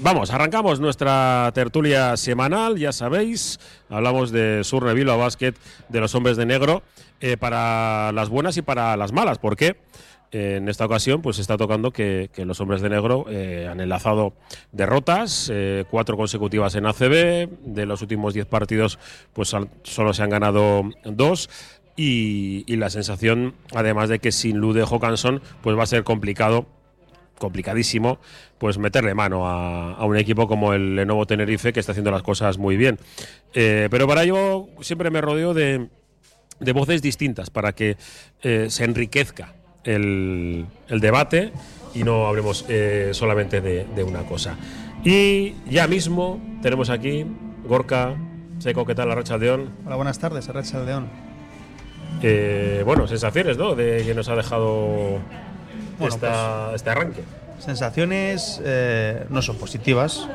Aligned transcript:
Vamos, 0.00 0.30
arrancamos 0.30 0.80
nuestra 0.80 1.50
tertulia 1.54 2.16
semanal, 2.16 2.76
ya 2.78 2.92
sabéis, 2.92 3.58
hablamos 3.88 4.30
de 4.30 4.62
Surne 4.64 4.92
Bilbao 4.92 5.18
Basket, 5.18 5.54
de 5.88 6.00
los 6.00 6.14
hombres 6.14 6.36
de 6.36 6.44
negro, 6.44 6.82
eh, 7.20 7.36
para 7.36 8.12
las 8.12 8.28
buenas 8.28 8.56
y 8.56 8.62
para 8.62 8.96
las 8.96 9.12
malas. 9.12 9.38
¿Por 9.38 9.56
qué? 9.56 9.76
Eh, 10.34 10.56
en 10.56 10.68
esta 10.68 10.84
ocasión, 10.84 11.22
pues 11.22 11.38
está 11.38 11.56
tocando 11.56 11.92
que, 11.92 12.28
los 12.38 12.60
hombres 12.60 12.82
de 12.82 12.90
negro 12.90 13.26
eh, 13.28 13.68
han 13.70 13.78
enlazado 13.78 14.32
derrotas, 14.72 15.48
eh, 15.54 15.84
cuatro 15.88 16.16
consecutivas 16.16 16.74
en 16.74 16.86
ACB, 16.86 17.48
de 17.64 17.86
los 17.86 18.02
últimos 18.02 18.34
diez 18.34 18.44
partidos, 18.44 18.98
pues 19.32 19.54
solo 19.84 20.12
se 20.12 20.22
han 20.24 20.30
ganado 20.30 20.90
dos. 21.04 21.48
Y, 21.96 22.64
y 22.66 22.74
la 22.74 22.90
sensación, 22.90 23.54
además 23.72 24.08
de 24.08 24.18
que 24.18 24.32
sin 24.32 24.58
Lude 24.58 24.82
Hawkinson, 24.82 25.40
pues 25.62 25.78
va 25.78 25.84
a 25.84 25.86
ser 25.86 26.02
complicado 26.02 26.66
complicadísimo, 27.38 28.18
pues 28.58 28.78
meterle 28.78 29.14
mano 29.14 29.46
a, 29.48 29.94
a 29.94 30.04
un 30.04 30.16
equipo 30.16 30.46
como 30.46 30.72
el 30.72 30.96
Lenovo 30.96 31.26
Tenerife 31.26 31.72
que 31.72 31.80
está 31.80 31.92
haciendo 31.92 32.10
las 32.10 32.22
cosas 32.22 32.58
muy 32.58 32.76
bien. 32.76 32.98
Eh, 33.54 33.88
pero 33.90 34.06
para 34.06 34.22
ello 34.22 34.68
siempre 34.80 35.10
me 35.10 35.20
rodeo 35.20 35.54
de, 35.54 35.88
de 36.60 36.72
voces 36.72 37.02
distintas 37.02 37.50
para 37.50 37.72
que 37.72 37.96
eh, 38.42 38.66
se 38.70 38.84
enriquezca 38.84 39.54
el, 39.84 40.66
el 40.88 41.00
debate 41.00 41.52
y 41.94 42.04
no 42.04 42.26
hablemos 42.26 42.64
eh, 42.68 43.10
solamente 43.12 43.60
de, 43.60 43.84
de 43.84 44.04
una 44.04 44.22
cosa. 44.22 44.56
Y 45.04 45.54
ya 45.68 45.86
mismo 45.86 46.40
tenemos 46.62 46.88
aquí 46.90 47.26
Gorka, 47.66 48.16
Seco, 48.58 48.86
¿qué 48.86 48.94
tal 48.94 49.08
la 49.08 49.14
racha 49.16 49.36
León? 49.36 49.70
Hola, 49.84 49.96
buenas 49.96 50.18
tardes, 50.18 50.48
Arracha 50.48 50.82
León. 50.82 51.08
Eh, 52.22 52.82
bueno, 52.86 53.06
sensaciones, 53.06 53.58
¿no? 53.58 53.74
De 53.74 54.02
que 54.06 54.14
nos 54.14 54.28
ha 54.28 54.36
dejado 54.36 55.18
Bueno, 55.98 56.14
esta- 56.14 56.72
este 56.74 56.90
arranque. 56.90 57.22
Sensaciones 57.60 58.60
eh, 58.64 59.24
no 59.30 59.40
son 59.42 59.56
positivas, 59.56 60.28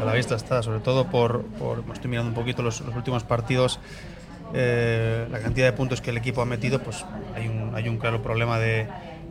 a 0.00 0.04
la 0.04 0.12
vista 0.12 0.34
está, 0.34 0.62
sobre 0.62 0.80
todo 0.80 1.06
por, 1.06 1.42
por 1.58 1.82
estoy 1.92 2.10
mirando 2.10 2.28
un 2.28 2.34
poquito 2.34 2.62
los, 2.62 2.80
los 2.80 2.94
últimos 2.94 3.22
partidos, 3.24 3.78
eh, 4.54 5.26
la 5.30 5.38
cantidad 5.40 5.66
de 5.66 5.72
puntos 5.72 6.00
que 6.00 6.10
el 6.10 6.16
equipo 6.16 6.42
ha 6.42 6.46
metido, 6.46 6.78
pues 6.80 7.04
hay 7.34 7.48
un, 7.48 7.72
hay 7.74 7.88
un 7.88 7.98
claro 7.98 8.22
problema 8.22 8.58
de, 8.58 8.86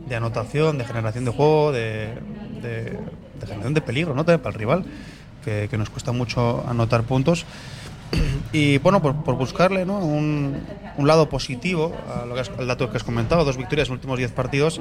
de 0.08 0.16
anotación, 0.16 0.78
de 0.78 0.84
generación 0.84 1.24
de 1.24 1.30
juego, 1.30 1.72
de, 1.72 2.14
de- 2.62 2.98
de 3.40 3.46
generación 3.46 3.74
de 3.74 3.80
peligro, 3.82 4.14
¿no? 4.14 4.24
También 4.24 4.40
para 4.40 4.52
el 4.54 4.58
rival, 4.58 4.84
que, 5.44 5.68
que 5.70 5.76
nos 5.78 5.90
cuesta 5.90 6.12
mucho 6.12 6.64
anotar 6.68 7.02
puntos. 7.04 7.44
Y 8.52 8.78
bueno, 8.78 9.02
por, 9.02 9.14
buscarle 9.36 9.84
un, 9.84 10.56
lado 10.98 11.28
positivo 11.28 11.94
a 12.08 12.24
lo 12.24 12.34
que 12.34 12.40
has- 12.40 12.50
al 12.58 12.66
dato 12.66 12.90
que 12.90 12.96
has 12.96 13.04
comentado, 13.04 13.44
dos 13.44 13.58
victorias 13.58 13.88
en 13.88 13.92
los 13.92 13.98
últimos 13.98 14.18
10 14.18 14.32
partidos, 14.32 14.80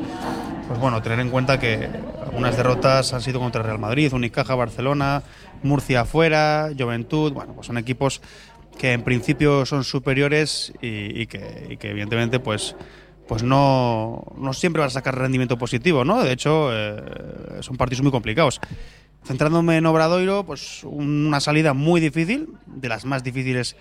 pues 0.68 0.80
bueno, 0.80 1.02
tener 1.02 1.20
en 1.20 1.30
cuenta 1.30 1.60
que 1.60 1.90
algunas 2.26 2.56
derrotas 2.56 3.14
han 3.14 3.22
sido 3.22 3.40
contra 3.40 3.64
Real 3.64 3.80
Madrid, 3.80 4.14
Unicaja, 4.14 4.56
Barcelona, 4.56 5.24
Murcia 5.64 6.02
afuera, 6.02 6.70
Juventud, 6.78 7.34
bueno, 7.34 7.54
pues 7.54 7.68
son 7.68 7.78
equipos 7.78 8.22
que 8.78 8.94
en 8.94 9.02
principio 9.04 9.66
son 9.66 9.84
superiores 9.84 10.72
y, 10.82 11.22
y 11.22 11.28
que, 11.28 11.68
y 11.72 11.78
que 11.78 11.90
evidentemente 11.90 12.40
pues 12.40 12.76
pues 13.28 13.44
no, 13.44 14.24
no 14.38 14.54
siempre 14.54 14.80
van 14.80 14.88
a 14.88 14.92
sacar 14.92 15.18
rendimiento 15.18 15.58
positivo, 15.58 16.06
¿no? 16.06 16.24
De 16.24 16.32
hecho, 16.32 16.70
eh, 16.72 17.62
son 17.62 17.76
partidos 17.76 18.02
muy 18.02 18.12
complicados. 18.12 18.62
Centrándome 19.26 19.78
en 19.78 19.86
Obradoiro, 19.86 20.46
pues 20.46 20.84
una 20.86 21.42
salida 21.42 21.74
muy 21.74 22.00
difícil, 22.00 22.57
de 22.88 22.90
las 22.90 23.06
más 23.06 23.24
difíciles 23.24 23.76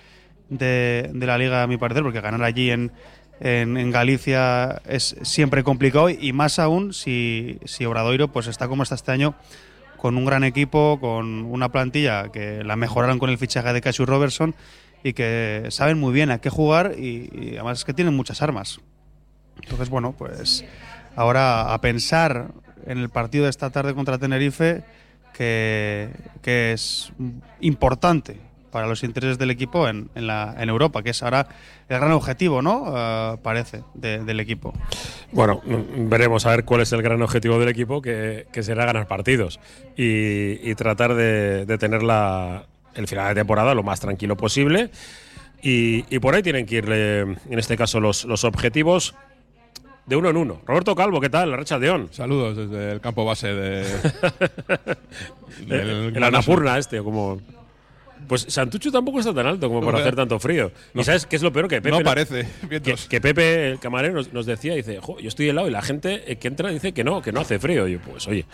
de, 0.48 1.10
la 1.14 1.38
liga 1.38 1.62
a 1.62 1.66
mi 1.66 1.76
parecer, 1.76 2.02
porque 2.02 2.20
ganar 2.20 2.42
allí 2.42 2.70
en, 2.70 2.90
Galicia 3.38 4.80
es 4.86 5.14
siempre 5.22 5.62
complicado 5.62 6.08
y 6.08 6.32
más 6.32 6.58
aún 6.58 6.94
si, 6.94 7.58
si 7.66 7.84
Obradoiro 7.84 8.28
pues 8.28 8.46
está 8.46 8.66
como 8.66 8.82
está 8.82 8.94
este 8.94 9.12
año 9.12 9.34
con 9.98 10.16
un 10.16 10.24
gran 10.24 10.42
equipo, 10.42 10.98
con 11.00 11.44
una 11.44 11.70
plantilla 11.70 12.32
que 12.32 12.64
la 12.64 12.76
mejoraron 12.76 13.18
con 13.18 13.28
el 13.28 13.36
fichaje 13.36 13.74
de 13.74 13.82
Cashew 13.82 14.06
Robertson 14.06 14.54
y 15.04 15.12
que 15.12 15.66
saben 15.68 16.00
muy 16.00 16.14
bien 16.14 16.30
a 16.30 16.38
qué 16.38 16.48
jugar 16.48 16.94
y, 16.96 17.28
y 17.30 17.50
además 17.56 17.78
es 17.78 17.84
que 17.84 17.92
tienen 17.92 18.14
muchas 18.14 18.40
armas. 18.40 18.80
Entonces, 19.62 19.90
bueno, 19.90 20.14
pues 20.16 20.64
ahora 21.14 21.74
a 21.74 21.80
pensar 21.82 22.52
en 22.86 22.98
el 22.98 23.10
partido 23.10 23.44
de 23.44 23.50
esta 23.50 23.68
tarde 23.68 23.94
contra 23.94 24.16
Tenerife, 24.16 24.82
que, 25.34 26.10
que 26.40 26.72
es 26.72 27.12
importante 27.60 28.45
para 28.70 28.86
los 28.86 29.02
intereses 29.04 29.38
del 29.38 29.50
equipo 29.50 29.88
en, 29.88 30.10
en, 30.14 30.26
la, 30.26 30.54
en 30.58 30.68
Europa, 30.68 31.02
que 31.02 31.10
es 31.10 31.22
ahora 31.22 31.46
el 31.88 31.98
gran 31.98 32.12
objetivo, 32.12 32.62
¿no? 32.62 32.92
Eh, 32.96 33.36
parece, 33.42 33.82
de- 33.94 34.24
del 34.24 34.40
equipo. 34.40 34.72
Bueno, 35.32 35.62
veremos 35.64 36.46
a 36.46 36.50
ver 36.50 36.64
cuál 36.64 36.80
es 36.82 36.92
el 36.92 37.02
gran 37.02 37.22
objetivo 37.22 37.58
del 37.58 37.68
equipo, 37.68 38.02
que, 38.02 38.46
que 38.52 38.62
será 38.62 38.84
ganar 38.84 39.06
partidos 39.08 39.60
y, 39.96 40.68
y 40.68 40.74
tratar 40.74 41.14
de, 41.14 41.64
de 41.66 41.78
tener 41.78 42.02
la- 42.02 42.64
el 42.94 43.06
final 43.06 43.28
de 43.28 43.34
temporada 43.40 43.74
lo 43.74 43.82
más 43.82 44.00
tranquilo 44.00 44.36
posible. 44.36 44.90
Y, 45.62 46.04
y 46.14 46.18
por 46.18 46.34
ahí 46.34 46.42
tienen 46.42 46.66
que 46.66 46.76
irle, 46.76 47.20
en 47.20 47.58
este 47.58 47.76
caso, 47.76 47.98
los, 48.00 48.24
los 48.24 48.44
objetivos 48.44 49.14
de 50.06 50.14
uno 50.14 50.28
en 50.30 50.36
uno. 50.36 50.60
Roberto 50.64 50.94
Calvo, 50.94 51.20
¿qué 51.20 51.28
tal? 51.30 51.50
La 51.50 51.56
Racha 51.56 51.78
León. 51.78 52.08
Saludos 52.12 52.56
desde 52.56 52.92
el 52.92 53.00
campo 53.00 53.24
base 53.24 53.48
de. 53.48 53.84
del- 55.66 56.16
el 56.16 56.22
Anapurna 56.22 56.78
este, 56.78 57.02
como... 57.02 57.40
Pues 58.26 58.46
Santucho 58.48 58.90
tampoco 58.90 59.20
está 59.20 59.32
tan 59.32 59.46
alto 59.46 59.68
como 59.68 59.84
para 59.84 59.98
hacer 59.98 60.16
tanto 60.16 60.38
frío. 60.38 60.72
¿Y 60.94 61.04
sabes 61.04 61.26
qué 61.26 61.36
es 61.36 61.42
lo 61.42 61.52
peor? 61.52 61.68
Que 61.68 61.80
Pepe 61.80 61.90
No 61.90 62.02
parece, 62.02 62.46
que, 63.08 63.20
Pepe, 63.20 63.70
el 63.70 63.78
camarero, 63.78 64.14
nos, 64.14 64.32
nos 64.32 64.46
decía, 64.46 64.74
dice, 64.74 64.98
"Jo, 65.00 65.18
yo 65.20 65.28
estoy 65.28 65.48
helado 65.48 65.68
y 65.68 65.70
la 65.70 65.82
gente 65.82 66.30
eh, 66.30 66.36
que 66.36 66.48
entra 66.48 66.70
dice 66.70 66.92
que 66.92 67.04
no, 67.04 67.22
que 67.22 67.32
no 67.32 67.40
hace 67.40 67.58
frío. 67.58 67.86
Y 67.86 67.92
yo, 67.92 67.98
pues 68.00 68.26
oye, 68.26 68.44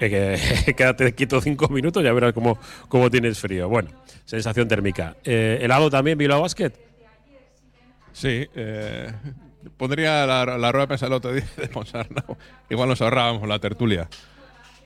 eh, 0.00 0.36
que, 0.66 0.74
quédate 0.76 1.14
quieto 1.14 1.40
cinco 1.40 1.68
minutos 1.68 2.02
y 2.02 2.06
ya 2.06 2.12
verás 2.12 2.32
cómo, 2.32 2.58
cómo 2.88 3.10
tienes 3.10 3.38
frío. 3.38 3.68
Bueno, 3.68 3.90
sensación 4.24 4.68
térmica. 4.68 5.16
Eh, 5.24 5.60
¿Helado 5.62 5.88
también 5.90 6.18
Bilbao 6.18 6.42
Basket? 6.42 6.72
Sí, 8.12 8.46
eh, 8.54 9.10
pondría 9.76 10.26
la, 10.26 10.44
la 10.58 10.72
rueda 10.72 10.84
de 10.84 10.88
prensa 10.88 11.06
el 11.06 11.12
otro 11.14 11.32
día 11.32 11.46
de 11.56 11.68
Ponsarnau. 11.68 12.36
Igual 12.68 12.88
nos 12.88 13.00
ahorrábamos 13.00 13.48
la 13.48 13.58
tertulia. 13.58 14.08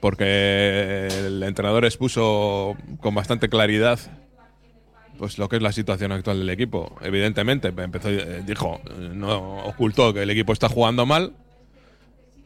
Porque 0.01 1.09
el 1.11 1.43
entrenador 1.43 1.85
expuso 1.85 2.77
con 3.01 3.15
bastante 3.15 3.49
claridad 3.49 3.99
pues 5.19 5.39
lo 5.39 5.49
que 5.49 5.57
es 5.57 5.63
la 5.63 5.73
situación 5.73 6.13
actual 6.13 6.39
del 6.39 6.51
equipo. 6.51 6.97
Evidentemente, 7.01 7.69
empezó, 7.69 8.09
eh, 8.09 8.43
dijo, 8.47 8.81
no 8.99 9.59
ocultó 9.65 10.13
que 10.15 10.23
el 10.23 10.31
equipo 10.31 10.53
está 10.53 10.69
jugando 10.69 11.07
mal, 11.07 11.33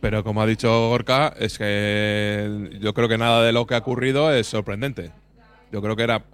pero 0.01 0.25
como 0.25 0.41
ha 0.41 0.47
dicho 0.47 0.89
Gorka, 0.89 1.35
es 1.39 1.59
que 1.59 2.79
yo 2.81 2.95
creo 2.95 3.09
que 3.09 3.19
nada 3.19 3.43
de 3.43 3.53
lo 3.53 3.67
que 3.67 3.75
ha 3.75 3.79
ocurrido 3.79 4.33
es 4.33 4.47
sorprendente. 4.47 5.11
Yo 5.73 5.83
creo 5.83 5.95
que 5.95 6.03
era, 6.03 6.25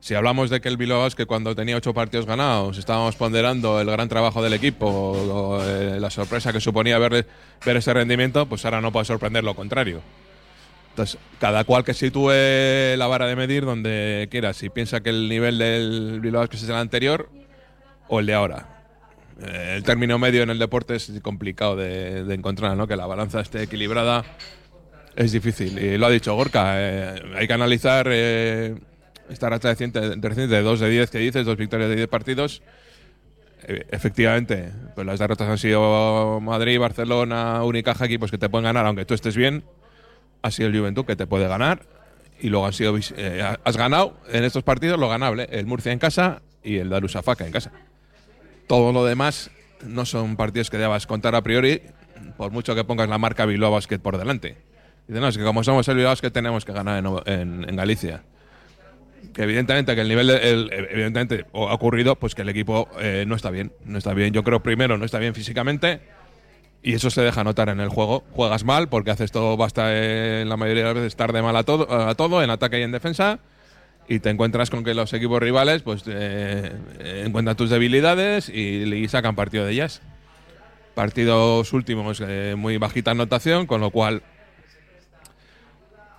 si 0.00 0.14
hablamos 0.14 0.50
de 0.50 0.60
que 0.60 0.68
el 0.68 0.76
Bilbao 0.76 1.08
que 1.10 1.26
cuando 1.26 1.54
tenía 1.54 1.76
ocho 1.76 1.94
partidos 1.94 2.26
ganados 2.26 2.78
estábamos 2.78 3.14
ponderando 3.16 3.80
el 3.80 3.90
gran 3.90 4.08
trabajo 4.08 4.42
del 4.42 4.54
equipo, 4.54 5.60
eh, 5.62 5.98
la 6.00 6.10
sorpresa 6.10 6.52
que 6.52 6.60
suponía 6.60 6.98
ver, 6.98 7.26
ver 7.64 7.76
ese 7.76 7.94
rendimiento, 7.94 8.46
pues 8.46 8.64
ahora 8.64 8.80
no 8.80 8.90
puede 8.90 9.04
sorprender 9.04 9.44
lo 9.44 9.54
contrario. 9.54 10.02
Entonces, 10.92 11.18
cada 11.40 11.64
cual 11.64 11.84
que 11.84 11.94
sitúe 11.94 12.30
la 12.96 13.06
vara 13.06 13.26
de 13.26 13.34
medir 13.34 13.64
donde 13.64 14.28
quiera. 14.30 14.52
Si 14.52 14.68
piensa 14.68 15.00
que 15.00 15.10
el 15.10 15.28
nivel 15.28 15.58
del 15.58 16.20
Bilbao 16.20 16.44
es 16.44 16.68
el 16.68 16.74
anterior 16.74 17.30
o 18.08 18.20
el 18.20 18.26
de 18.26 18.34
ahora. 18.34 18.84
Eh, 19.42 19.74
el 19.76 19.82
término 19.82 20.18
medio 20.18 20.42
en 20.42 20.50
el 20.50 20.58
deporte 20.58 20.96
es 20.96 21.10
complicado 21.22 21.76
de, 21.76 22.24
de 22.24 22.34
encontrar, 22.34 22.76
¿no? 22.76 22.86
Que 22.86 22.96
la 22.96 23.06
balanza 23.06 23.40
esté 23.40 23.62
equilibrada 23.62 24.24
es 25.16 25.32
difícil. 25.32 25.78
Y 25.78 25.98
lo 25.98 26.06
ha 26.06 26.10
dicho 26.10 26.34
Gorka, 26.34 26.74
eh, 26.76 27.22
hay 27.36 27.46
que 27.46 27.52
analizar 27.52 28.06
eh, 28.10 28.74
esta 29.28 29.48
racha 29.48 29.70
reciente, 29.70 30.00
reciente 30.16 30.54
de 30.54 30.62
2 30.62 30.80
de 30.80 30.90
10 30.90 31.10
que 31.10 31.18
dices, 31.18 31.44
dos 31.44 31.56
victorias 31.56 31.90
de 31.90 31.96
10 31.96 32.08
partidos. 32.08 32.62
Eh, 33.64 33.86
efectivamente, 33.90 34.72
pues 34.94 35.06
las 35.06 35.18
derrotas 35.18 35.48
han 35.48 35.58
sido 35.58 36.40
Madrid, 36.40 36.78
Barcelona, 36.78 37.62
Unicaja, 37.64 38.06
equipos 38.06 38.30
que 38.30 38.38
te 38.38 38.48
pueden 38.48 38.64
ganar 38.64 38.86
aunque 38.86 39.04
tú 39.04 39.14
estés 39.14 39.36
bien 39.36 39.64
ha 40.42 40.50
sido 40.50 40.68
el 40.68 40.78
Juventud 40.78 41.04
que 41.04 41.16
te 41.16 41.26
puede 41.26 41.48
ganar 41.48 41.82
y 42.40 42.48
luego 42.48 42.66
han 42.66 42.72
sido 42.72 42.96
eh, 43.16 43.56
has 43.64 43.76
ganado 43.76 44.16
en 44.30 44.44
estos 44.44 44.62
partidos 44.64 44.98
lo 44.98 45.08
ganable 45.08 45.48
el 45.52 45.66
Murcia 45.66 45.92
en 45.92 45.98
casa 45.98 46.42
y 46.64 46.76
el 46.78 46.88
Darusafaka 46.90 47.46
en 47.46 47.52
casa. 47.52 47.70
Todo 48.66 48.92
lo 48.92 49.04
demás 49.04 49.50
no 49.86 50.04
son 50.04 50.36
partidos 50.36 50.70
que 50.70 50.78
debas 50.78 51.06
contar 51.06 51.34
a 51.34 51.42
priori 51.42 51.82
por 52.36 52.50
mucho 52.52 52.74
que 52.74 52.84
pongas 52.84 53.08
la 53.08 53.18
marca 53.18 53.46
Bilbao 53.46 53.70
Basket 53.72 53.98
por 53.98 54.16
delante. 54.18 54.56
Dice 55.08 55.20
no 55.20 55.28
es 55.28 55.36
que 55.36 55.44
como 55.44 55.64
somos 55.64 55.86
el 55.88 55.96
Bilbao 55.96 56.12
Basket 56.12 56.30
tenemos 56.30 56.64
que 56.64 56.72
ganar 56.72 56.98
en, 57.04 57.32
en- 57.32 57.68
en 57.68 57.76
Galicia 57.76 58.22
que 59.34 59.42
evidentemente 59.44 59.94
que 59.94 60.00
el 60.00 60.08
nivel 60.08 60.26
de- 60.26 60.50
el- 60.50 60.70
evidentemente 60.90 61.46
o 61.52 61.68
ha 61.68 61.74
ocurrido 61.74 62.16
pues 62.16 62.34
que 62.34 62.42
el 62.42 62.48
equipo 62.48 62.88
eh, 63.00 63.24
no 63.26 63.34
está 63.36 63.50
bien 63.50 63.72
no 63.84 63.98
está 63.98 64.14
bien. 64.14 64.32
Yo 64.32 64.42
creo 64.42 64.62
primero 64.62 64.98
no 64.98 65.04
está 65.04 65.18
bien 65.18 65.34
físicamente 65.34 66.00
y 66.82 66.94
eso 66.94 67.10
se 67.10 67.22
deja 67.22 67.44
notar 67.44 67.68
en 67.68 67.80
el 67.80 67.88
juego. 67.88 68.24
Juegas 68.32 68.64
mal 68.64 68.88
porque 68.88 69.10
haces 69.10 69.32
todo, 69.32 69.56
basta 69.56 69.92
eh, 69.92 70.42
en 70.42 70.48
la 70.48 70.56
mayoría 70.56 70.82
de 70.82 70.88
las 70.88 70.94
veces 70.94 71.08
estar 71.08 71.32
mal 71.42 71.56
a 71.56 71.62
todo, 71.62 71.90
a 71.92 72.14
todo, 72.14 72.42
en 72.42 72.50
ataque 72.50 72.80
y 72.80 72.82
en 72.82 72.92
defensa. 72.92 73.38
Y 74.08 74.18
te 74.18 74.30
encuentras 74.30 74.68
con 74.68 74.82
que 74.82 74.94
los 74.94 75.12
equipos 75.12 75.40
rivales 75.40 75.82
pues 75.82 76.02
eh, 76.06 76.72
eh, 76.98 77.22
encuentran 77.24 77.56
tus 77.56 77.70
debilidades 77.70 78.48
y, 78.48 79.06
sacan 79.08 79.36
partido 79.36 79.64
de 79.64 79.72
ellas. 79.72 80.02
Partidos 80.94 81.72
últimos, 81.72 82.22
eh, 82.26 82.54
muy 82.56 82.76
bajita 82.78 83.12
anotación, 83.12 83.66
con 83.66 83.80
lo 83.80 83.90
cual 83.90 84.22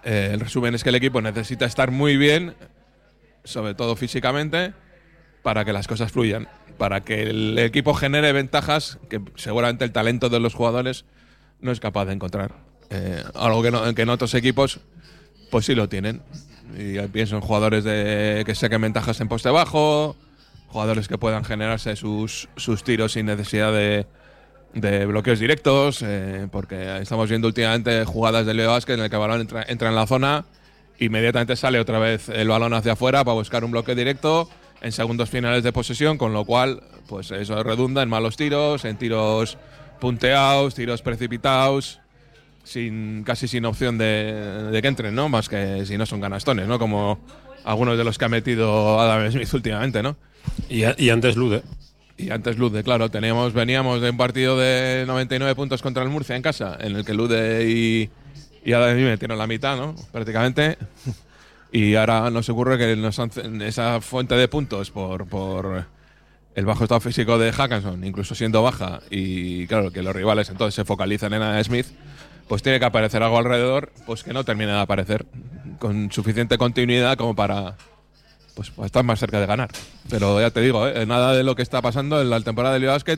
Eh, 0.03 0.31
el 0.33 0.39
resumen 0.39 0.75
es 0.75 0.83
que 0.83 0.89
el 0.89 0.95
equipo 0.95 1.21
necesita 1.21 1.65
estar 1.65 1.91
muy 1.91 2.17
bien, 2.17 2.55
sobre 3.43 3.73
todo 3.73 3.95
físicamente, 3.95 4.73
para 5.41 5.63
que 5.65 5.73
las 5.73 5.87
cosas 5.87 6.11
fluyan, 6.11 6.47
para 6.77 7.01
que 7.01 7.23
el 7.23 7.57
equipo 7.59 7.93
genere 7.93 8.31
ventajas 8.33 8.97
que 9.09 9.21
seguramente 9.35 9.85
el 9.85 9.91
talento 9.91 10.29
de 10.29 10.39
los 10.39 10.53
jugadores 10.53 11.05
no 11.61 11.71
es 11.71 11.79
capaz 11.79 12.05
de 12.05 12.13
encontrar. 12.13 12.55
Eh, 12.89 13.23
algo 13.35 13.63
que, 13.63 13.71
no- 13.71 13.93
que 13.95 14.01
en 14.01 14.09
otros 14.09 14.33
equipos 14.33 14.79
pues 15.49 15.65
sí 15.65 15.75
lo 15.75 15.87
tienen. 15.89 16.21
Y 16.77 16.99
pienso 17.09 17.35
en 17.35 17.41
jugadores 17.41 17.83
de, 17.83 18.43
que 18.45 18.55
saquen 18.55 18.81
ventajas 18.81 19.19
en 19.21 19.27
poste 19.27 19.49
bajo, 19.49 20.15
jugadores 20.67 21.07
que 21.07 21.17
puedan 21.17 21.43
generarse 21.43 21.95
sus, 21.95 22.49
sus 22.55 22.83
tiros 22.83 23.11
sin 23.11 23.27
necesidad 23.27 23.71
de, 23.71 24.07
de 24.73 25.05
bloqueos 25.05 25.39
directos, 25.39 26.01
eh, 26.01 26.47
porque 26.51 26.97
estamos 27.01 27.29
viendo 27.29 27.47
últimamente 27.47 28.03
jugadas 28.05 28.45
de 28.47 28.55
Leo 28.55 28.71
Vázquez 28.71 28.97
en 28.97 29.03
el 29.03 29.09
que 29.11 29.15
el 29.15 29.19
balón 29.19 29.41
entra, 29.41 29.63
entra 29.67 29.89
en 29.89 29.95
la 29.95 30.07
zona, 30.07 30.45
inmediatamente 30.97 31.55
sale 31.55 31.79
otra 31.79 31.99
vez 31.99 32.29
el 32.29 32.47
balón 32.47 32.73
hacia 32.73 32.93
afuera 32.93 33.23
para 33.23 33.35
buscar 33.35 33.63
un 33.63 33.71
bloque 33.71 33.93
directo 33.93 34.49
en 34.83 34.91
segundos 34.91 35.29
finales 35.29 35.63
de 35.63 35.71
posesión, 35.71 36.17
con 36.17 36.33
lo 36.33 36.45
cual 36.45 36.83
pues 37.07 37.31
eso 37.31 37.61
redunda 37.63 38.03
en 38.03 38.09
malos 38.09 38.37
tiros, 38.37 38.85
en 38.85 38.97
tiros 38.97 39.57
punteados, 39.99 40.75
tiros 40.75 41.01
precipitados, 41.01 41.99
sin 42.63 43.23
casi 43.23 43.47
sin 43.47 43.65
opción 43.65 43.97
de, 43.97 44.69
de 44.71 44.81
que 44.81 44.87
entren, 44.87 45.15
¿no? 45.15 45.29
Más 45.29 45.49
que 45.49 45.85
si 45.85 45.97
no 45.97 46.05
son 46.05 46.19
ganastones, 46.21 46.67
¿no? 46.67 46.77
Como 46.79 47.19
algunos 47.63 47.97
de 47.97 48.03
los 48.03 48.17
que 48.17 48.25
ha 48.25 48.29
metido 48.29 48.99
Adam 48.99 49.31
Smith 49.31 49.53
últimamente, 49.53 50.03
¿no? 50.03 50.15
Y, 50.69 50.83
a- 50.83 50.95
y 50.97 51.09
antes 51.09 51.35
Lude. 51.35 51.63
Y 52.17 52.29
antes 52.29 52.57
Lude, 52.57 52.83
claro, 52.83 53.09
teníamos, 53.09 53.53
veníamos 53.53 54.01
de 54.01 54.09
un 54.11 54.17
partido 54.17 54.57
de 54.57 55.03
99 55.07 55.55
puntos 55.55 55.81
contra 55.81 56.03
el 56.03 56.09
Murcia 56.09 56.35
en 56.35 56.41
casa, 56.41 56.77
en 56.79 56.95
el 56.95 57.03
que 57.05 57.13
Lude 57.13 57.67
y, 57.69 58.09
y 58.63 58.73
Adam 58.73 58.91
Smith 58.93 59.05
metieron 59.07 59.37
la 59.37 59.47
mitad, 59.47 59.75
¿no? 59.77 59.95
Prácticamente. 60.11 60.77
Y 61.73 61.95
ahora 61.95 62.29
nos 62.29 62.47
ocurre 62.49 62.77
que 62.77 63.67
esa 63.67 63.99
fuente 63.99 64.35
de 64.35 64.47
puntos 64.47 64.91
por, 64.91 65.27
por 65.27 65.87
el 66.53 66.65
bajo 66.65 66.83
estado 66.83 67.01
físico 67.01 67.39
de 67.39 67.51
Hackanson, 67.51 68.03
incluso 68.03 68.35
siendo 68.35 68.61
baja, 68.61 69.01
y 69.09 69.65
claro, 69.65 69.89
que 69.89 70.03
los 70.03 70.15
rivales 70.15 70.51
entonces 70.51 70.75
se 70.75 70.85
focalizan 70.85 71.33
en 71.33 71.41
Adam 71.41 71.63
Smith, 71.63 71.87
pues 72.47 72.61
tiene 72.61 72.77
que 72.77 72.85
aparecer 72.85 73.23
algo 73.23 73.39
alrededor, 73.39 73.91
pues 74.05 74.23
que 74.23 74.33
no 74.33 74.43
termine 74.43 74.71
de 74.71 74.81
aparecer 74.81 75.25
con 75.79 76.11
suficiente 76.11 76.59
continuidad 76.59 77.17
como 77.17 77.35
para 77.35 77.75
pues, 78.53 78.69
para 78.69 78.85
estar 78.85 79.03
más 79.03 79.19
cerca 79.19 79.39
de 79.39 79.47
ganar. 79.47 79.71
Pero 80.11 80.39
ya 80.39 80.51
te 80.51 80.61
digo, 80.61 80.87
¿eh? 80.87 81.07
nada 81.07 81.33
de 81.33 81.43
lo 81.43 81.55
que 81.55 81.63
está 81.63 81.81
pasando 81.81 82.21
en 82.21 82.29
la 82.29 82.39
temporada 82.41 82.75
de 82.75 82.81
Liga 82.81 82.91
Basket 82.91 83.17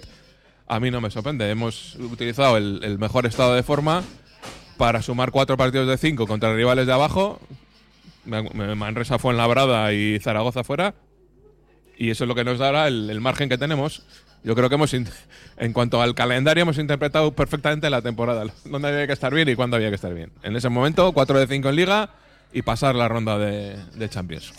a 0.68 0.80
mí 0.80 0.92
no 0.92 1.02
me 1.02 1.12
sorprende. 1.12 1.50
Hemos 1.50 1.96
utilizado 1.96 2.56
el 2.56 2.98
mejor 3.00 3.26
estado 3.26 3.54
de 3.54 3.64
forma 3.64 4.02
para 4.78 5.02
sumar 5.02 5.32
cuatro 5.32 5.58
partidos 5.58 5.88
de 5.90 5.98
cinco 5.98 6.26
contra 6.26 6.56
rivales 6.56 6.88
de 6.88 6.94
abajo. 6.94 7.42
Manresa 8.26 9.20
fue 9.20 9.32
en 9.32 9.38
Labrada 9.38 9.94
y 9.94 10.20
Zaragoza 10.20 10.64
fuera. 10.64 10.96
Y 11.98 12.10
eso 12.10 12.26
es 12.26 12.28
lo 12.28 12.36
que 12.36 12.44
nos 12.44 12.60
dará 12.60 12.88
el, 12.88 13.10
el 13.10 13.22
margen 13.22 13.50
que 13.50 13.58
tenemos. 13.58 14.04
Yo 14.44 14.54
creo 14.54 14.70
que 14.70 14.76
hemos, 14.76 14.94
en 14.94 15.74
cuanto 15.74 16.02
al 16.02 16.14
calendario, 16.14 16.64
hemos 16.64 16.78
interpretado 16.78 17.32
perfectamente 17.34 17.90
la 17.90 18.02
temporada. 18.02 18.46
Dónde 18.66 18.88
había 18.90 19.08
que 19.08 19.14
estar 19.14 19.34
bien 19.34 19.50
y 19.50 19.56
cuándo 19.56 19.78
había 19.78 19.90
que 19.90 19.96
estar 19.96 20.14
bien. 20.14 20.32
En 20.44 20.56
ese 20.56 20.70
momento, 20.70 21.12
4 21.14 21.40
de 21.40 21.48
5 21.48 21.70
en 21.70 21.76
Liga 21.76 22.10
y 22.54 22.62
pasar 22.62 22.96
la 22.96 23.08
ronda 23.08 23.38
de 23.38 24.10
Champions. 24.10 24.54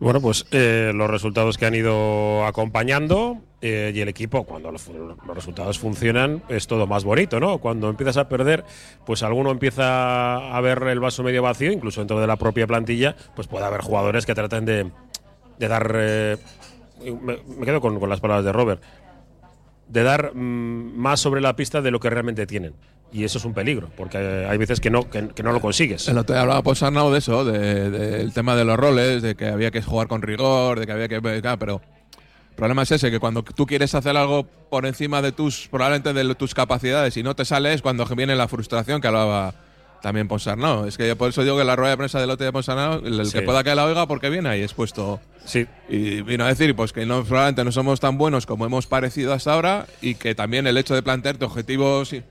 Bueno, 0.00 0.22
pues 0.22 0.46
eh, 0.50 0.92
los 0.94 1.10
resultados 1.10 1.58
que 1.58 1.66
han 1.66 1.74
ido 1.74 2.46
acompañando 2.46 3.36
eh, 3.60 3.92
y 3.94 4.00
el 4.00 4.08
equipo, 4.08 4.44
cuando 4.44 4.72
los, 4.72 4.90
resultados 5.34 5.78
funcionan, 5.78 6.42
es 6.48 6.66
todo 6.66 6.86
más 6.86 7.04
bonito, 7.04 7.38
¿no? 7.38 7.58
Cuando 7.58 7.90
empiezas 7.90 8.16
a 8.16 8.26
perder, 8.26 8.64
pues 9.04 9.22
alguno 9.22 9.50
empieza 9.50 10.56
a 10.56 10.60
ver 10.62 10.82
el 10.84 11.00
vaso 11.00 11.22
medio 11.22 11.42
vacío, 11.42 11.70
incluso 11.70 12.00
dentro 12.00 12.18
de 12.18 12.26
la 12.26 12.36
propia 12.36 12.66
plantilla, 12.66 13.14
pues 13.36 13.46
puede 13.46 13.66
haber 13.66 13.82
jugadores 13.82 14.24
que 14.24 14.34
traten 14.34 14.64
de, 14.64 14.90
dar. 15.58 15.92
eh, 15.94 16.38
me, 17.20 17.66
quedo 17.66 17.82
con, 17.82 18.00
con 18.00 18.08
las 18.08 18.20
palabras 18.20 18.46
de 18.46 18.52
Robert. 18.52 18.82
De 19.86 20.02
dar 20.02 20.34
mm, 20.34 20.96
más 20.96 21.20
sobre 21.20 21.42
la 21.42 21.54
pista 21.56 21.82
de 21.82 21.90
lo 21.90 22.00
que 22.00 22.08
realmente 22.08 22.46
tienen. 22.46 22.72
Y 23.12 23.24
eso 23.24 23.38
es 23.38 23.44
un 23.44 23.54
peligro, 23.54 23.88
porque 23.96 24.18
hay 24.18 24.56
veces 24.56 24.78
que 24.80 24.88
no, 24.90 25.10
que, 25.10 25.28
que 25.28 25.42
no 25.42 25.50
lo 25.52 25.60
consigues. 25.60 26.06
El 26.08 26.18
otro 26.18 26.34
día 26.34 26.42
hablaba 26.42 26.62
por 26.62 26.76
Sarnau 26.76 27.10
de 27.10 27.18
eso, 27.18 27.44
de- 27.44 27.90
del 27.90 28.32
tema 28.32 28.54
de 28.54 28.64
los 28.64 28.76
roles, 28.76 29.20
de 29.22 29.34
que 29.34 29.46
había 29.48 29.70
que 29.72 29.82
jugar 29.82 30.06
con 30.06 30.22
rigor, 30.22 30.78
de 30.78 30.86
que 30.86 30.92
había 30.92 31.08
que. 31.08 31.20
claro, 31.40 31.58
pero 31.58 31.82
el 32.50 32.54
problema 32.56 32.82
es 32.82 32.92
ese, 32.92 33.10
que 33.10 33.18
cuando 33.18 33.42
tú 33.42 33.66
quieres 33.66 33.94
hacer 33.94 34.16
algo 34.16 34.44
por 34.44 34.86
encima 34.86 35.22
de 35.22 35.32
tus, 35.32 35.66
probablemente 35.68 36.12
de 36.12 36.34
tus 36.36 36.54
capacidades 36.54 37.16
y 37.16 37.22
no 37.22 37.34
te 37.34 37.44
sale, 37.44 37.72
es 37.72 37.82
cuando 37.82 38.04
viene 38.06 38.36
la 38.36 38.46
frustración 38.48 39.00
que 39.00 39.08
hablaba 39.08 39.54
también 40.02 40.28
Ponsarnau. 40.28 40.86
Es 40.86 40.96
que 40.96 41.14
por 41.16 41.28
eso 41.30 41.42
digo 41.42 41.58
que 41.58 41.64
la 41.64 41.74
rueda 41.76 41.90
de 41.90 41.96
prensa 41.96 42.20
del 42.20 42.28
lote 42.28 42.44
de 42.44 42.52
Ponsarnau, 42.52 43.04
el, 43.04 43.20
el 43.20 43.26
Sí. 43.26 43.32
que 43.38 43.42
pueda 43.42 43.64
que 43.64 43.74
la 43.74 43.84
oiga, 43.86 44.06
porque 44.06 44.30
viene 44.30 44.48
ahí 44.50 44.62
expuesto. 44.62 45.20
Sí, 45.44 45.66
Y 45.88 46.22
vino 46.22 46.44
a 46.44 46.48
decir 46.48 46.76
pues 46.76 46.92
que 46.92 47.04
no, 47.06 47.24
probablemente 47.24 47.64
no 47.64 47.72
somos 47.72 47.98
tan 47.98 48.16
buenos 48.18 48.46
como 48.46 48.64
hemos 48.66 48.86
parecido 48.86 49.32
hasta 49.32 49.52
ahora 49.54 49.86
y 50.00 50.14
que 50.14 50.34
también 50.34 50.66
el 50.66 50.76
hecho 50.78 50.94
de 50.94 51.02
plantearte 51.02 51.44
objetivos 51.44 52.12
y- 52.12 52.22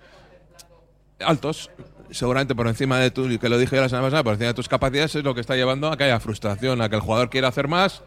altos, 1.26 1.70
seguramente 2.12 2.56
por 2.56 2.68
encima 2.68 3.00
de 3.00 3.12
tu, 3.12 3.28
y 3.30 3.38
que 3.38 3.50
lo 3.50 3.58
dije 3.58 3.76
yo 3.76 3.82
la 3.82 3.90
semana 3.90 4.08
pasada, 4.08 4.24
por 4.24 4.34
encima 4.34 4.48
de 4.50 4.54
tus 4.54 4.68
capacidades 4.70 5.16
es 5.16 5.24
lo 5.24 5.34
que 5.36 5.42
está 5.42 5.56
llevando 5.56 5.92
a 5.92 5.98
que 5.98 6.06
haya 6.06 6.20
frustración, 6.20 6.82
a 6.82 6.90
que 6.90 6.96
el 6.96 7.02
jugador 7.02 7.30
quiera 7.30 7.48
hacer 7.50 7.68
más, 7.68 8.02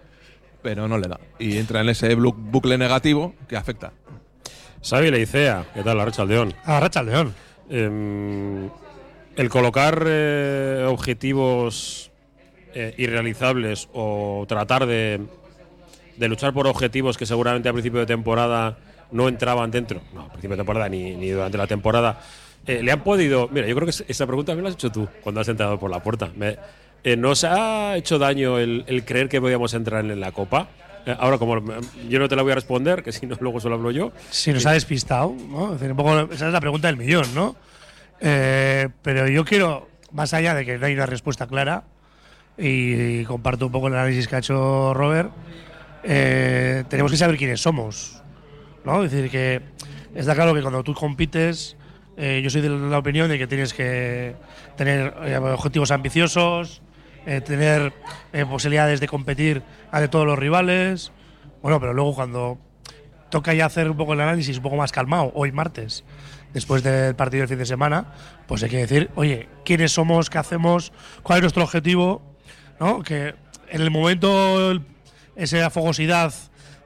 pero 0.63 0.89
no 0.89 0.99
le 0.99 1.09
da. 1.09 1.21
Y 1.39 1.59
entra 1.59 1.81
en 1.81 1.89
ese 1.89 2.17
blu- 2.17 2.35
bucle 2.37 2.79
negativo 2.79 3.35
que 3.49 3.57
afecta. 3.57 3.93
Xavi 4.83 5.11
Leicea, 5.11 5.67
¿qué 5.75 5.83
tal, 5.83 5.97
la 5.99 6.05
Racha 6.05 6.25
León? 6.25 6.55
A 6.65 6.81
Racha 6.81 7.03
León. 7.03 7.35
Em, 7.71 8.69
el 9.37 9.49
colocar 9.49 10.05
eh, 10.07 10.85
objetivos 10.89 12.11
eh, 12.75 12.95
irrealizables 12.99 13.89
o 13.93 14.45
tratar 14.49 14.87
de, 14.87 15.21
de 16.17 16.29
luchar 16.29 16.53
por 16.53 16.67
objetivos 16.67 17.17
que 17.17 17.27
seguramente 17.27 17.69
a 17.69 17.73
principio 17.73 18.01
de 18.01 18.07
temporada 18.07 18.79
no 19.13 19.29
entraban 19.29 19.71
dentro, 19.71 20.01
no, 20.15 20.23
a 20.23 20.29
principio 20.29 20.51
de 20.57 20.57
temporada 20.63 20.89
ni, 20.89 21.15
ni 21.15 21.31
durante 21.31 21.59
la 21.59 21.67
temporada, 21.67 22.21
eh, 22.67 22.83
le 22.83 22.93
han 22.93 23.03
podido. 23.03 23.49
Mira, 23.51 23.67
yo 23.67 23.75
creo 23.75 23.87
que 23.87 23.91
es- 23.91 24.05
esa 24.09 24.27
pregunta 24.27 24.55
me 24.55 24.63
la 24.63 24.69
has 24.69 24.75
hecho 24.75 24.91
tú 24.93 25.09
cuando 25.23 25.41
has 25.41 25.49
entrado 25.49 25.79
por 25.79 25.91
la 25.91 26.03
puerta. 26.03 26.31
Me- 26.37 26.57
eh, 27.05 27.17
¿Nos 27.17 27.45
ha 27.45 27.97
hecho 27.97 28.19
daño 28.19 28.59
el, 28.59 28.85
el 28.87 29.05
creer 29.05 29.29
que 29.29 29.41
podíamos 29.41 29.75
entrar 29.75 30.05
en 30.05 30.21
la 30.21 30.31
Copa? 30.33 30.69
Eh, 31.05 31.17
ahora, 31.19 31.39
como 31.39 31.61
me- 31.61 31.75
yo 32.09 32.19
no 32.21 32.29
te 32.29 32.37
la 32.37 32.43
voy 32.43 32.53
a 32.53 32.55
responder, 32.55 33.03
que 33.03 33.11
si 33.13 33.27
no, 33.27 33.37
luego 33.41 33.59
solo 33.61 33.75
hablo 33.75 33.91
yo. 33.91 34.13
Si 34.31 34.53
nos 34.53 34.65
ha 34.67 34.73
despistado, 34.73 35.35
¿no? 35.49 35.67
Es 35.75 35.81
decir, 35.81 35.91
un 35.91 35.97
poco, 35.97 36.17
esa 36.33 36.47
es 36.47 36.53
la 36.53 36.61
pregunta 36.61 36.87
del 36.87 36.97
millón, 36.97 37.27
¿no? 37.35 37.57
Eh, 38.21 38.89
pero 39.03 39.27
yo 39.27 39.45
quiero, 39.45 39.89
más 40.13 40.33
allá 40.33 40.55
de 40.55 40.65
que 40.65 40.79
no 40.79 40.87
hay 40.87 40.95
una 40.95 41.07
respuesta 41.07 41.49
clara, 41.49 41.83
y, 42.57 43.25
comparto 43.25 43.67
un 43.67 43.73
poco 43.73 43.89
el 43.89 43.95
análisis 43.95 44.29
que 44.29 44.37
ha 44.37 44.39
hecho 44.39 44.93
Robert, 44.95 45.33
eh, 46.05 46.85
tenemos 46.89 47.11
que 47.11 47.19
saber 47.19 47.37
quiénes 47.37 47.61
somos, 47.61 48.23
¿no? 48.85 49.03
Es 49.03 49.11
decir, 49.11 49.31
que 49.31 49.61
está 50.15 50.35
claro 50.35 50.55
que 50.55 50.61
cuando 50.63 50.83
tú 50.85 50.95
compites, 50.95 51.77
eh, 52.17 52.41
yo 52.43 52.51
soy 52.51 52.61
de 52.61 52.69
la 52.69 52.99
opinión 52.99 53.29
de 53.29 53.39
que 53.39 53.47
tienes 53.47 53.73
que 53.73 54.35
tener 54.77 55.15
eh, 55.25 55.37
objetivos 55.37 55.91
ambiciosos, 55.91 56.83
eh, 57.25 57.41
tener 57.41 57.93
eh, 58.33 58.45
posibilidades 58.45 58.99
de 59.01 59.07
competir 59.07 59.63
ante 59.93 60.09
todos 60.09 60.27
los 60.27 60.39
rivales. 60.39 61.13
Bueno, 61.63 61.79
pero 61.79 61.95
luego 61.95 62.15
cuando 62.15 62.59
toca 63.31 63.55
ya 63.55 63.67
hacer 63.67 63.89
un 63.89 63.97
poco 63.97 64.15
el 64.15 64.21
análisis 64.21 64.57
un 64.57 64.63
poco 64.65 64.77
más 64.77 64.91
calmado, 64.91 65.31
hoy 65.35 65.53
martes, 65.53 66.05
después 66.53 66.83
del 66.83 67.15
partido 67.15 67.43
del 67.43 67.49
fin 67.49 67.59
de 67.59 67.67
semana, 67.67 68.13
pues 68.47 68.63
hay 68.65 68.71
que 68.71 68.79
decir, 68.79 69.11
oye, 69.15 69.49
¿quiénes 69.65 69.93
somos? 69.93 70.31
¿Qué 70.31 70.39
hacemos? 70.39 70.93
¿Cuál 71.23 71.39
es 71.39 71.43
nuestro 71.43 71.63
objetivo? 71.63 72.23
¿No? 72.81 73.03
Que 73.03 73.35
en 73.69 73.81
el 73.81 73.91
momento, 73.91 74.83
esa 75.37 75.71
fogosidad 75.71 76.35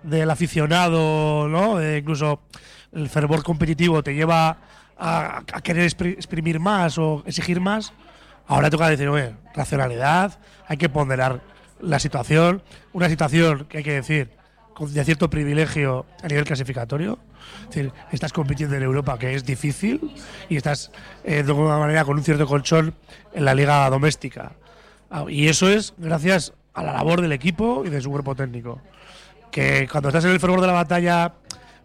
del 0.03 0.31
aficionado, 0.31 1.49
¿no? 1.49 1.81
Eh, 1.81 1.99
incluso 1.99 2.43
el 2.93 3.09
fervor 3.09 3.43
competitivo 3.43 4.03
te 4.03 4.15
lleva 4.15 4.59
a, 4.99 5.43
a 5.53 5.61
querer 5.61 5.89
expri- 5.89 6.15
exprimir 6.15 6.61
más 6.61 6.99
o 6.99 7.23
exigir 7.27 7.61
más. 7.61 7.93
Ahora 8.47 8.71
toca 8.71 8.89
decir, 8.89 9.09
oye, 9.09 9.35
racionalidad, 9.55 10.39
hay 10.69 10.77
que 10.77 10.89
ponderar 10.89 11.41
la 11.81 11.99
situación, 11.99 12.63
una 12.93 13.09
situación 13.09 13.67
que 13.69 13.79
hay 13.79 13.85
que 13.85 13.93
decir 13.95 14.31
de 14.79 15.05
cierto 15.05 15.29
privilegio 15.31 16.07
a 16.23 16.29
nivel 16.29 16.45
clasificatorio. 16.45 17.19
Es 17.63 17.69
decir, 17.77 17.93
estás 18.13 18.33
compitiendo 18.33 18.77
en 18.77 18.83
Europa, 18.83 19.19
que 19.19 19.35
es 19.35 19.45
difícil, 19.45 20.13
y 20.49 20.57
estás 20.57 20.91
eh, 21.25 21.43
de 21.43 21.51
alguna 21.53 21.79
manera 21.79 22.05
con 22.05 22.17
un 22.17 22.25
cierto 22.25 22.47
colchón 22.47 22.95
en 23.33 23.45
la 23.45 23.55
liga 23.55 23.89
doméstica. 23.91 24.53
Ah, 25.11 25.25
Y 25.29 25.49
eso 25.49 25.69
es 25.69 25.95
gracias 25.97 26.53
a 26.75 26.83
la 26.83 26.93
labor 26.93 27.21
del 27.21 27.33
equipo 27.33 27.85
y 27.85 27.91
de 27.91 28.01
su 28.01 28.11
cuerpo 28.11 28.35
técnico. 28.35 28.81
Que 29.51 29.89
cuando 29.91 30.09
estás 30.09 30.25
en 30.25 30.33
el 30.33 30.41
fervor 30.41 30.61
de 30.61 30.67
la 30.67 30.73
batalla, 30.73 31.35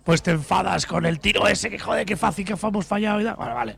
pues 0.03 0.21
te 0.21 0.31
enfadas 0.31 0.85
con 0.85 1.05
el 1.05 1.19
tiro 1.19 1.47
ese, 1.47 1.69
que 1.69 1.79
joder, 1.79 2.05
qué 2.05 2.17
fácil 2.17 2.45
que 2.45 2.53
hemos 2.53 2.85
fallado 2.85 3.21
y 3.21 3.23
tal. 3.23 3.35
Vale, 3.35 3.53
vale. 3.53 3.77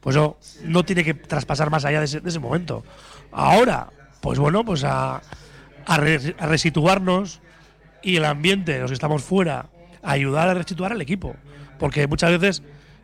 Pues 0.00 0.16
eso 0.16 0.38
no 0.64 0.84
tiene 0.84 1.02
que 1.02 1.14
traspasar 1.14 1.70
más 1.70 1.84
allá 1.84 2.00
de 2.00 2.06
ese, 2.06 2.38
momento. 2.38 2.84
Ahora, 3.32 3.88
pues 4.20 4.38
bueno, 4.38 4.64
pues 4.64 4.84
a, 4.84 5.22
a 5.86 5.96
resituarnos 5.96 7.40
y 8.02 8.16
el 8.16 8.24
ambiente, 8.26 8.78
los 8.80 8.90
que 8.90 8.94
estamos 8.94 9.22
fuera, 9.22 9.66
a 10.02 10.12
ayudar 10.12 10.48
a 10.48 10.54
resituar 10.54 10.92
al 10.92 11.00
equipo. 11.00 11.34
Porque 11.78 12.06
muchas 12.06 12.30
veces 12.38 12.62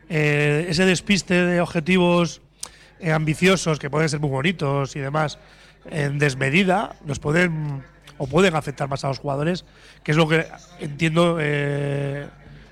eh, 0.09 0.67
ese 0.69 0.85
despiste 0.85 1.35
de 1.35 1.61
objetivos 1.61 2.43
eh, 3.01 3.13
ambiciosos, 3.13 3.79
que 3.79 3.89
pueden 3.89 4.09
ser 4.09 4.21
muy 4.21 4.31
bonitos 4.31 4.95
y 4.95 5.01
demás, 5.01 5.39
en 5.91 6.19
desmedida, 6.19 6.97
nos 7.05 7.19
pueden 7.19 7.83
o 8.19 8.27
pueden 8.27 8.55
afectar 8.55 8.87
más 8.89 9.03
a 9.05 9.09
los 9.09 9.19
jugadores, 9.19 9.65
que 10.05 10.11
es 10.11 10.17
lo 10.19 10.29
que 10.29 10.47
entiendo 10.79 11.39
eh, 11.41 12.29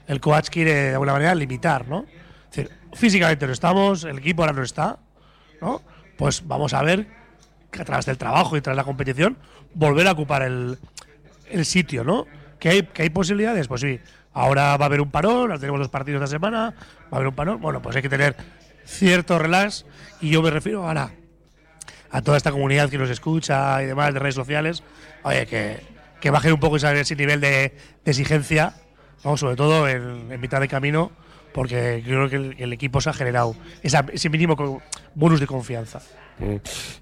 el 0.09 0.21
coach 0.21 0.49
quiere 0.49 0.75
de 0.75 0.93
alguna 0.93 1.12
manera 1.12 1.35
limitar, 1.35 1.87
¿no? 1.87 2.07
Es 2.50 2.57
decir, 2.57 2.71
físicamente 2.95 3.47
no 3.47 3.53
estamos, 3.53 4.05
el 4.05 4.19
equipo 4.19 4.43
ahora 4.43 4.55
no 4.55 4.62
está, 4.62 4.99
¿no? 5.61 5.83
Pues 6.17 6.47
vamos 6.47 6.73
a 6.75 6.83
ver 6.83 7.07
que 7.71 7.83
a 7.83 7.85
través 7.85 8.07
del 8.07 8.17
trabajo 8.17 8.57
y 8.57 8.61
tras 8.62 8.75
la 8.75 8.85
competición 8.85 9.37
volver 9.75 10.09
a 10.09 10.12
ocupar 10.12 10.43
el, 10.43 10.79
el 11.50 11.65
sitio, 11.67 12.05
¿no? 12.05 12.27
¿Que 12.59 12.71
hay, 12.71 12.83
que 12.83 13.03
hay 13.03 13.11
posibilidades? 13.11 13.69
Pues 13.69 13.83
sí. 13.83 14.00
Ahora 14.33 14.77
va 14.77 14.85
a 14.85 14.87
haber 14.87 15.00
un 15.00 15.11
parón, 15.11 15.59
tenemos 15.61 15.79
los 15.79 15.88
partidos 15.88 16.21
de 16.21 16.25
la 16.25 16.29
semana, 16.29 16.75
va 17.05 17.09
a 17.12 17.17
haber 17.17 17.29
un 17.29 17.35
parón. 17.35 17.61
Bueno, 17.61 17.83
pues 17.83 17.95
hay 17.97 18.03
que 18.03 18.09
tener 18.09 18.37
cierto 18.85 19.38
relax 19.38 19.85
y 20.21 20.31
yo 20.31 20.43
me 20.43 20.50
refiero 20.50 20.87
ahora 20.87 21.11
a 22.11 22.23
toda 22.23 22.38
esta 22.38 22.50
comunidad 22.50 22.88
que 22.88 22.97
nos 22.97 23.11
escucha 23.11 23.83
y 23.83 23.87
demás 23.87 24.15
de 24.15 24.21
redes 24.21 24.35
sociales, 24.35 24.83
oye, 25.23 25.47
que, 25.47 25.81
que 26.21 26.31
bajen 26.31 26.55
un 26.55 26.61
poco 26.61 26.77
ese, 26.77 26.99
ese 26.99 27.17
nivel 27.17 27.41
de 27.41 27.77
exigencia, 28.07 28.75
¿no? 29.25 29.37
sobre 29.37 29.57
todo 29.57 29.89
en, 29.89 30.31
en 30.31 30.41
mitad 30.41 30.61
de 30.61 30.69
camino, 30.69 31.11
porque 31.53 32.03
creo 32.05 32.29
que 32.29 32.37
el, 32.37 32.55
el 32.59 32.73
equipo 32.73 33.01
se 33.01 33.11
ha 33.11 33.13
generado 33.13 33.55
esa- 33.83 34.07
ese 34.13 34.29
mínimo 34.31 34.81
bonus 35.15 35.41
de 35.41 35.47
confianza. 35.47 36.01
Mm. 36.39 36.57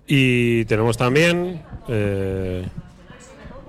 Y 0.06 0.64
tenemos 0.64 0.96
también 0.96 1.62
eh, 1.88 2.64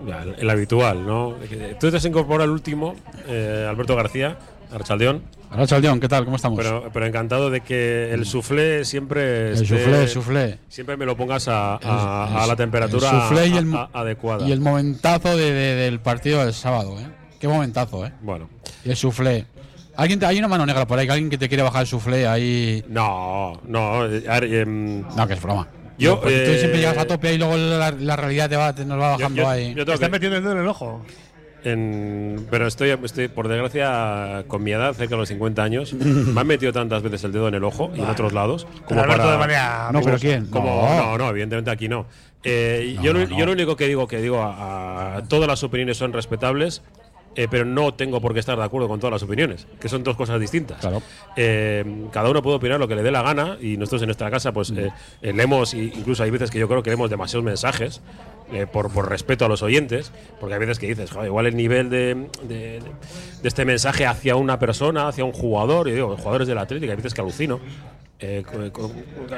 el, 0.07 0.35
el 0.39 0.49
habitual, 0.49 1.05
¿no? 1.05 1.35
Tú 1.79 1.91
te 1.91 1.97
has 1.97 2.05
incorporado 2.05 2.43
al 2.43 2.51
último, 2.51 2.95
eh, 3.27 3.65
Alberto 3.69 3.95
García, 3.95 4.37
Archaldeón, 4.71 5.23
Hola, 5.49 5.65
Chaldeón, 5.65 6.01
¿qué 6.01 6.09
tal? 6.09 6.25
¿Cómo 6.25 6.35
estamos? 6.35 6.57
pero, 6.61 6.89
pero 6.91 7.05
encantado 7.05 7.49
de 7.49 7.61
que 7.61 8.11
el 8.13 8.25
soufflé 8.25 8.83
siempre 8.83 9.51
el 9.51 9.53
esté- 9.53 9.65
soufflé, 9.65 10.01
el 10.03 10.09
soufflé. 10.09 10.59
siempre 10.67 10.97
me 10.97 11.05
lo 11.05 11.15
pongas 11.15 11.47
a, 11.47 11.75
a- 11.75 12.27
El- 12.31 12.37
a 12.37 12.47
la 12.47 12.55
temperatura 12.57 13.29
el 13.31 13.53
y 13.71 13.73
a- 13.75 13.89
adecuada. 13.93 14.45
Y 14.45 14.51
el 14.51 14.59
momentazo 14.59 15.37
de- 15.37 15.53
de- 15.53 15.75
del 15.75 16.01
partido 16.01 16.43
del 16.43 16.53
sábado, 16.53 16.99
¿eh? 16.99 17.07
Qué 17.39 17.47
momentazo, 17.47 18.05
¿eh? 18.05 18.11
Bueno, 18.21 18.49
Y 18.83 18.89
el 18.89 18.95
soufflé. 18.95 19.45
¿Alguien 19.95 20.19
te- 20.19 20.25
hay 20.27 20.37
una 20.37 20.47
mano 20.47 20.65
negra 20.65 20.85
por 20.85 20.99
ahí, 20.99 21.07
alguien 21.09 21.29
que 21.29 21.37
te 21.37 21.47
quiere 21.47 21.63
bajar 21.63 21.81
el 21.81 21.87
soufflé 21.87 22.27
ahí. 22.27 22.83
no, 22.87 23.59
no. 23.67 24.05
eh, 24.05 24.23
em, 24.61 25.01
No, 25.15 25.27
que 25.27 25.33
es 25.33 25.41
broma. 25.41 25.67
Yo, 25.97 26.15
No, 26.15 26.21
tú 26.21 26.27
eh, 26.29 26.57
siempre 26.59 26.79
llegas 26.79 26.97
a 26.99 27.05
tope 27.05 27.33
y 27.33 27.37
luego 27.39 27.57
la, 27.57 27.89
la 27.91 28.15
realidad 28.15 28.47
te, 28.49 28.55
va, 28.55 28.73
te 28.75 28.85
nos 28.85 28.99
va 29.01 29.11
bajando 29.17 29.41
yo- 29.41 29.49
ahí. 29.49 29.69
yo 29.73 29.83
tengo 29.83 29.93
¿Estás 29.95 30.11
metiendo 30.11 30.37
el 30.37 30.43
dedo 30.43 30.53
en 30.53 30.59
el 30.61 30.67
ojo? 30.67 31.03
En- 31.63 32.45
pero 32.51 32.67
estoy, 32.67 32.91
estoy, 33.03 33.27
por 33.29 33.47
desgracia, 33.47 34.43
con 34.47 34.63
mi 34.63 34.71
edad, 34.71 34.93
cerca 34.93 35.15
de 35.15 35.17
los 35.21 35.27
50 35.29 35.63
años, 35.63 35.93
me 35.93 36.39
han 36.39 36.47
metido 36.47 36.71
tantas 36.71 37.01
veces 37.01 37.23
el 37.23 37.31
dedo 37.31 37.47
en 37.47 37.55
el 37.55 37.63
ojo 37.63 37.91
y 37.95 37.99
en 38.01 38.05
otros 38.09 38.31
lados. 38.33 38.67
Como 38.85 39.01
Alberto 39.01 39.31
de 39.31 39.37
manera 39.37 39.89
No, 39.91 40.01
pero. 40.01 40.17
¿quién? 40.19 40.45
Como, 40.47 40.87
No. 40.87 40.97
no, 40.97 41.17
no, 41.17 41.29
evidentemente 41.29 41.71
aquí 41.71 41.89
no. 41.89 42.05
Eh, 42.43 42.93
No, 42.97 43.03
yo, 43.03 43.13
lo, 43.13 43.19
no, 43.21 43.27
no. 43.29 43.37
yo 43.39 43.45
lo 43.47 43.51
único 43.53 43.75
que 43.75 43.87
digo, 43.87 44.07
que 44.07 44.21
digo, 44.21 44.41
a, 44.41 45.17
a- 45.17 45.23
todas 45.23 45.47
las 45.47 45.63
opiniones 45.63 45.97
son 45.97 46.13
respetables, 46.13 46.83
eh, 47.37 47.47
pero 47.49 47.63
no 47.63 47.93
tengo 47.93 48.19
por 48.19 48.33
qué 48.33 48.41
estar 48.41 48.57
de 48.57 48.63
acuerdo 48.65 48.89
con 48.89 48.99
todas 48.99 49.13
las 49.13 49.23
opiniones, 49.23 49.65
que 49.79 49.87
son 49.87 50.03
dos 50.03 50.17
cosas 50.17 50.39
distintas. 50.41 50.79
Claro. 50.81 51.01
Eh, 51.37 51.85
cada 52.11 52.29
uno 52.29 52.41
puede 52.41 52.57
opinar 52.57 52.79
lo 52.79 52.87
que 52.87 52.95
le 52.95 53.03
dé 53.03 53.11
la 53.11 53.21
gana 53.21 53.57
y 53.61 53.77
nosotros 53.77 54.01
en 54.01 54.07
nuestra 54.07 54.29
casa 54.29 54.51
pues 54.51 54.71
eh, 54.71 54.91
eh, 55.21 55.31
leemos, 55.33 55.73
incluso 55.73 56.23
hay 56.23 56.31
veces 56.31 56.51
que 56.51 56.59
yo 56.59 56.67
creo 56.67 56.83
que 56.83 56.89
leemos 56.89 57.09
demasiados 57.09 57.45
mensajes 57.45 58.01
eh, 58.51 58.65
por, 58.65 58.89
por 58.91 59.09
respeto 59.09 59.45
a 59.45 59.49
los 59.49 59.61
oyentes, 59.61 60.11
porque 60.39 60.53
hay 60.55 60.59
veces 60.59 60.79
que 60.79 60.87
dices, 60.87 61.11
"Joder, 61.11 61.27
igual 61.27 61.45
el 61.47 61.55
nivel 61.57 61.89
de, 61.89 62.27
de- 62.43 62.79
de 63.41 63.47
este 63.47 63.65
mensaje 63.65 64.05
hacia 64.05 64.35
una 64.37 64.57
persona, 64.57 65.07
hacia 65.09 65.23
un 65.25 65.33
jugador, 65.33 65.87
y 65.89 65.91
digo, 65.91 66.15
jugadores 66.17 66.47
del 66.47 66.57
Atlético, 66.57 66.89
hay 66.91 66.95
veces 66.95 67.13
que 67.13 67.21
alucino. 67.21 67.59
eh, 68.19 68.43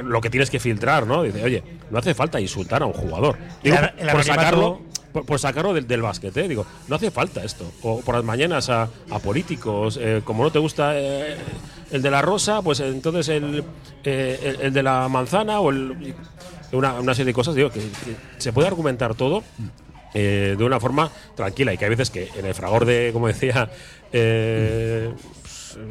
lo 0.03 0.21
que 0.21 0.29
tienes 0.29 0.49
que 0.49 0.57
filtrar, 0.59 1.05
¿no? 1.05 1.23
Dice, 1.23 1.43
oye, 1.43 1.61
no 1.89 1.99
hace 1.99 2.13
falta 2.13 2.39
insultar 2.39 2.81
a 2.81 2.85
un 2.85 2.93
jugador. 2.93 3.35
Digo, 3.63 3.75
El- 3.75 4.07
el 4.07 4.11
por 4.13 4.23
sacarlo, 4.23 4.81
por, 5.11 5.39
sacarlo 5.39 5.73
del, 5.73 5.87
del 5.87 6.01
básquet, 6.01 6.35
¿eh? 6.37 6.47
Digo, 6.47 6.65
no 6.87 6.95
hace 6.95 7.11
falta 7.11 7.43
esto. 7.43 7.71
O 7.81 8.01
por 8.01 8.15
las 8.15 8.23
mañanas 8.23 8.69
a, 8.69 8.89
políticos, 9.23 9.99
eh, 10.01 10.21
como 10.23 10.43
no 10.43 10.51
te 10.51 10.59
gusta 10.59 10.97
eh, 10.97 11.35
el 11.91 12.01
de 12.01 12.11
la 12.11 12.21
rosa, 12.21 12.61
pues 12.61 12.79
entonces 12.79 13.29
el, 13.29 13.63
eh, 14.03 14.39
el, 14.43 14.61
el 14.61 14.73
de 14.73 14.83
la 14.83 15.07
manzana 15.09 15.59
o 15.59 15.69
el, 15.71 16.15
una, 16.71 16.93
una 16.93 17.13
serie 17.13 17.27
de 17.27 17.33
cosas, 17.33 17.55
digo, 17.55 17.69
que, 17.69 17.81
se 18.37 18.53
puede 18.53 18.67
argumentar 18.67 19.15
todo. 19.15 19.43
de 20.13 20.57
una 20.59 20.79
forma 20.79 21.11
tranquila 21.35 21.73
y 21.73 21.77
que 21.77 21.85
hay 21.85 21.89
veces 21.91 22.09
que 22.09 22.29
en 22.35 22.45
el 22.45 22.53
fragor 22.55 22.85
de, 22.85 23.11
como 23.13 23.27
decía 23.27 23.69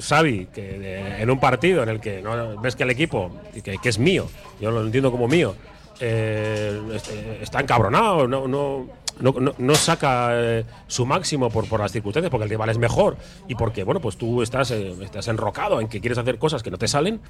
Xavi, 0.01 0.47
que 0.47 1.21
en 1.23 1.31
un 1.31 1.39
partido 1.39 1.85
en 1.85 1.89
el 1.89 2.01
que 2.01 2.21
no 2.21 2.61
ves 2.61 2.75
que 2.75 2.83
el 2.83 2.91
equipo, 2.91 3.31
que, 3.63 3.79
que 3.79 3.89
es 3.89 3.99
mío, 3.99 4.29
yo 4.61 4.73
lo 4.73 4.83
entiendo 4.83 5.13
como 5.13 5.29
mío, 5.29 5.55
eh, 6.01 6.81
este, 6.95 7.43
está 7.43 7.61
encabronado, 7.61 8.29
no, 8.29 8.47
no, 8.47 8.87
no, 9.21 9.33
no- 9.33 9.55
no 9.59 9.75
saca 9.75 10.31
eh, 10.33 10.65
su 10.87 11.07
máximo 11.07 11.51
por, 11.51 11.69
por 11.69 11.81
las 11.81 11.93
circunstancias, 11.93 12.31
porque 12.31 12.45
el 12.45 12.51
rival 12.51 12.69
es 12.71 12.79
mejor 12.79 13.17
y 13.49 13.55
porque, 13.55 13.85
bueno, 13.85 14.01
pues 14.01 14.17
tú 14.17 14.43
estás, 14.43 14.71
eh, 14.71 14.95
estás 15.03 15.29
enrocado 15.29 15.81
en 15.81 15.89
que 15.89 16.01
quieres 16.01 16.19
hacer 16.19 16.39
cosas 16.39 16.63
que 16.63 16.71
no 16.71 16.79
te 16.79 16.89
salen, 16.89 17.21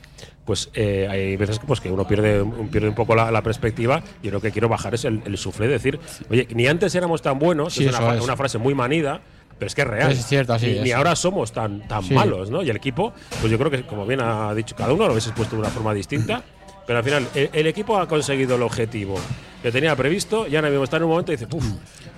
pues 0.45 0.71
eh, 0.75 1.07
hay 1.11 1.37
veces 1.37 1.59
que, 1.59 1.67
pues, 1.67 1.81
que 1.81 1.91
uno 1.91 2.07
pierde, 2.07 2.43
un- 2.43 2.69
pierde 2.69 2.89
un 2.89 2.95
poco 2.95 3.15
la, 3.15 3.31
la 3.31 3.43
perspectiva 3.43 4.03
y 4.23 4.31
lo 4.31 4.41
que 4.41 4.51
quiero 4.53 4.69
bajar 4.69 4.95
es 4.95 5.05
el, 5.05 5.23
el 5.25 5.37
suflé, 5.39 5.69
decir, 5.69 5.99
oye, 6.31 6.47
ni 6.55 6.67
antes 6.67 6.95
éramos 6.95 7.23
tan 7.23 7.39
buenos, 7.39 7.75
Sí, 7.75 7.87
es, 7.87 7.99
una, 7.99 8.15
es. 8.17 8.25
frase 8.37 8.59
muy 8.59 8.75
manida, 8.75 9.21
pero 9.59 9.67
es 9.67 9.75
que 9.75 9.83
es 9.83 9.89
real. 9.89 10.13
Es 10.13 10.25
cierto, 10.27 10.53
así 10.53 10.79
ni, 10.83 10.93
ahora 10.93 11.17
somos 11.17 11.53
tan, 11.53 11.87
tan 11.89 12.03
Sí. 12.05 12.15
malos, 12.15 12.51
¿no? 12.51 12.63
Y 12.63 12.71
el 12.71 12.77
equipo, 12.77 13.13
pues 13.41 13.51
yo 13.51 13.59
creo 13.59 13.71
que, 13.71 13.83
como 13.85 14.07
bien 14.07 14.21
ha 14.21 14.55
dicho 14.55 14.77
cada 14.77 14.93
uno, 14.93 15.05
lo 15.05 15.11
habéis 15.11 15.27
expuesto 15.27 15.57
de 15.57 15.63
una 15.63 15.71
forma 15.71 15.93
distinta. 15.95 16.43
Pero 16.89 17.01
al 17.01 17.05
final, 17.05 17.29
el, 17.35 17.67
equipo 17.67 17.99
ha 17.99 18.09
conseguido 18.09 18.57
el 18.57 18.63
objetivo 18.63 19.17
que 19.63 19.71
tenía 19.71 19.95
previsto 19.95 20.47
y 20.49 20.57
ahora 20.57 20.71
mismo 20.71 20.85
está 20.85 20.97
en 20.97 21.03
un 21.03 21.11
momento 21.11 21.33
y 21.33 21.37
dice, 21.37 21.47
puf, 21.47 21.63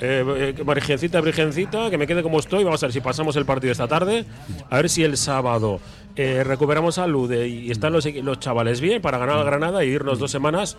eh, 0.01 0.55
eh, 0.57 0.63
virgencita, 0.65 1.21
virgencita, 1.21 1.91
que 1.91 1.99
me 1.99 2.07
quede 2.07 2.23
como 2.23 2.39
estoy, 2.39 2.63
vamos 2.63 2.81
a 2.81 2.87
ver 2.87 2.93
si 2.93 3.01
pasamos 3.01 3.35
el 3.35 3.45
partido 3.45 3.73
esta 3.73 3.89
tarde, 3.89 4.25
a 4.71 4.77
ver 4.77 4.89
si 4.89 5.03
el 5.03 5.17
sábado 5.17 5.81
eh, 6.15 6.45
recuperamos 6.45 6.95
salud 6.95 7.33
y 7.33 7.69
están 7.69 7.93
los, 7.93 8.07
los 8.23 8.39
chavales 8.39 8.81
bien 8.81 9.03
para 9.03 9.19
ganar 9.19 9.39
al 9.39 9.45
Granada 9.45 9.85
y 9.85 9.89
irnos 9.89 10.21
dos 10.21 10.31
semanas 10.31 10.77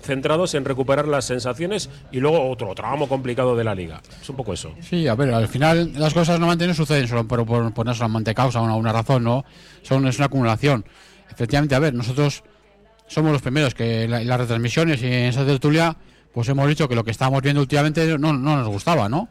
centrados 0.00 0.54
en 0.54 0.64
recuperar 0.64 1.08
las 1.08 1.24
sensaciones 1.24 1.90
y 2.12 2.20
luego 2.20 2.48
otro 2.48 2.72
tramo 2.76 3.08
complicado 3.08 3.56
de 3.56 3.64
la 3.64 3.74
liga. 3.74 4.02
Es 4.20 4.30
un 4.30 4.36
poco 4.36 4.52
eso. 4.52 4.72
Sí, 4.82 5.08
a 5.08 5.16
ver, 5.16 5.34
al 5.34 5.48
final 5.48 5.94
las 5.94 6.14
cosas 6.14 6.38
normalmente 6.38 6.68
no 6.68 6.74
suceden 6.74 7.08
solo 7.08 7.26
por, 7.26 7.44
por 7.44 7.74
poner 7.74 7.96
solamente 7.96 8.36
causa 8.36 8.60
o 8.60 8.64
una, 8.64 8.76
una 8.76 8.92
razón, 8.92 9.24
¿no? 9.24 9.44
Son, 9.82 10.06
es 10.06 10.18
una 10.18 10.26
acumulación. 10.26 10.84
Efectivamente, 11.28 11.74
a 11.74 11.80
ver, 11.80 11.92
nosotros 11.92 12.44
somos 13.12 13.32
los 13.32 13.42
primeros 13.42 13.74
que 13.74 14.08
la- 14.08 14.22
las 14.24 14.38
retransmisiones 14.40 15.02
y 15.02 15.06
en 15.06 15.12
esa 15.26 15.44
tertulia, 15.44 15.96
pues 16.32 16.48
hemos 16.48 16.66
dicho 16.68 16.88
que 16.88 16.94
lo 16.94 17.04
que 17.04 17.10
estábamos 17.10 17.42
viendo 17.42 17.60
últimamente 17.60 18.18
no, 18.18 18.32
no 18.32 18.56
nos 18.56 18.68
gustaba, 18.68 19.08
¿no? 19.08 19.28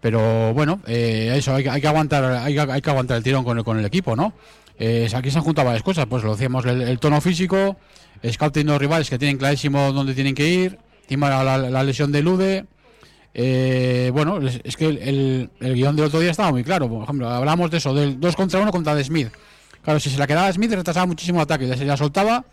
Pero 0.00 0.54
bueno, 0.54 0.80
eh, 0.86 1.34
eso, 1.36 1.54
hay, 1.54 1.66
hay 1.68 1.80
que 1.80 1.88
aguantar 1.88 2.24
hay, 2.24 2.56
hay 2.58 2.80
que 2.80 2.90
aguantar 2.90 3.18
el 3.18 3.22
tirón 3.22 3.44
con 3.44 3.58
el, 3.58 3.64
con 3.64 3.78
el 3.78 3.84
equipo, 3.84 4.16
¿no? 4.16 4.32
Eh, 4.78 5.08
aquí 5.14 5.30
se 5.30 5.36
han 5.36 5.44
juntado 5.44 5.66
varias 5.66 5.82
cosas, 5.82 6.06
pues 6.06 6.24
lo 6.24 6.32
decíamos, 6.32 6.64
el, 6.64 6.80
el 6.80 6.98
tono 6.98 7.20
físico, 7.20 7.76
scouting 8.26 8.66
los 8.66 8.78
rivales 8.78 9.10
que 9.10 9.18
tienen 9.18 9.36
clarísimo 9.36 9.92
dónde 9.92 10.14
tienen 10.14 10.34
que 10.34 10.48
ir, 10.48 10.78
encima 11.02 11.28
la, 11.28 11.44
la- 11.58 11.68
la 11.70 11.84
lesión 11.84 12.10
de 12.12 12.22
Lude, 12.22 12.64
eh, 13.34 14.10
bueno, 14.12 14.38
es, 14.64 14.76
que 14.76 14.86
el, 14.86 15.50
el- 15.60 15.74
guion 15.74 15.94
del 15.96 16.06
otro 16.06 16.18
día 16.20 16.30
estaba 16.30 16.50
muy 16.50 16.64
claro. 16.64 16.88
Por 16.88 17.02
ejemplo, 17.04 17.28
hablamos 17.28 17.70
de 17.70 17.76
eso, 17.76 17.94
del 17.94 18.18
2 18.18 18.34
contra 18.36 18.60
1 18.60 18.70
contra 18.72 18.94
de 18.94 19.04
Smith. 19.04 19.28
Claro, 19.82 20.00
si 20.00 20.10
se 20.10 20.18
la 20.18 20.26
quedaba 20.26 20.52
Smith, 20.52 20.72
retrasaba 20.72 21.06
muchísimo 21.06 21.38
el 21.38 21.42
ataque. 21.44 21.76
Si 21.76 21.84
la 21.84 21.96
soltaba, 21.96 22.44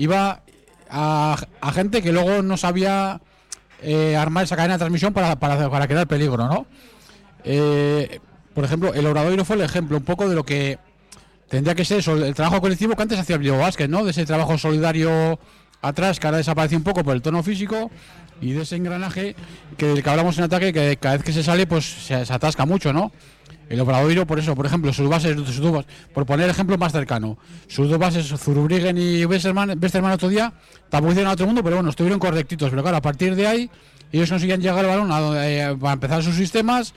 iba 0.00 0.42
a, 0.88 1.36
a 1.60 1.72
gente 1.72 2.00
que 2.02 2.10
luego 2.10 2.42
no 2.42 2.56
sabía 2.56 3.20
eh, 3.82 4.16
armar 4.16 4.44
esa 4.44 4.56
cadena 4.56 4.74
de 4.74 4.78
transmisión 4.78 5.12
para, 5.12 5.36
para, 5.36 5.68
para 5.68 5.86
crear 5.86 6.06
peligro, 6.06 6.48
¿no? 6.48 6.66
Eh, 7.44 8.18
por 8.54 8.64
ejemplo, 8.64 8.94
el 8.94 9.06
Obradoiro 9.06 9.44
fue 9.44 9.56
el 9.56 9.62
ejemplo 9.62 9.98
un 9.98 10.02
poco 10.02 10.26
de 10.28 10.34
lo 10.34 10.44
que 10.44 10.78
tendría 11.48 11.74
que 11.74 11.84
ser 11.84 11.98
eso, 11.98 12.16
el 12.16 12.34
trabajo 12.34 12.62
colectivo 12.62 12.96
que 12.96 13.02
antes 13.02 13.18
hacía 13.18 13.36
el 13.36 13.42
Bilbao 13.42 13.60
Basket, 13.60 13.88
¿no? 13.88 14.02
De 14.02 14.12
ese 14.12 14.24
trabajo 14.24 14.56
solidario 14.56 15.38
atrás 15.82 16.18
que 16.18 16.26
ahora 16.26 16.38
desapareció 16.38 16.78
un 16.78 16.84
poco 16.84 17.04
por 17.04 17.14
el 17.14 17.22
tono 17.22 17.42
físico 17.42 17.90
y 18.40 18.52
de 18.52 18.62
ese 18.62 18.76
engranaje 18.76 19.36
que 19.76 19.86
del 19.86 20.02
que 20.02 20.10
hablamos 20.10 20.38
en 20.38 20.44
ataque 20.44 20.72
que 20.72 20.96
cada 20.96 21.16
vez 21.16 21.24
que 21.24 21.32
se 21.32 21.42
sale 21.42 21.66
pues 21.66 21.84
se, 21.84 22.24
se 22.24 22.32
atasca 22.32 22.64
mucho, 22.64 22.92
¿no? 22.92 23.12
El 23.70 23.80
Obradoiro, 23.80 24.26
por 24.26 24.38
eso, 24.40 24.56
por 24.56 24.66
ejemplo, 24.66 24.92
sus 24.92 25.08
bases, 25.08 25.36
sus 25.36 25.60
dos 25.60 25.86
por 26.12 26.26
poner 26.26 26.50
ejemplo 26.50 26.76
más 26.76 26.90
cercano, 26.90 27.38
sus 27.68 27.88
dos 27.88 27.98
bases, 27.98 28.26
Zurubrigen 28.26 28.98
y 28.98 29.24
Westerman, 29.24 29.80
otro 30.12 30.28
día, 30.28 30.52
tampoco 30.90 31.12
hicieron 31.12 31.30
a 31.30 31.34
otro 31.34 31.46
mundo, 31.46 31.62
pero 31.62 31.76
bueno, 31.76 31.88
estuvieron 31.88 32.18
correctitos. 32.18 32.68
Pero 32.68 32.82
claro, 32.82 32.96
a 32.96 33.00
partir 33.00 33.36
de 33.36 33.46
ahí, 33.46 33.70
ellos 34.10 34.28
conseguían 34.28 34.60
llegar 34.60 34.80
al 34.80 34.86
balón 34.86 35.12
a 35.12 35.20
donde- 35.20 35.60
eh, 35.62 35.76
para 35.80 35.92
empezar 35.92 36.22
sus 36.22 36.34
sistemas. 36.34 36.94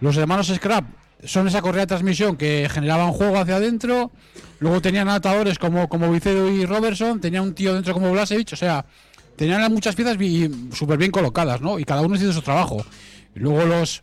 Los 0.00 0.14
hermanos 0.18 0.48
Scrap 0.54 0.84
son 1.24 1.48
esa 1.48 1.62
correa 1.62 1.80
de 1.82 1.86
transmisión 1.86 2.36
que 2.36 2.68
generaban 2.70 3.12
juego 3.12 3.38
hacia 3.38 3.56
adentro. 3.56 4.10
Luego 4.58 4.82
tenían 4.82 5.08
atadores 5.08 5.58
como, 5.58 5.88
como 5.88 6.12
Vicedo 6.12 6.50
y 6.50 6.66
Robertson, 6.66 7.18
tenían 7.18 7.44
un 7.44 7.54
tío 7.54 7.72
dentro 7.72 7.94
como 7.94 8.12
Blasevich, 8.12 8.52
o 8.52 8.56
sea, 8.56 8.84
tenían 9.36 9.72
muchas 9.72 9.94
piezas 9.96 10.18
súper 10.74 10.98
bien 10.98 11.10
colocadas, 11.10 11.62
¿no? 11.62 11.78
Y 11.78 11.84
cada 11.84 12.02
uno 12.02 12.14
hizo 12.16 12.30
su 12.30 12.42
trabajo. 12.42 12.84
Luego 13.34 13.64
los, 13.64 14.02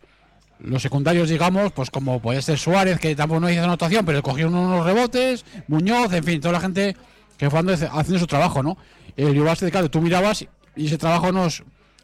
los 0.59 0.81
secundarios, 0.81 1.29
digamos, 1.29 1.71
pues 1.71 1.89
como 1.91 2.19
puede 2.21 2.41
ser 2.41 2.57
Suárez, 2.57 2.99
que 2.99 3.15
tampoco 3.15 3.39
no 3.41 3.49
hizo 3.49 3.63
anotación, 3.63 4.05
pero 4.05 4.21
cogió 4.23 4.47
unos 4.47 4.85
rebotes, 4.85 5.45
Muñoz, 5.67 6.11
en 6.13 6.23
fin, 6.23 6.41
toda 6.41 6.53
la 6.53 6.59
gente 6.59 6.95
que 7.37 7.49
fue 7.49 7.59
haciendo 7.59 8.19
su 8.19 8.27
trabajo, 8.27 8.63
¿no? 8.63 8.77
El 9.15 9.39
Basket, 9.41 9.69
claro, 9.71 9.89
tú 9.89 10.01
mirabas 10.01 10.45
y 10.75 10.85
ese 10.87 10.97
trabajo 10.97 11.31
no, 11.31 11.47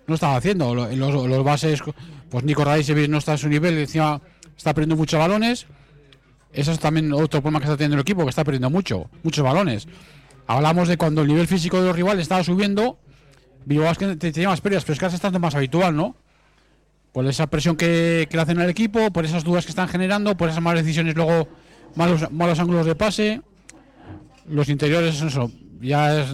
no 0.08 0.14
estaba 0.16 0.36
haciendo. 0.36 0.74
Lo- 0.76 0.88
Los, 0.96 1.44
bases, 1.44 1.82
pues 2.30 2.44
Nico 2.44 2.64
Radicevic 2.64 3.10
no 3.10 3.18
está 3.20 3.34
a 3.34 3.38
su 3.38 3.50
nivel, 3.50 3.78
encima 3.78 4.22
está 4.58 4.74
perdiendo 4.74 4.96
muchos 4.96 5.20
balones. 5.20 5.66
Eso 6.52 6.72
es 6.72 6.80
también 6.80 7.12
otro 7.14 7.42
problema 7.42 7.60
que 7.60 7.66
está 7.66 7.78
teniendo 7.78 7.96
el 7.96 8.02
equipo, 8.02 8.24
que 8.24 8.30
está 8.30 8.44
perdiendo 8.44 8.70
mucho, 8.70 9.10
muchos 9.24 9.44
balones. 9.44 9.88
Hablamos 10.46 10.88
de 10.88 10.98
cuando 10.98 11.22
el 11.22 11.28
nivel 11.28 11.48
físico 11.48 11.80
de 11.82 11.88
los 11.88 11.96
rivales 11.96 12.24
estaba 12.24 12.44
subiendo, 12.44 13.00
Bilbao 13.66 13.94
tenía 13.96 14.50
más 14.50 14.62
pérdidas, 14.62 14.84
pero 14.84 14.94
es 14.94 15.00
que 15.00 15.06
ahora 15.06 15.16
está 15.16 15.32
más 15.40 15.56
habitual, 15.56 15.96
¿no? 15.96 16.16
Por 17.14 17.26
esa 17.28 17.48
presión 17.48 17.78
que, 17.78 18.28
que 18.30 18.36
le 18.36 18.44
hacen 18.44 18.60
al 18.60 18.70
equipo, 18.70 19.12
por 19.12 19.24
esas 19.24 19.44
dudas 19.44 19.66
que 19.66 19.72
están 19.72 19.88
generando, 19.88 20.36
por 20.36 20.50
esas 20.50 20.62
malas 20.62 20.84
decisiones, 20.84 21.16
luego 21.16 21.48
malos, 21.96 22.30
malos 22.32 22.60
ángulos 22.60 22.86
de 22.86 22.96
pase. 22.96 23.42
Los 24.50 24.68
interiores, 24.68 25.24
ya 25.80 26.20
es, 26.22 26.28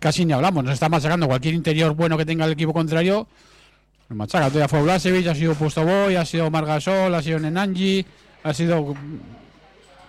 casi 0.00 0.24
ni 0.24 0.32
hablamos, 0.32 0.64
nos 0.64 0.72
está 0.72 0.88
machacando 0.88 1.28
cualquier 1.28 1.54
interior 1.54 1.94
bueno 1.94 2.16
que 2.16 2.24
tenga 2.24 2.46
el 2.46 2.52
equipo 2.52 2.72
contrario. 2.72 3.28
Nos 4.08 4.16
machaca, 4.16 4.48
todavía 4.48 4.68
fue 4.68 4.82
Blasevich, 4.82 5.26
ha 5.26 5.34
sido 5.34 5.54
Puesto 5.54 5.84
Boy, 5.84 6.16
ha 6.16 6.24
sido 6.24 6.50
Margasol, 6.50 7.14
ha 7.14 7.22
sido 7.22 7.38
Nenanji, 7.38 8.04
ha 8.42 8.52
sido. 8.54 8.94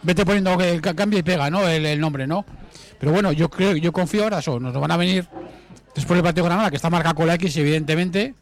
Vete 0.02 0.26
poniendo 0.26 0.58
que 0.58 0.80
ca- 0.82 0.94
cambia 0.94 1.20
y 1.20 1.24
pega, 1.24 1.50
¿no? 1.50 1.68
El, 1.68 1.86
el 1.86 2.00
nombre, 2.00 2.26
¿no? 2.26 2.46
Pero 3.00 3.12
bueno, 3.12 3.32
yo 3.32 3.50
creo, 3.50 3.76
yo 3.76 3.92
confío 3.92 4.24
ahora, 4.24 4.40
eso, 4.40 4.60
nos 4.60 4.74
van 4.74 4.92
a 4.92 4.98
venir 4.98 5.28
después 5.94 6.16
del 6.18 6.24
partido 6.24 6.44
de 6.46 6.50
Granada, 6.50 6.70
que 6.70 6.76
está 6.78 6.90
marcado 6.90 7.16
con 7.16 7.28
la 7.28 7.36
X, 7.36 7.56
evidentemente, 7.58 8.34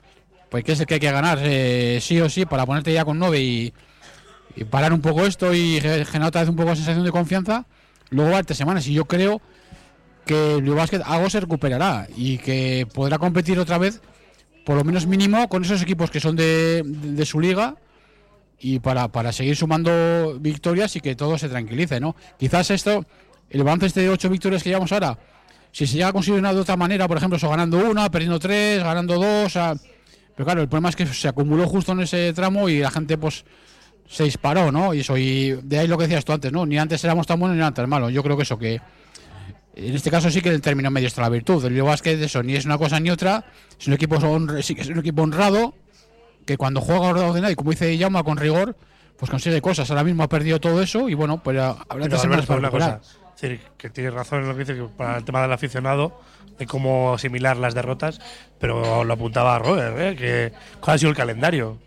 pues 0.53 0.63
que 0.63 0.73
es 0.73 0.79
el 0.79 0.85
que 0.85 0.93
hay 0.93 0.99
que 0.99 1.11
ganar, 1.11 1.39
eh, 1.41 1.97
sí 1.99 2.21
o 2.21 2.29
sí, 2.29 2.45
para 2.45 2.63
ponerte 2.67 2.93
ya 2.93 3.03
con 3.03 3.17
9 3.17 3.41
y, 3.41 3.73
parar 4.69 4.93
un 4.93 5.01
poco 5.01 5.25
esto 5.25 5.51
y 5.51 5.81
ge- 5.81 6.05
generar 6.05 6.27
otra 6.27 6.41
vez 6.41 6.49
un 6.51 6.55
poco 6.55 6.69
de 6.69 6.75
sensación 6.75 7.03
de 7.03 7.09
confianza. 7.11 7.65
Luego 8.11 8.29
va 8.29 8.43
tres 8.43 8.59
semanas 8.59 8.85
y 8.85 8.93
yo 8.93 9.05
creo 9.05 9.41
que 10.27 10.57
el 10.57 10.69
Basket 10.69 11.01
algo 11.03 11.27
se 11.31 11.39
recuperará 11.39 12.07
y 12.15 12.37
que 12.37 12.87
podrá 12.93 13.17
competir 13.17 13.57
otra 13.57 13.79
vez, 13.79 13.99
por 14.63 14.75
lo 14.75 14.83
menos 14.83 15.07
mínimo, 15.07 15.49
con 15.49 15.63
esos 15.63 15.81
equipos 15.81 16.11
que 16.11 16.19
son 16.19 16.35
de 16.35 17.23
su 17.25 17.39
liga 17.39 17.77
y 18.59 18.77
para, 18.77 19.07
para 19.07 19.31
seguir 19.31 19.55
sumando 19.55 20.37
victorias 20.39 20.95
y 20.95 20.99
que 20.99 21.15
todo 21.15 21.35
se 21.39 21.49
tranquilice, 21.49 21.99
¿no? 21.99 22.15
Quizás 22.37 22.69
esto, 22.69 23.07
el 23.49 23.63
balance 23.63 23.87
este 23.87 24.01
de 24.01 24.09
ocho 24.09 24.29
victorias 24.29 24.61
que 24.61 24.69
llevamos 24.69 24.91
ahora, 24.91 25.17
si 25.71 25.87
se 25.87 25.95
llega 25.95 26.09
a 26.09 26.13
conseguir 26.13 26.39
una 26.39 26.53
de 26.53 26.59
otra 26.59 26.77
manera, 26.77 27.07
por 27.07 27.17
ejemplo, 27.17 27.37
eso 27.37 27.49
ganando 27.49 27.79
una, 27.79 28.11
perdiendo 28.11 28.37
tres, 28.37 28.83
ganando 28.83 29.15
dos, 29.15 29.47
o 29.47 29.49
sea, 29.49 29.73
pero 30.35 30.45
claro, 30.45 30.61
el 30.61 30.67
problema 30.67 30.89
es 30.89 30.95
que 30.95 31.05
se 31.05 31.27
acumuló 31.27 31.67
justo 31.67 31.91
en 31.91 32.01
ese 32.01 32.33
tramo 32.33 32.69
y 32.69 32.79
la 32.79 32.91
gente 32.91 33.17
pues 33.17 33.45
se 34.07 34.23
disparó, 34.23 34.71
¿no? 34.71 34.93
Y 34.93 34.99
eso, 35.01 35.17
y 35.17 35.51
de 35.63 35.79
ahí 35.79 35.87
lo 35.87 35.97
que 35.97 36.03
decías 36.03 36.25
tú 36.25 36.33
antes, 36.33 36.51
¿no? 36.51 36.65
Ni 36.65 36.77
antes 36.77 37.03
éramos 37.03 37.27
tan 37.27 37.39
buenos 37.39 37.57
ni 37.57 37.73
tan 37.73 37.89
malos. 37.89 38.11
Yo 38.11 38.23
creo 38.23 38.35
que 38.35 38.43
eso, 38.43 38.57
que 38.57 38.81
en 39.75 39.95
este 39.95 40.11
caso 40.11 40.29
sí 40.29 40.41
que 40.41 40.49
el 40.49 40.61
término 40.61 40.91
medio 40.91 41.07
está 41.07 41.21
la 41.21 41.29
virtud. 41.29 41.63
El 41.65 41.81
Basket 41.81 42.21
eso 42.21 42.43
ni 42.43 42.55
es 42.55 42.65
una 42.65 42.77
cosa 42.77 42.99
ni 42.99 43.09
otra, 43.09 43.45
es 43.79 43.87
un 43.87 43.93
equipo 43.93 44.17
sí 44.61 44.75
que 44.75 44.81
es 44.81 44.89
un 44.89 44.99
equipo 44.99 45.23
honrado, 45.23 45.75
que 46.45 46.57
cuando 46.57 46.81
juega 46.81 47.07
ordenado 47.07 47.51
y 47.51 47.55
como 47.55 47.71
dice 47.71 47.97
Llama 47.97 48.23
con 48.23 48.37
rigor, 48.37 48.75
pues 49.17 49.29
consigue 49.31 49.61
cosas. 49.61 49.89
Ahora 49.89 50.03
mismo 50.03 50.23
ha 50.23 50.29
perdido 50.29 50.59
todo 50.59 50.81
eso 50.81 51.09
y 51.09 51.13
bueno, 51.13 51.41
pues 51.41 51.57
habrá 51.59 52.07
que 52.07 52.17
semanas 52.17 52.49
Alberto, 52.49 52.71
para 52.71 53.01
decir, 53.47 53.67
que 53.77 53.89
tienes 53.89 54.13
razón 54.13 54.41
en 54.41 54.47
lo 54.49 54.53
que 54.53 54.59
dice 54.59 54.75
que 54.75 54.83
para 54.97 55.17
el 55.17 55.23
tema 55.23 55.41
del 55.41 55.51
aficionado, 55.51 56.19
de 56.57 56.65
cómo 56.65 57.13
asimilar 57.13 57.57
las 57.57 57.73
derrotas, 57.73 58.19
pero 58.59 59.03
lo 59.03 59.13
apuntaba 59.13 59.57
Robert, 59.59 59.97
¿eh? 59.99 60.15
que 60.15 60.53
cuál 60.79 60.95
ha 60.95 60.97
sido 60.97 61.09
el 61.09 61.17
calendario. 61.17 61.77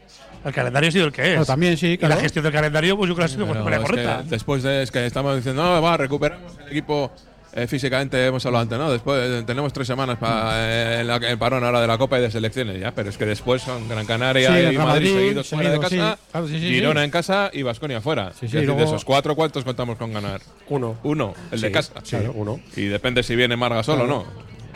El 0.44 0.52
calendario 0.52 0.88
ha 0.88 0.92
sido 0.92 1.06
el 1.06 1.12
que 1.12 1.22
es. 1.22 1.28
Pero 1.30 1.44
también 1.46 1.76
sí, 1.76 1.92
Y 1.92 1.98
claro. 1.98 2.14
la 2.14 2.20
gestión 2.20 2.44
del 2.44 2.52
calendario, 2.52 2.96
pues 2.96 3.08
yo 3.08 3.14
creo 3.16 3.26
que 3.26 3.32
ha 3.32 3.34
sido 3.34 3.46
correcta. 3.46 4.22
después 4.22 4.62
de 4.62 4.82
es 4.82 4.90
que 4.90 5.04
estamos 5.04 5.34
diciendo, 5.36 5.62
no, 5.62 5.82
va, 5.82 5.96
recuperamos 5.96 6.52
el 6.64 6.68
equipo 6.68 7.10
eh, 7.56 7.66
físicamente, 7.66 8.24
hemos 8.26 8.44
hablado 8.46 8.62
antes, 8.62 8.78
¿no? 8.78 8.92
Después 8.92 9.18
eh, 9.40 9.42
tenemos 9.46 9.72
tres 9.72 9.86
semanas 9.86 10.18
para 10.18 11.00
el 11.00 11.38
parón 11.38 11.64
ahora 11.64 11.80
de 11.80 11.86
la 11.86 11.96
Copa 11.98 12.18
y 12.18 12.22
de 12.22 12.30
selecciones, 12.30 12.78
ya, 12.78 12.92
pero 12.94 13.08
es 13.10 13.16
que 13.16 13.24
después 13.26 13.62
son 13.62 13.88
Gran 13.88 14.04
Canaria 14.06 14.48
Sí, 14.48 14.58
y 14.58 14.62
Madrid, 14.62 14.78
Madrid, 14.78 15.14
seguidos 15.14 15.48
fuera 15.48 15.70
de 15.70 15.76
sí. 15.76 15.82
casa, 15.82 16.18
Claro, 16.30 16.46
sí, 16.48 16.60
sí, 16.60 16.68
Girona 16.68 17.00
sí. 17.00 17.04
en 17.06 17.10
casa 17.10 17.50
y 17.52 17.62
Vasconia 17.62 18.00
fuera. 18.00 18.32
Sí, 18.32 18.46
Es 18.46 18.52
decir, 18.52 18.66
luego- 18.66 18.80
de 18.80 18.86
esos 18.86 19.04
cuatro, 19.04 19.34
¿cuántos 19.34 19.64
contamos 19.64 19.96
con 19.96 20.12
ganar? 20.12 20.40
Uno. 20.68 20.96
Uno, 21.02 21.34
el 21.50 21.60
de 21.60 21.72
casa. 21.72 21.94
sí, 22.02 22.16
uno. 22.34 22.60
Y 22.76 22.82
depende 22.84 23.22
si 23.22 23.34
viene 23.34 23.56
Marga 23.56 23.82
solo 23.82 24.04
o 24.04 24.06
no. 24.06 24.24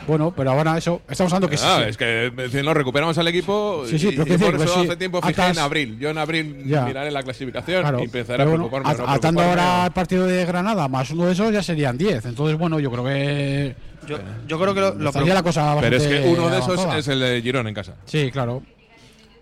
Bueno, 0.07 0.33
pero 0.37 0.51
ahora 0.53 0.77
eso, 0.79 1.03
estamos 1.09 1.33
hablando 1.33 1.49
que 1.49 1.57
sí, 1.57 1.65
Ah, 1.67 1.81
sí. 1.85 1.91
es 1.91 1.97
que 1.97 2.33
si 2.51 2.63
no 2.63 2.75
recuperamos 2.75 3.17
al 3.19 3.29
equipo 3.29 3.85
Sí, 3.87 3.99
sí, 3.99 4.09
y, 4.09 4.11
pero 4.17 4.23
y 4.23 4.27
por 4.27 4.29
decir, 4.39 4.55
eso 4.55 4.57
pues 4.57 4.71
sí, 4.71 4.81
hace 4.89 4.97
tiempo 4.97 5.21
fijé 5.21 5.33
atas- 5.43 5.57
en 5.57 5.63
abril. 5.63 5.99
Yo 5.99 6.11
en 6.11 6.19
abril 6.19 6.65
Ya. 6.67 6.85
miraré 6.85 7.11
la 7.11 7.23
clasificación 7.23 7.83
Claro, 7.83 8.01
y 8.01 8.05
empezaré 8.05 8.43
a 8.43 8.47
bueno, 8.47 8.69
preocuparme. 8.69 8.91
at- 8.91 8.99
no 8.99 9.13
atando 9.13 9.41
preocuparme. 9.41 9.63
ahora 9.63 9.87
el 9.87 9.93
partido 9.93 10.27
de 10.27 10.45
Granada 10.47 10.89
más 10.89 11.11
uno 11.11 11.27
de 11.27 11.33
esos 11.33 11.53
ya 11.53 11.63
serían 11.63 11.97
10. 11.99 12.25
Entonces, 12.27 12.59
bueno, 12.59 12.81
yo 12.81 12.91
creo 12.91 13.05
que 13.05 13.75
Yo, 14.09 14.19
yo 14.49 14.59
creo 14.59 14.75
que 14.75 14.81
lo, 14.81 14.95
lo 14.95 15.11
estaría 15.11 15.35
la 15.35 15.43
cosa 15.43 15.77
Pero 15.81 15.97
es 15.97 16.07
que 16.07 16.21
uno 16.29 16.49
de 16.49 16.59
esos 16.59 16.95
es 16.97 17.09
el 17.09 17.21
de 17.21 17.43
Girona 17.43 17.69
en 17.69 17.75
casa. 17.75 17.95
Sí, 18.07 18.31
claro. 18.33 18.63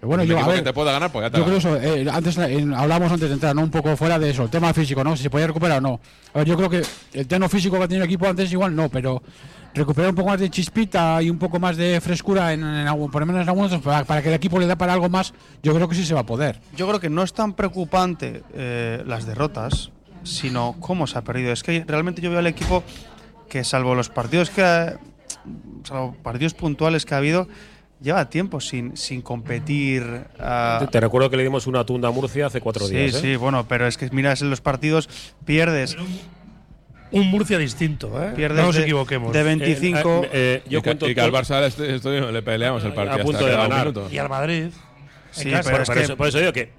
Pero 0.00 0.08
bueno, 0.08 0.22
yo, 0.24 0.38
a 0.38 0.46
ver, 0.46 0.58
que 0.58 0.62
te 0.62 0.72
pueda 0.72 0.92
ganar, 0.92 1.10
pues 1.10 1.24
ya 1.26 1.30
te 1.30 1.38
yo 1.38 1.44
creo 1.44 1.56
eso. 1.58 1.76
eh, 1.76 2.06
antes 2.12 2.38
en- 2.38 2.72
hablábamos 2.72 3.10
antes 3.12 3.28
de 3.28 3.34
entrar, 3.34 3.54
¿no? 3.54 3.62
Un 3.62 3.70
poco 3.70 3.96
fuera 3.96 4.18
de 4.18 4.30
eso, 4.30 4.44
el 4.44 4.50
tema 4.50 4.72
físico, 4.72 5.02
¿no? 5.02 5.16
Si 5.16 5.24
se 5.24 5.30
podía 5.30 5.48
recuperar 5.48 5.78
o 5.78 5.80
no. 5.80 6.00
A 6.34 6.38
ver, 6.38 6.46
yo 6.46 6.56
creo 6.56 6.70
que 6.70 6.82
el 7.14 7.26
tema 7.26 7.48
físico 7.48 7.76
que 7.78 7.84
ha 7.84 7.88
tenido 7.88 8.04
el 8.04 8.08
equipo 8.10 8.26
antes 8.28 8.52
igual 8.52 8.76
no, 8.76 8.88
pero 8.88 9.20
recuperar 9.74 10.10
un 10.10 10.16
poco 10.16 10.28
más 10.30 10.38
de 10.40 10.50
chispita 10.50 11.20
y 11.20 11.30
un 11.30 11.38
poco 11.38 11.58
más 11.58 11.76
de 11.76 12.00
frescura 12.00 12.52
en, 12.52 12.60
en 12.60 12.86
algún- 12.86 13.10
por 13.10 13.22
lo 13.22 13.26
menos 13.26 13.42
en 13.42 13.48
algunos 13.48 13.72
para, 13.80 14.04
para 14.04 14.22
que 14.22 14.28
el 14.28 14.34
equipo 14.34 14.58
le 14.60 14.66
dé 14.66 14.76
para 14.76 14.92
algo 14.92 15.08
más, 15.08 15.34
yo 15.64 15.74
creo 15.74 15.88
que 15.88 15.94
sí 15.96 16.04
se 16.04 16.14
va 16.14 16.20
a 16.20 16.26
poder. 16.26 16.60
Yo 16.76 16.86
creo 16.86 17.00
que 17.00 17.10
no 17.10 17.22
es 17.24 17.32
tan 17.32 17.52
preocupante 17.54 18.42
eh, 18.54 19.02
las 19.04 19.26
derrotas, 19.26 19.90
sino 20.22 20.76
cómo 20.78 21.08
se 21.08 21.18
ha 21.18 21.22
perdido. 21.22 21.52
Es 21.52 21.62
que 21.64 21.84
realmente 21.86 22.22
yo 22.22 22.30
veo 22.30 22.38
al 22.38 22.46
equipo 22.46 22.84
que, 23.48 23.64
salvo 23.64 23.96
los 23.96 24.08
partidos 24.10 24.48
que. 24.50 24.62
ha- 24.62 24.98
salvo 25.84 26.14
partidos 26.22 26.54
puntuales 26.54 27.04
que 27.06 27.14
ha 27.14 27.18
habido, 27.18 27.48
lleva 28.00 28.28
tiempo 28.30 28.60
sin, 28.60 28.96
sin 28.96 29.22
competir. 29.22 30.04
ah, 30.38 30.78
Te, 30.80 30.86
te 30.86 31.00
recuerdo 31.00 31.30
que 31.30 31.36
le 31.36 31.42
dimos 31.42 31.66
una 31.66 31.84
tunda 31.84 32.08
a 32.08 32.10
Murcia 32.10 32.46
hace 32.46 32.60
cuatro 32.60 32.86
sí, 32.86 32.94
días. 32.94 33.14
¿eh? 33.16 33.20
sí, 33.20 33.36
bueno, 33.36 33.66
pero 33.68 33.86
es 33.86 33.96
que 33.96 34.08
miras 34.10 34.42
en 34.42 34.50
los 34.50 34.60
partidos, 34.60 35.08
pierdes. 35.44 35.96
Un 37.10 37.26
Murcia 37.28 37.56
distinto, 37.56 38.22
¿eh? 38.22 38.32
Pierdes 38.36 38.58
no 38.58 38.66
nos 38.66 38.76
de- 38.76 38.82
equivoquemos. 38.82 39.32
de 39.32 39.40
Eh, 39.40 39.42
25. 39.44 40.24
eh, 40.24 40.28
eh, 40.32 40.62
yo 40.68 40.78
y, 40.78 40.82
que, 40.82 40.88
cuento 40.88 41.08
y 41.08 41.14
que 41.14 41.20
al 41.22 41.32
Barça 41.32 42.30
le, 42.32 42.42
peleamos 42.42 42.84
el 42.84 42.92
partido. 42.92 43.22
A 43.22 43.24
punto 43.24 43.38
hasta 43.38 43.50
de 43.50 43.56
ganar. 43.56 43.92
y 44.10 44.18
al 44.18 44.28
Madrid. 44.28 44.66
Sí, 45.30 45.48
en 45.48 45.54
casa. 45.54 45.70
pero 45.70 45.76
Por, 45.76 45.80
es 45.82 45.86
por 45.88 45.96
que- 45.96 46.02
eso, 46.02 46.16
por 46.18 46.28
eso 46.28 46.38
digo 46.38 46.52
que, 46.52 46.72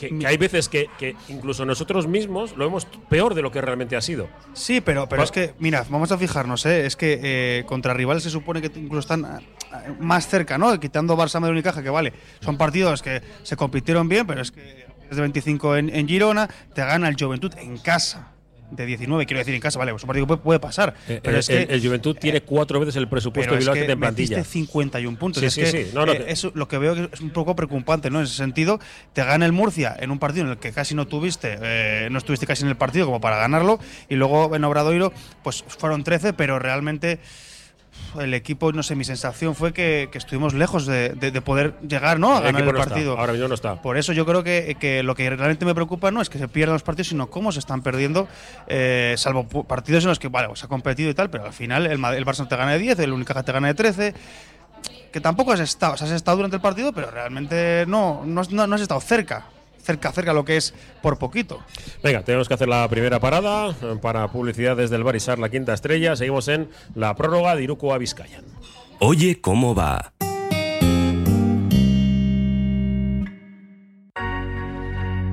que, 0.00 0.18
que 0.18 0.26
hay 0.26 0.38
veces 0.38 0.68
que, 0.70 0.88
que 0.98 1.14
incluso 1.28 1.66
nosotros 1.66 2.06
mismos 2.06 2.56
lo 2.56 2.64
vemos 2.64 2.86
peor 3.10 3.34
de 3.34 3.42
lo 3.42 3.52
que 3.52 3.60
realmente 3.60 3.96
ha 3.96 4.00
sido. 4.00 4.28
Sí, 4.54 4.80
pero, 4.80 5.06
pero 5.08 5.22
es 5.22 5.30
que, 5.30 5.52
mira, 5.58 5.84
vamos 5.90 6.10
a 6.10 6.16
fijarnos, 6.16 6.64
¿eh? 6.64 6.86
es 6.86 6.96
que 6.96 7.20
eh, 7.22 7.64
contra 7.66 7.92
rivales 7.92 8.22
se 8.22 8.30
supone 8.30 8.62
que 8.62 8.78
incluso 8.78 9.00
están 9.00 9.24
ah, 9.26 9.40
más 10.00 10.26
cerca, 10.26 10.56
¿no? 10.56 10.80
Quitando 10.80 11.16
Barça, 11.16 11.38
Madrid 11.38 11.56
y 11.56 11.58
Unicaja, 11.58 11.82
que 11.82 11.90
vale, 11.90 12.14
son 12.40 12.56
partidos 12.56 13.02
que 13.02 13.20
se 13.42 13.56
compitieron 13.56 14.08
bien, 14.08 14.26
pero 14.26 14.40
es 14.40 14.50
que 14.50 14.86
es 15.10 15.16
de 15.16 15.20
25 15.20 15.76
en, 15.76 15.94
en 15.94 16.08
Girona, 16.08 16.48
te 16.72 16.82
gana 16.82 17.08
el 17.08 17.16
Juventud 17.18 17.52
en 17.58 17.76
casa. 17.78 18.32
De 18.70 18.86
19, 18.86 19.26
quiero 19.26 19.38
decir 19.38 19.54
en 19.54 19.60
casa, 19.60 19.78
vale, 19.78 19.92
es 19.92 20.02
un 20.02 20.06
partido 20.06 20.26
puede, 20.26 20.40
puede 20.40 20.60
pasar. 20.60 20.94
Eh, 21.08 21.20
pero 21.22 21.36
eh, 21.36 21.40
es 21.40 21.48
que 21.48 21.62
el, 21.62 21.70
el 21.70 21.86
Juventud 21.86 22.16
tiene 22.16 22.40
cuatro 22.42 22.78
veces 22.80 22.96
el 22.96 23.08
presupuesto 23.08 23.50
pero 23.50 23.60
es 23.60 23.68
que 23.68 23.86
que 23.86 23.92
en 23.92 23.98
plantilla. 23.98 24.36
metiste 24.38 24.52
51 24.52 25.18
puntos. 25.18 25.40
Sí, 25.40 25.46
es 25.46 25.54
sí, 25.54 25.60
que, 25.60 25.70
sí. 25.86 25.90
No, 25.94 26.06
no, 26.06 26.12
eh, 26.12 26.34
lo 26.54 26.68
que 26.68 26.78
veo 26.78 26.94
que 26.94 27.08
es 27.12 27.20
un 27.20 27.30
poco 27.30 27.56
preocupante, 27.56 28.10
¿no? 28.10 28.18
En 28.18 28.24
ese 28.24 28.34
sentido, 28.34 28.78
te 29.12 29.24
gana 29.24 29.46
el 29.46 29.52
Murcia 29.52 29.96
en 29.98 30.10
un 30.10 30.18
partido 30.18 30.44
en 30.46 30.52
el 30.52 30.58
que 30.58 30.72
casi 30.72 30.94
no 30.94 31.06
tuviste, 31.06 31.58
eh, 31.60 32.08
no 32.10 32.18
estuviste 32.18 32.46
casi 32.46 32.62
en 32.62 32.68
el 32.68 32.76
partido 32.76 33.06
como 33.06 33.20
para 33.20 33.36
ganarlo, 33.36 33.78
y 34.08 34.14
luego 34.14 34.54
en 34.54 34.64
Obradoiro, 34.64 35.12
pues 35.42 35.64
fueron 35.66 36.04
13, 36.04 36.32
pero 36.32 36.58
realmente 36.58 37.18
el 38.20 38.34
equipo, 38.34 38.72
no 38.72 38.82
sé, 38.82 38.94
mi 38.96 39.04
sensación 39.04 39.54
fue 39.54 39.72
que, 39.72 40.08
que 40.10 40.18
estuvimos 40.18 40.54
lejos 40.54 40.86
de, 40.86 41.10
de- 41.10 41.30
de 41.30 41.40
poder 41.40 41.74
llegar, 41.86 42.18
¿no? 42.18 42.34
A 42.34 42.38
El 42.38 42.44
ganar 42.44 42.60
el 42.62 42.66
no 42.66 42.72
está, 42.72 42.84
partido. 42.88 43.18
ahora 43.18 43.32
mismo 43.32 43.48
no 43.48 43.54
está. 43.54 43.80
Por 43.80 43.96
eso 43.96 44.12
yo 44.12 44.26
creo 44.26 44.42
que, 44.42 44.76
que 44.80 45.02
lo 45.02 45.14
que 45.14 45.28
realmente 45.30 45.64
me 45.64 45.74
preocupa 45.74 46.10
no 46.10 46.20
es 46.20 46.28
que 46.28 46.38
se 46.38 46.48
pierdan 46.48 46.74
los 46.74 46.82
partidos, 46.82 47.08
sino 47.08 47.28
cómo 47.30 47.52
se 47.52 47.58
están 47.60 47.82
perdiendo, 47.82 48.28
eh, 48.66 49.14
salvo 49.16 49.44
partidos 49.64 50.04
en 50.04 50.08
los 50.10 50.18
que 50.18 50.28
vale, 50.28 50.48
se 50.54 50.66
ha 50.66 50.68
competido 50.68 51.10
y 51.10 51.14
tal, 51.14 51.30
pero 51.30 51.44
al 51.46 51.52
final 51.52 51.86
el, 51.86 51.92
el 52.04 52.26
Barça 52.26 52.48
te 52.48 52.56
gana 52.56 52.72
de 52.72 52.78
10, 52.78 52.98
el 53.00 53.12
Unicaja 53.12 53.42
te 53.42 53.52
gana 53.52 53.68
de 53.68 53.74
13, 53.74 54.14
que 55.12 55.20
tampoco 55.20 55.52
has 55.52 55.60
estado, 55.60 55.94
o 55.94 55.96
sea, 55.96 56.06
has 56.06 56.12
estado 56.14 56.36
durante 56.38 56.56
el 56.56 56.62
partido, 56.62 56.92
pero 56.92 57.10
realmente 57.10 57.84
no, 57.86 58.22
no- 58.24 58.66
no 58.66 58.74
has 58.74 58.80
estado 58.80 59.00
cerca, 59.00 59.44
cerca, 59.82 60.12
cerca 60.12 60.32
lo 60.32 60.44
que 60.44 60.56
es 60.56 60.74
por 61.02 61.18
poquito. 61.18 61.60
Venga, 62.02 62.22
tenemos 62.22 62.48
que 62.48 62.54
hacer 62.54 62.68
la 62.68 62.88
primera 62.88 63.20
parada 63.20 63.70
eh, 63.70 63.96
para 64.00 64.28
publicidad 64.28 64.76
desde 64.76 64.96
el 64.96 65.04
Barisar, 65.04 65.38
la 65.38 65.48
quinta 65.48 65.72
estrella. 65.72 66.16
Seguimos 66.16 66.48
en 66.48 66.70
la 66.94 67.14
prórroga 67.16 67.56
de 67.56 67.64
Iruko 67.64 67.92
a 67.92 67.98
Vizcaya. 67.98 68.42
Oye, 69.00 69.40
¿cómo 69.40 69.74
va? 69.74 70.12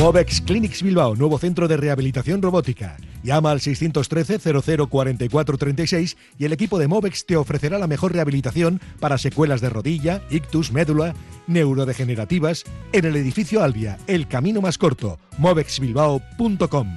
Movex 0.00 0.40
Clinics 0.40 0.82
Bilbao, 0.82 1.14
nuevo 1.14 1.38
centro 1.38 1.68
de 1.68 1.76
rehabilitación 1.76 2.40
robótica. 2.40 2.96
Llama 3.22 3.50
al 3.50 3.60
613 3.60 4.38
00 4.62 4.86
44 4.86 5.58
36 5.58 6.16
y 6.38 6.46
el 6.46 6.54
equipo 6.54 6.78
de 6.78 6.88
Movex 6.88 7.26
te 7.26 7.36
ofrecerá 7.36 7.78
la 7.78 7.86
mejor 7.86 8.14
rehabilitación 8.14 8.80
para 8.98 9.18
secuelas 9.18 9.60
de 9.60 9.68
rodilla, 9.68 10.22
ictus, 10.30 10.72
médula, 10.72 11.14
neurodegenerativas 11.46 12.64
en 12.92 13.04
el 13.04 13.14
edificio 13.14 13.62
Albia, 13.62 13.98
el 14.06 14.26
camino 14.26 14.62
más 14.62 14.78
corto, 14.78 15.18
movexbilbao.com. 15.36 16.96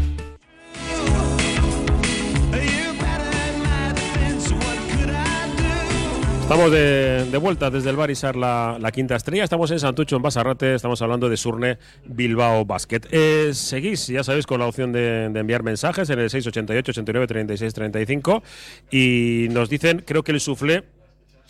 Estamos 6.51 6.69
de, 6.69 7.37
vuelta 7.37 7.69
desde 7.69 7.91
el 7.91 7.95
Barisar 7.95 8.35
la, 8.35 8.91
quinta 8.93 9.15
estrella. 9.15 9.45
Estamos 9.45 9.71
en 9.71 9.79
Santucho, 9.79 10.17
en 10.17 10.21
Basarrate. 10.21 10.75
Estamos 10.75 11.01
hablando 11.01 11.29
de 11.29 11.37
Surne 11.37 11.77
Bilbao 12.03 12.65
Basket. 12.65 12.99
Eh, 13.09 13.51
seguís, 13.53 14.07
ya 14.07 14.21
sabéis, 14.21 14.45
con 14.45 14.59
la 14.59 14.67
opción 14.67 14.91
de, 14.91 15.27
enviar 15.33 15.63
mensajes 15.63 16.09
en 16.09 16.19
el 16.19 16.29
688 16.29 16.91
89 16.91 17.27
36 17.27 17.73
35. 17.73 18.43
Y 18.91 19.47
nos 19.51 19.69
dicen, 19.69 20.03
creo 20.05 20.23
que 20.23 20.33
el 20.33 20.41
suflé 20.41 20.83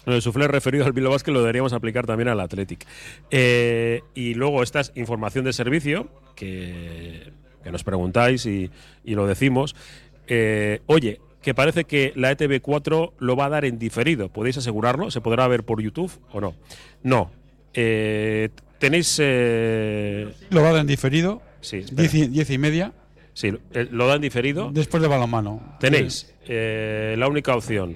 el 0.05 0.21
suflé 0.21 0.47
referido 0.47 0.85
al 0.85 0.93
Bilbao 0.93 1.13
Basket 1.13 1.31
lo 1.31 1.39
deberíamos 1.39 1.73
aplicar 1.73 2.05
también 2.05 2.27
al 2.27 2.39
Athletic. 2.39 2.85
Eh, 3.31 4.03
y 4.13 4.35
luego 4.35 4.61
esta 4.61 4.81
es 4.81 4.91
información 4.93 5.45
de 5.45 5.53
servicio 5.53 6.09
que, 6.35 7.33
nos 7.65 7.83
preguntáis 7.83 8.45
y, 8.45 8.69
y 9.03 9.15
lo 9.15 9.25
decimos. 9.25 9.75
Eh, 10.27 10.81
oye, 10.85 11.19
que 11.41 11.54
parece 11.54 11.86
que 11.86 12.13
la 12.15 12.32
E 12.32 12.38
ETV4 12.38 13.13
lo 13.19 13.36
va 13.36 13.45
a 13.45 13.49
dar 13.49 13.65
en 13.65 13.80
diferido. 13.80 14.30
¿Podéis 14.30 14.58
asegurarlo? 14.58 15.10
¿Se 15.12 15.21
podrá 15.21 15.47
ver 15.47 15.63
por 15.63 15.82
YouTube 15.82 16.12
o 16.32 16.39
no? 16.41 16.54
No. 17.04 17.32
Eh, 17.73 18.49
tenéis. 18.80 19.17
eh, 19.21 20.27
Lo 20.49 20.62
va 20.62 20.69
a 20.69 20.71
dar 20.73 20.82
en 20.82 20.88
diferido, 20.88 21.41
sí. 21.62 21.84
10 21.91 22.13
y, 22.13 22.27
10 22.27 22.49
y 22.51 22.58
media, 22.58 22.93
Sí, 23.34 23.54
eh, 23.73 23.88
lo 23.91 24.08
dan 24.08 24.19
diferido. 24.21 24.69
después 24.73 25.01
de 25.01 25.08
balonmano. 25.08 25.77
Tenéis 25.80 26.34
eh, 26.47 27.15
la 27.17 27.27
única 27.30 27.56
opción 27.56 27.95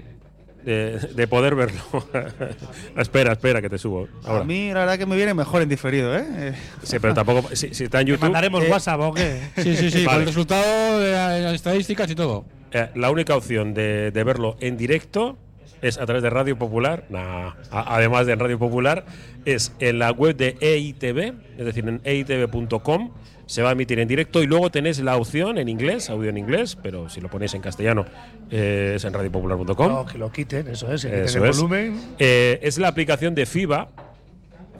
de, 0.63 0.97
de 1.13 1.27
poder 1.27 1.55
verlo. 1.55 1.81
espera, 2.97 3.33
espera, 3.33 3.61
que 3.61 3.69
te 3.69 3.77
subo. 3.77 4.07
A 4.23 4.29
Ahora. 4.29 4.43
mí 4.45 4.69
la 4.69 4.79
verdad 4.79 4.97
que 4.97 5.05
me 5.05 5.15
viene 5.17 5.33
mejor 5.33 5.61
en 5.61 5.69
diferido, 5.69 6.17
¿eh? 6.17 6.53
Sí, 6.83 6.97
pero 6.99 7.13
tampoco. 7.13 7.53
Si, 7.55 7.73
si 7.73 7.83
está 7.83 8.01
en 8.01 8.07
YouTube. 8.07 8.23
¿Mandaremos 8.23 8.63
Eh, 8.63 8.69
WhatsApp 8.71 8.99
o 9.01 9.13
qué? 9.13 9.41
Sí, 9.57 9.75
sí, 9.75 9.91
sí, 9.91 10.05
con 10.05 10.15
el 10.15 10.25
resultado 10.25 10.99
de 10.99 11.11
las 11.41 11.53
estadísticas 11.53 12.09
y 12.09 12.15
todo. 12.15 12.45
Eh, 12.71 12.89
la 12.95 13.09
única 13.11 13.35
opción 13.35 13.73
de, 13.73 14.11
de 14.11 14.23
verlo 14.23 14.57
en 14.59 14.77
directo 14.77 15.37
es 15.81 15.97
a 15.97 16.05
través 16.05 16.23
de 16.23 16.29
Radio 16.29 16.57
Popular. 16.57 17.05
Nah, 17.09 17.49
a- 17.71 17.95
además 17.95 18.25
de 18.25 18.33
en 18.33 18.39
Radio 18.39 18.57
Popular, 18.59 19.05
es 19.45 19.71
en 19.79 19.99
la 19.99 20.11
web 20.11 20.35
de 20.35 20.57
EITV, 20.59 21.33
es 21.57 21.65
decir, 21.65 21.87
en 21.87 22.01
eitv.com. 22.03 23.11
Se 23.45 23.61
va 23.61 23.69
a 23.69 23.71
emitir 23.73 23.99
en 23.99 24.07
directo 24.07 24.41
y 24.41 24.47
luego 24.47 24.71
tenéis 24.71 24.97
la 24.99 25.17
opción 25.17 25.59
en 25.59 25.69
inglés, 25.69 26.09
audio 26.09 26.31
en 26.31 26.37
inglés, 26.37 26.75
pero 26.81 27.09
si 27.09 27.21
lo 27.21 27.29
ponéis 27.29 27.53
en 27.53 27.61
castellano 27.61 28.03
eh, 28.49 28.93
es 28.95 29.05
en 29.05 29.13
radiopopular.com. 29.13 29.87
No, 29.87 30.05
que 30.07 30.17
lo 30.17 30.31
quiten, 30.31 30.67
eso 30.69 30.91
es, 30.91 31.05
que 31.05 31.25
Eso 31.25 31.43
el 31.43 31.49
es. 31.51 31.57
volumen. 31.57 32.01
Eh, 32.17 32.59
es 32.63 32.79
la 32.79 32.87
aplicación 32.87 33.35
de 33.35 33.45
FIBA, 33.45 33.89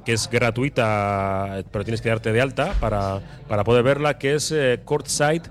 que 0.04 0.13
es 0.13 0.28
gratuita, 0.32 1.63
pero 1.71 1.84
tienes 1.86 2.02
que 2.02 2.10
darte 2.10 2.32
de 2.32 2.41
alta 2.41 2.74
para, 2.80 3.21
para 3.48 3.63
poder 3.63 3.84
verla, 3.84 4.17
que 4.17 4.34
es 4.34 4.54
Courtside 4.84 5.43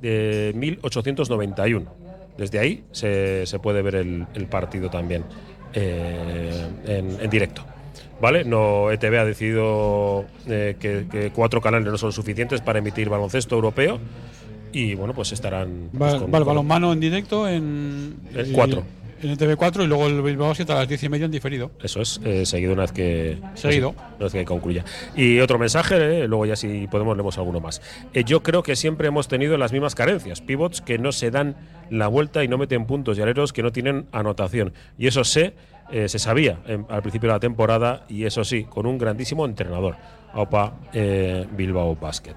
de 0.00 0.52
1891. 0.54 1.90
Desde 2.38 2.58
ahí 2.58 2.84
se, 2.92 3.44
se 3.46 3.58
puede 3.58 3.82
ver 3.82 3.96
el, 3.96 4.26
el 4.34 4.46
partido 4.46 4.88
también 4.90 5.24
eh, 5.74 6.68
en, 6.86 7.18
en 7.20 7.30
directo. 7.30 7.62
¿Vale? 8.20 8.44
No, 8.44 8.90
ETV 8.90 9.18
ha 9.18 9.24
decidido 9.24 10.26
eh, 10.46 10.76
que, 10.78 11.06
que 11.10 11.30
cuatro 11.30 11.60
canales 11.62 11.86
no 11.90 11.96
son 11.96 12.12
suficientes 12.12 12.60
para 12.60 12.78
emitir 12.78 13.08
baloncesto 13.08 13.54
europeo 13.54 13.98
y 14.72 14.94
bueno, 14.94 15.14
pues 15.14 15.32
estarán. 15.32 15.88
Pues, 15.96 16.14
va 16.14 16.18
con- 16.18 16.26
el 16.26 16.30
con- 16.30 16.44
balonmano 16.44 16.92
en 16.92 17.00
directo 17.00 17.48
en. 17.48 18.16
Cuatro. 18.52 18.84
En 19.22 19.28
el 19.30 19.36
TV4 19.36 19.84
y 19.84 19.86
luego 19.86 20.06
el 20.06 20.22
Bilbao 20.22 20.48
Basket 20.48 20.70
a 20.70 20.76
las 20.76 20.88
10 20.88 21.02
y 21.04 21.08
media 21.10 21.26
en 21.26 21.30
diferido. 21.30 21.70
Eso 21.82 22.00
es, 22.00 22.20
eh, 22.24 22.46
seguido 22.46 22.72
una 22.72 22.82
vez 22.82 22.92
que. 22.92 23.38
Seguido. 23.54 23.90
Una 23.90 24.18
vez 24.24 24.32
que 24.32 24.44
concluya. 24.46 24.84
Y 25.14 25.40
otro 25.40 25.58
mensaje, 25.58 26.22
eh, 26.22 26.26
luego 26.28 26.46
ya 26.46 26.56
si 26.56 26.86
podemos 26.86 27.16
leemos 27.16 27.36
alguno 27.36 27.60
más. 27.60 27.82
Eh, 28.14 28.24
yo 28.24 28.42
creo 28.42 28.62
que 28.62 28.76
siempre 28.76 29.08
hemos 29.08 29.28
tenido 29.28 29.58
las 29.58 29.72
mismas 29.72 29.94
carencias. 29.94 30.40
Pivots 30.40 30.80
que 30.80 30.98
no 30.98 31.12
se 31.12 31.30
dan 31.30 31.56
la 31.90 32.06
vuelta 32.08 32.42
y 32.44 32.48
no 32.48 32.56
meten 32.56 32.86
puntos 32.86 33.18
y 33.18 33.22
aleros 33.22 33.52
que 33.52 33.62
no 33.62 33.72
tienen 33.72 34.06
anotación. 34.12 34.72
Y 34.96 35.06
eso 35.06 35.22
sé, 35.24 35.52
se 35.90 36.18
sabía 36.20 36.58
en- 36.66 36.86
al 36.88 37.02
principio 37.02 37.28
de 37.28 37.34
la 37.34 37.40
temporada 37.40 38.04
y 38.08 38.24
eso 38.24 38.44
sí, 38.44 38.64
con 38.64 38.86
un 38.86 38.96
grandísimo 38.96 39.44
entrenador. 39.44 39.96
Opa 40.34 40.72
Bilbao 41.56 41.96
Basket. 41.96 42.34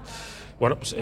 Bueno, 0.58 0.76
pues. 0.76 0.94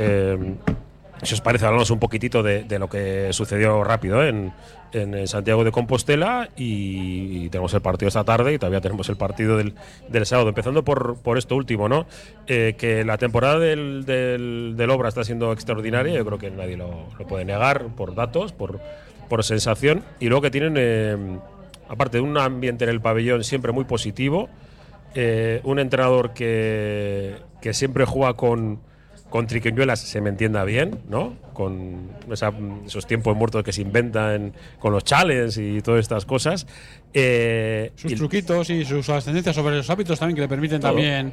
Si 1.23 1.35
os 1.35 1.41
parece, 1.41 1.67
hablamos 1.67 1.91
un 1.91 2.01
poquitito 2.01 2.43
de, 2.43 2.65
de 2.65 2.79
lo 2.79 2.89
que 2.89 3.33
sucedió 3.33 3.85
rápido 3.85 4.25
¿eh? 4.25 4.29
en, 4.29 4.53
en, 4.93 5.15
eh, 5.15 5.27
Santiago 5.29 5.63
de 5.63 5.71
Compostela 5.71 6.49
y, 6.57 7.49
tenemos 7.51 7.73
el 7.75 7.81
partido 7.81 8.09
esta 8.09 8.25
tarde 8.25 8.55
y 8.55 8.59
todavía 8.59 8.81
tenemos 8.81 9.09
el 9.09 9.17
partido 9.17 9.57
del, 9.57 9.75
del 10.09 10.27
sábado. 10.27 10.49
Empezando 10.49 10.85
por, 10.85 11.17
por 11.19 11.39
esto 11.39 11.55
último, 11.55 11.89
¿no? 11.89 12.07
Eh, 12.49 12.75
que 12.77 13.05
la 13.05 13.19
temporada 13.19 13.59
del, 13.61 14.05
del, 14.05 14.91
Obra 14.91 15.09
está 15.09 15.23
siendo 15.23 15.53
extraordinaria, 15.53 16.15
yo 16.15 16.25
creo 16.25 16.39
que 16.39 16.51
nadie 16.51 16.77
lo, 16.77 17.09
puede 17.29 17.45
negar 17.45 17.87
por 17.95 18.15
datos, 18.15 18.53
por, 18.53 18.81
por 19.29 19.45
sensación, 19.45 20.03
y 20.19 20.29
luego 20.29 20.43
que 20.43 20.51
tienen 20.51 21.41
aparte 21.89 22.17
de 22.17 22.23
un 22.23 22.37
ambiente 22.37 22.85
en 22.85 22.91
el 22.91 23.01
pabellón 23.01 23.45
siempre 23.45 23.71
muy 23.73 23.85
positivo, 23.85 24.49
un 25.15 25.79
entrenador 25.79 26.33
que, 26.33 27.37
que 27.61 27.75
siempre 27.75 28.05
juega 28.07 28.35
con, 28.35 28.81
con 29.33 29.47
triquiñuelas, 29.47 29.99
se 29.99 30.21
me 30.21 30.29
entienda 30.29 30.63
bien, 30.65 31.01
¿no? 31.09 31.33
Con 31.55 32.11
esa- 32.31 32.53
esos 32.85 33.07
tiempos 33.07 33.35
muertos 33.35 33.65
que 33.65 33.73
se 33.73 33.81
inventan 33.81 34.53
con 34.79 34.93
los 34.93 35.05
challenges 35.05 35.57
y 35.57 35.81
todas 35.81 36.01
estas 36.01 36.27
cosas. 36.27 36.67
Eh, 37.15 37.93
Sus 37.97 38.13
y- 38.13 38.15
truquitos 38.17 38.69
y 38.69 38.85
sus 38.85 39.09
ascendencias 39.09 39.57
sobre 39.57 39.77
los 39.77 39.89
hábitos 39.89 40.19
también 40.19 40.35
que 40.37 40.43
le 40.43 40.49
permiten 40.49 40.81
Todo. 40.81 40.91
también. 40.93 41.33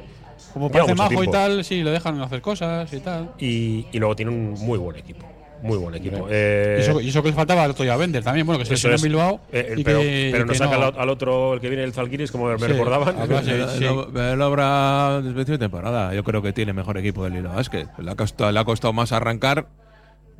Como 0.54 0.70
parece 0.70 0.94
majo 0.94 1.22
y 1.22 1.28
tal, 1.30 1.62
sí, 1.62 1.82
le 1.82 1.90
dejan 1.90 2.18
hacer 2.22 2.40
cosas 2.40 2.90
y 2.94 3.00
tal. 3.00 3.32
y, 3.38 3.86
y 3.92 3.98
luego 3.98 4.16
tiene 4.16 4.32
un 4.32 4.52
muy 4.54 4.78
buen 4.78 4.96
equipo. 4.96 5.26
Muy 5.62 5.76
buen 5.78 5.94
equipo. 5.94 6.26
Eh, 6.30 6.76
y, 6.78 6.82
eso, 6.82 7.00
y 7.00 7.08
eso 7.10 7.22
que 7.22 7.28
le 7.30 7.34
faltaba 7.34 7.64
al 7.64 7.70
otro 7.72 7.84
día 7.84 7.96
Bender 7.96 8.22
también, 8.24 8.46
bueno, 8.46 8.58
que 8.58 8.64
se 8.64 8.72
lesionó 8.72 8.94
es. 8.96 9.02
en 9.02 9.08
Bilbao. 9.10 9.40
Eh, 9.52 9.74
y 9.76 9.84
pero, 9.84 10.00
que, 10.00 10.28
pero 10.32 10.44
y 10.44 10.46
nos 10.46 10.52
que 10.52 10.58
saca 10.64 10.78
no. 10.78 11.00
al, 11.00 11.08
otro, 11.10 11.54
el 11.54 11.60
que 11.60 11.68
viene 11.68 11.84
el 11.84 11.92
Zalgiris, 11.92 12.30
como 12.32 12.46
me 12.46 12.58
Sí, 12.58 12.64
recordaban. 12.66 13.18
habla- 13.20 13.42
sí, 13.42 13.50
sí. 13.78 13.84
Él 13.84 14.42
habrá 14.42 15.20
desde 15.22 15.58
temporada. 15.58 16.14
Yo 16.14 16.24
creo 16.24 16.40
que 16.42 16.52
tiene 16.52 16.72
mejor 16.72 16.96
equipo 16.98 17.24
del 17.24 17.34
Lilo 17.34 17.50
Basket. 17.50 17.86
Le 17.98 18.10
ha, 18.10 18.14
costado, 18.16 18.50
le 18.52 18.58
ha 18.60 18.64
costado 18.64 18.92
más 18.92 19.12
arrancar 19.12 19.66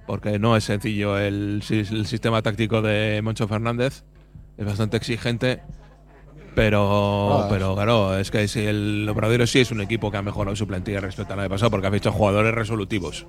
porque 0.07 0.39
no 0.39 0.57
es 0.57 0.65
sencillo 0.65 1.19
el, 1.19 1.61
si- 1.65 1.81
el 1.81 2.07
sistema 2.07 2.41
táctico 2.43 2.81
de 2.83 3.21
Moncho 3.23 3.47
Fernández. 3.47 4.03
Es 4.59 4.65
bastante 4.67 4.97
exigente. 4.97 5.61
Pero, 6.55 7.45
Ah. 7.45 7.47
pero 7.49 7.75
claro, 7.77 8.19
es 8.19 8.31
que 8.31 8.49
si 8.49 8.67
el 8.67 9.07
Obradero 9.09 9.47
sí 9.47 9.61
es 9.61 9.71
un 9.71 9.81
equipo 9.81 10.11
que 10.11 10.17
ha 10.17 10.23
mejorado 10.23 10.57
su 10.57 10.67
plantilla 10.67 11.01
respecto 11.01 11.33
al 11.33 11.41
año 11.41 11.49
pasado 11.49 11.71
porque 11.71 11.87
ha 11.87 11.91
fichado 11.93 12.13
jugadores 12.15 12.53
resolutivos. 12.53 13.25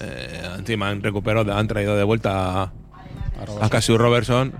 Eh, 0.00 0.42
encima 0.58 0.88
han 0.88 1.02
recuperado, 1.02 1.52
han 1.52 1.68
traído 1.68 1.96
de 1.96 2.04
vuelta 2.04 2.62
a, 2.62 2.72
a 3.60 3.68
Cassius 3.68 3.98
Robertson. 3.98 4.52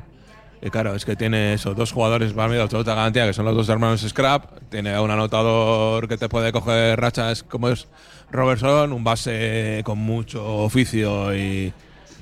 Y 0.65 0.71
claro, 0.71 0.95
es 0.95 1.05
que 1.05 1.17
tiene 1.17 1.55
esos 1.55 1.77
dos 1.77 1.91
jugadores 1.91 2.33
para 2.33 2.49
mí 2.49 2.55
de 2.55 2.63
absoluta 2.63 2.95
garantía, 2.95 3.27
que 3.27 3.33
son 3.33 3.45
los 3.45 3.57
dos 3.57 3.69
hermanos 3.69 4.01
Scrap. 4.01 4.61
Tiene 4.69 4.99
un 5.01 5.11
anotador 5.11 6.07
que 6.07 6.17
te 6.17 6.29
puede 6.29 6.53
coger 6.53 7.01
rachas 7.01 7.43
como 7.43 7.69
es 7.69 7.89
Robertson, 8.31 8.93
un 8.93 9.03
base 9.03 9.83
con 9.85 9.99
mucho 9.99 10.59
oficio 10.59 11.35
y 11.35 11.73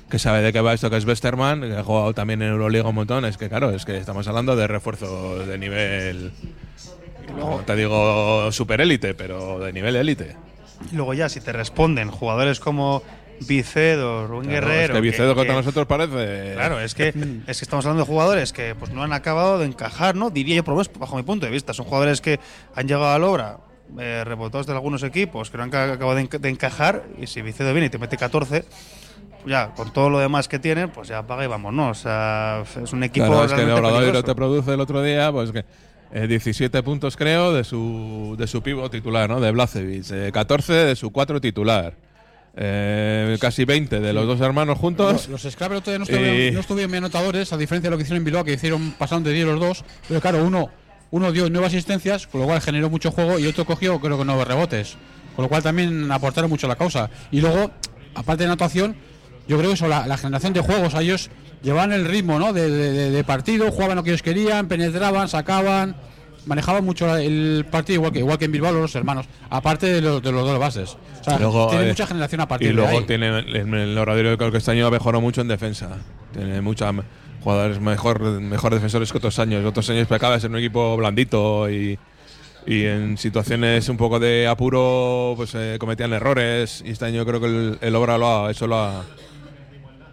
que 0.09 0.17
sabe 0.17 0.41
de 0.41 0.51
qué 0.51 0.59
va 0.59 0.73
esto, 0.73 0.89
que 0.89 0.97
es 0.97 1.05
Westerman, 1.05 1.61
que 1.61 1.77
ha 1.77 1.83
jugado 1.83 2.13
también 2.13 2.41
en 2.41 2.49
Euroliga 2.49 2.89
un 2.89 2.95
montón. 2.95 3.25
Es 3.25 3.37
que 3.37 3.47
claro, 3.47 3.69
es 3.69 3.85
que 3.85 3.97
estamos 3.97 4.27
hablando 4.27 4.55
de 4.55 4.67
refuerzo 4.67 5.45
de 5.45 5.57
nivel, 5.59 6.31
no 7.37 7.61
te 7.65 7.75
digo 7.75 8.51
super 8.51 8.81
élite, 8.81 9.13
pero 9.13 9.59
de 9.59 9.71
nivel 9.71 9.95
élite. 9.95 10.35
Y 10.91 10.95
luego 10.95 11.13
ya, 11.13 11.27
si 11.29 11.41
te 11.41 11.51
responden 11.51 12.09
jugadores 12.11 12.59
como 12.59 13.03
Vicedo, 13.47 14.27
Rubén 14.27 14.49
Claro, 14.49 14.67
Guerrero. 14.67 14.93
es 14.93 14.97
que 14.97 15.01
Vicedo 15.01 15.35
contra 15.35 15.53
que- 15.53 15.59
nosotros 15.59 15.85
parece. 15.87 16.53
Claro, 16.53 16.79
es 16.79 16.93
que, 16.95 17.09
es 17.47 17.57
que 17.57 17.65
estamos 17.65 17.85
hablando 17.85 18.03
de 18.03 18.07
jugadores 18.07 18.53
que 18.53 18.75
pues 18.75 18.91
no 18.91 19.03
han 19.03 19.13
acabado 19.13 19.59
de 19.59 19.65
encajar, 19.65 20.15
¿no? 20.15 20.29
Diría 20.29 20.55
yo, 20.57 20.63
por 20.63 20.73
lo 20.73 20.77
menos 20.77 20.91
bajo 20.99 21.15
mi 21.17 21.23
punto 21.23 21.45
de 21.45 21.51
vista. 21.51 21.73
Son 21.73 21.85
jugadores 21.85 22.21
que 22.21 22.39
han 22.75 22.87
llegado 22.87 23.09
a 23.09 23.17
la 23.19 23.25
obra, 23.27 23.57
eh, 23.99 24.23
rebotados 24.25 24.67
de 24.67 24.73
algunos 24.73 25.01
equipos, 25.03 25.49
que 25.49 25.57
no 25.57 25.63
han 25.63 25.69
ca- 25.71 25.91
acabado 25.93 26.15
de, 26.15 26.29
enca- 26.29 26.39
de 26.39 26.49
encajar. 26.49 27.03
Y 27.19 27.27
si 27.27 27.41
Vicedo 27.41 27.71
viene 27.73 27.87
y 27.87 27.89
te 27.89 27.97
mete 27.97 28.15
14, 28.15 28.63
ya 29.45 29.73
con 29.73 29.91
todo 29.91 30.09
lo 30.11 30.19
demás 30.19 30.47
que 30.47 30.59
tienen, 30.59 30.89
pues 30.91 31.07
ya 31.07 31.23
paga 31.25 31.43
y 31.43 31.47
vamos, 31.47 31.73
¿no? 31.73 31.89
O 31.89 31.93
sea, 31.95 32.63
es 32.83 32.93
un 32.93 33.03
equipo. 33.03 33.25
Claro, 33.25 33.45
es 33.45 33.53
que 33.53 33.61
el 33.61 33.73
peligroso. 33.73 34.23
te 34.23 34.35
produce 34.35 34.73
el 34.73 34.79
otro 34.81 35.01
día, 35.01 35.31
pues 35.31 35.51
que 35.51 35.65
eh, 36.13 36.27
17 36.27 36.83
puntos 36.83 37.15
creo 37.17 37.53
de 37.53 37.63
su 37.63 38.35
de 38.37 38.47
su 38.47 38.61
pivo 38.61 38.89
titular, 38.89 39.29
¿no? 39.29 39.39
De 39.39 39.51
Blacevic, 39.51 40.05
eh, 40.11 40.29
14 40.33 40.73
de 40.73 40.95
su 40.95 41.11
cuatro 41.11 41.39
titular, 41.41 41.93
eh, 42.55 43.37
casi 43.39 43.65
20 43.65 43.99
de 43.99 44.13
los 44.13 44.27
dos 44.27 44.41
hermanos 44.41 44.77
juntos. 44.77 45.27
Los, 45.29 45.43
los 45.43 45.53
Scrabble 45.53 45.81
todavía 45.81 45.99
no 45.99 46.03
estuvieron, 46.03 46.37
Y- 46.37 46.51
no 46.51 46.59
estuvieron 46.59 46.91
bien 46.91 47.03
anotadores, 47.03 47.53
a 47.53 47.57
diferencia 47.57 47.89
de 47.89 47.91
lo 47.91 47.97
que 47.97 48.03
hicieron 48.03 48.17
en 48.21 48.25
Bilbao, 48.25 48.43
que 48.43 48.53
hicieron 48.53 48.91
pasaron 48.91 49.23
de 49.23 49.31
10 49.33 49.45
los 49.47 49.59
dos. 49.59 49.85
Pero 50.07 50.19
claro, 50.21 50.43
uno, 50.43 50.69
uno 51.11 51.31
dio 51.31 51.49
nueve 51.49 51.67
asistencias, 51.67 52.27
con 52.27 52.41
lo 52.41 52.47
cual 52.47 52.61
generó 52.61 52.89
mucho 52.89 53.11
juego, 53.11 53.39
y 53.39 53.47
otro 53.47 53.65
cogió, 53.65 53.99
creo 53.99 54.17
que 54.17 54.25
nueve 54.25 54.45
rebotes. 54.45 54.97
Con 55.35 55.43
lo 55.43 55.49
cual 55.49 55.63
también 55.63 56.11
aportaron 56.11 56.49
mucho 56.49 56.67
a 56.67 56.69
la 56.69 56.75
causa. 56.75 57.09
Y 57.31 57.39
luego, 57.39 57.71
aparte 58.15 58.43
de 58.43 58.47
anotación, 58.47 58.95
yo 59.47 59.57
creo 59.57 59.69
que 59.69 59.75
eso, 59.75 59.87
la, 59.87 60.05
la 60.07 60.17
generación 60.17 60.51
de 60.53 60.59
juegos, 60.59 60.93
a 60.93 61.01
ellos 61.01 61.29
llevaban 61.63 61.91
el 61.91 62.05
ritmo 62.05 62.39
¿no? 62.39 62.53
de, 62.53 62.69
de- 62.69 62.91
de- 62.91 63.11
de 63.11 63.23
partido, 63.23 63.71
jugaban 63.71 63.95
lo 63.97 64.03
que 64.03 64.09
ellos 64.11 64.21
querían, 64.23 64.67
penetraban, 64.67 65.27
sacaban, 65.27 65.95
manejaban 66.45 66.83
mucho 66.83 67.15
el 67.17 67.65
partido, 67.69 67.95
igual 67.97 68.11
que, 68.13 68.19
igual 68.19 68.37
que 68.37 68.45
en 68.45 68.51
Bilbao 68.51 68.71
los 68.73 68.95
hermanos, 68.95 69.27
aparte 69.49 69.87
de 69.87 70.01
los, 70.01 70.21
de 70.23 70.31
los 70.31 70.43
dos 70.45 70.59
bases. 70.59 70.97
O 71.21 71.23
sea, 71.23 71.37
Luego, 71.37 71.67
tiene 71.69 71.85
eh, 71.85 71.87
mucha 71.89 72.07
generación 72.07 72.41
a 72.41 72.47
partir 72.47 72.69
y 72.69 72.73
luego 72.73 72.89
de 72.91 72.97
ahí. 72.97 73.03
tiene 73.05 73.27
el, 73.39 73.55
el 73.55 74.37
creo 74.37 74.51
que 74.51 74.57
este 74.57 74.71
año 74.71 74.89
mejoró 74.89 75.21
mucho 75.21 75.41
en 75.41 75.47
defensa. 75.47 75.97
Tiene 76.33 76.61
muchos 76.61 76.91
jugadores 77.43 77.79
mejor, 77.79 78.21
mejor 78.41 78.73
defensores 78.73 79.11
que 79.11 79.17
otros 79.19 79.37
años. 79.37 79.63
Otros 79.65 79.87
años 79.91 80.07
pecaba 80.07 80.39
ser 80.39 80.49
un 80.49 80.57
equipo 80.57 80.97
blandito 80.97 81.69
y, 81.69 81.99
y 82.65 82.85
en 82.85 83.19
situaciones 83.19 83.87
un 83.89 83.97
poco 83.97 84.19
de 84.19 84.47
apuro 84.47 85.33
pues 85.37 85.51
eh, 85.53 85.75
cometían 85.79 86.11
errores. 86.13 86.81
Y 86.83 86.89
este 86.89 87.05
año 87.05 87.23
creo 87.23 87.39
que 87.39 87.45
el, 87.47 87.77
el 87.81 87.95
Obra 87.95 88.17
lo 88.17 88.45
ha, 88.47 88.49
eso 88.51 88.65
lo 88.65 88.77
ha, 88.77 89.05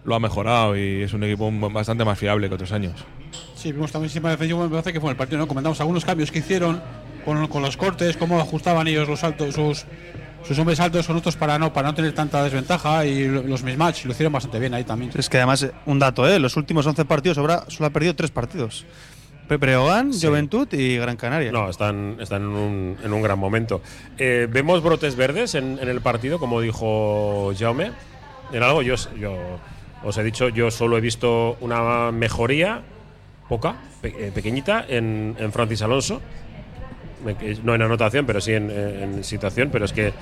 lo 0.08 0.14
ha 0.14 0.20
mejorado 0.20 0.76
y 0.76 1.02
es 1.02 1.12
un 1.12 1.22
equipo 1.24 1.50
bastante 1.70 2.04
más 2.04 2.18
fiable 2.18 2.48
que 2.48 2.54
otros 2.54 2.72
años. 2.72 2.94
Sí, 3.54 3.72
vimos 3.72 3.92
también 3.92 4.10
siempre 4.10 4.30
defensivo, 4.32 4.62
me 4.64 4.68
parece 4.70 4.92
que 4.92 5.00
fue 5.00 5.08
en 5.10 5.12
el 5.12 5.16
partido, 5.16 5.38
¿no? 5.38 5.46
Comentamos 5.48 5.80
algunos 5.80 6.04
cambios 6.04 6.30
que 6.30 6.38
hicieron 6.38 6.80
con, 7.24 7.46
con 7.48 7.62
los 7.62 7.76
cortes, 7.76 8.16
cómo 8.16 8.40
ajustaban 8.40 8.86
ellos 8.88 9.08
los 9.08 9.22
altos, 9.24 9.54
sus, 9.54 9.84
sus 10.46 10.58
hombres 10.58 10.78
altos 10.80 11.06
con 11.06 11.16
otros 11.16 11.36
para 11.36 11.58
no, 11.58 11.72
para 11.72 11.88
no 11.88 11.94
tener 11.94 12.12
tanta 12.14 12.42
desventaja 12.42 13.04
y 13.04 13.26
lo- 13.28 13.42
los 13.42 13.62
mismatch 13.62 14.04
lo 14.06 14.12
hicieron 14.12 14.32
bastante 14.32 14.58
bien 14.58 14.74
ahí 14.74 14.84
también. 14.84 15.10
Es 15.14 15.28
que 15.28 15.36
además, 15.38 15.62
eh, 15.64 15.72
un 15.86 15.98
dato, 15.98 16.26
¿eh? 16.28 16.38
Los 16.38 16.56
últimos 16.56 16.86
11 16.86 17.04
partidos, 17.04 17.36
Obra 17.38 17.64
solo 17.68 17.86
ha 17.88 17.90
perdido 17.90 18.14
3 18.14 18.30
partidos. 18.30 18.86
Pre- 19.48 19.56
Breogán, 19.56 20.12
Juventud 20.12 20.68
y 20.72 20.96
Gran 20.98 21.16
Canaria. 21.16 21.50
No, 21.50 21.68
están, 21.68 22.16
están 22.20 22.42
en, 22.42 22.48
un, 22.48 22.96
en 23.02 23.12
un 23.12 23.22
gran 23.22 23.38
momento. 23.38 23.82
Eh, 24.18 24.46
¿Vemos 24.50 24.82
brotes 24.82 25.16
verdes 25.16 25.54
en, 25.54 25.78
en 25.80 25.88
el 25.88 26.00
partido, 26.00 26.38
como 26.38 26.60
dijo 26.60 27.52
Jaume? 27.58 27.90
En 28.52 28.62
algo, 28.62 28.82
yo, 28.82 28.94
yo 29.18 29.36
os 30.04 30.16
he 30.18 30.22
dicho, 30.22 30.48
yo 30.48 30.70
solo 30.70 30.96
he 30.96 31.00
visto 31.00 31.56
una 31.61 32.11
mejoría, 32.12 32.82
poca, 33.48 33.76
pe- 34.00 34.14
eh, 34.18 34.32
pequeñita, 34.34 34.84
en, 34.88 35.37
en 35.38 35.52
Francis 35.52 35.82
Alonso. 35.82 36.20
No 37.64 37.74
en 37.74 37.82
anotación, 37.82 38.26
pero 38.26 38.40
sí 38.40 38.52
en, 38.52 38.70
en 38.70 39.24
situación. 39.24 39.70
Pero 39.72 39.84
es 39.87 39.92
que 39.92 40.12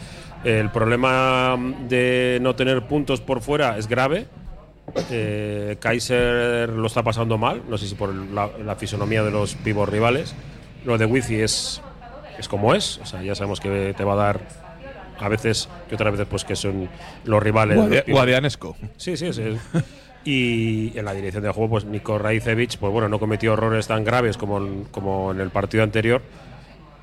el 0.44 0.70
problema 0.70 1.54
de 1.88 2.38
no 2.40 2.54
tener 2.56 2.86
puntos 2.86 3.20
por 3.20 3.42
fuera 3.42 3.76
es 3.76 3.86
grave. 3.86 4.26
Eh, 5.10 5.76
Kaiser 5.78 6.70
lo 6.70 6.86
está 6.86 7.02
pasando 7.02 7.36
mal, 7.36 7.60
no 7.68 7.76
sé 7.76 7.86
si 7.86 7.96
por 7.96 8.14
la, 8.14 8.48
la 8.64 8.76
fisonomía 8.76 9.22
de 9.22 9.30
los 9.30 9.56
pibos 9.56 9.88
rivales. 9.88 10.34
Lo 10.86 10.96
de 10.96 11.04
Wifi 11.04 11.40
es, 11.40 11.82
es 12.38 12.48
como 12.48 12.74
es, 12.74 12.98
o 12.98 13.04
sea, 13.04 13.22
ya 13.22 13.34
sabemos 13.34 13.60
que 13.60 13.92
te 13.94 14.04
va 14.04 14.14
a 14.14 14.16
dar 14.16 14.40
a 15.18 15.28
veces 15.28 15.68
y 15.90 15.94
otras 15.94 16.12
veces 16.12 16.26
pues 16.30 16.44
que 16.44 16.56
son 16.56 16.88
los 17.24 17.42
rivales. 17.42 17.76
Guadia- 17.76 17.94
los 17.96 18.04
pibos. 18.04 18.18
Guadianesco. 18.20 18.76
Sí, 18.96 19.16
sí, 19.16 19.32
sí. 19.32 19.56
Y 20.28 20.98
en 20.98 21.04
la 21.04 21.12
dirección 21.14 21.44
del 21.44 21.52
juego, 21.52 21.70
pues 21.70 21.84
Nico 21.84 22.18
Raicevic, 22.18 22.78
pues 22.78 22.92
bueno, 22.92 23.08
no 23.08 23.20
cometió 23.20 23.52
errores 23.52 23.86
tan 23.86 24.02
graves 24.02 24.36
como 24.36 24.58
en, 24.58 24.82
como 24.90 25.30
en 25.30 25.38
el 25.40 25.50
partido 25.50 25.84
anterior, 25.84 26.20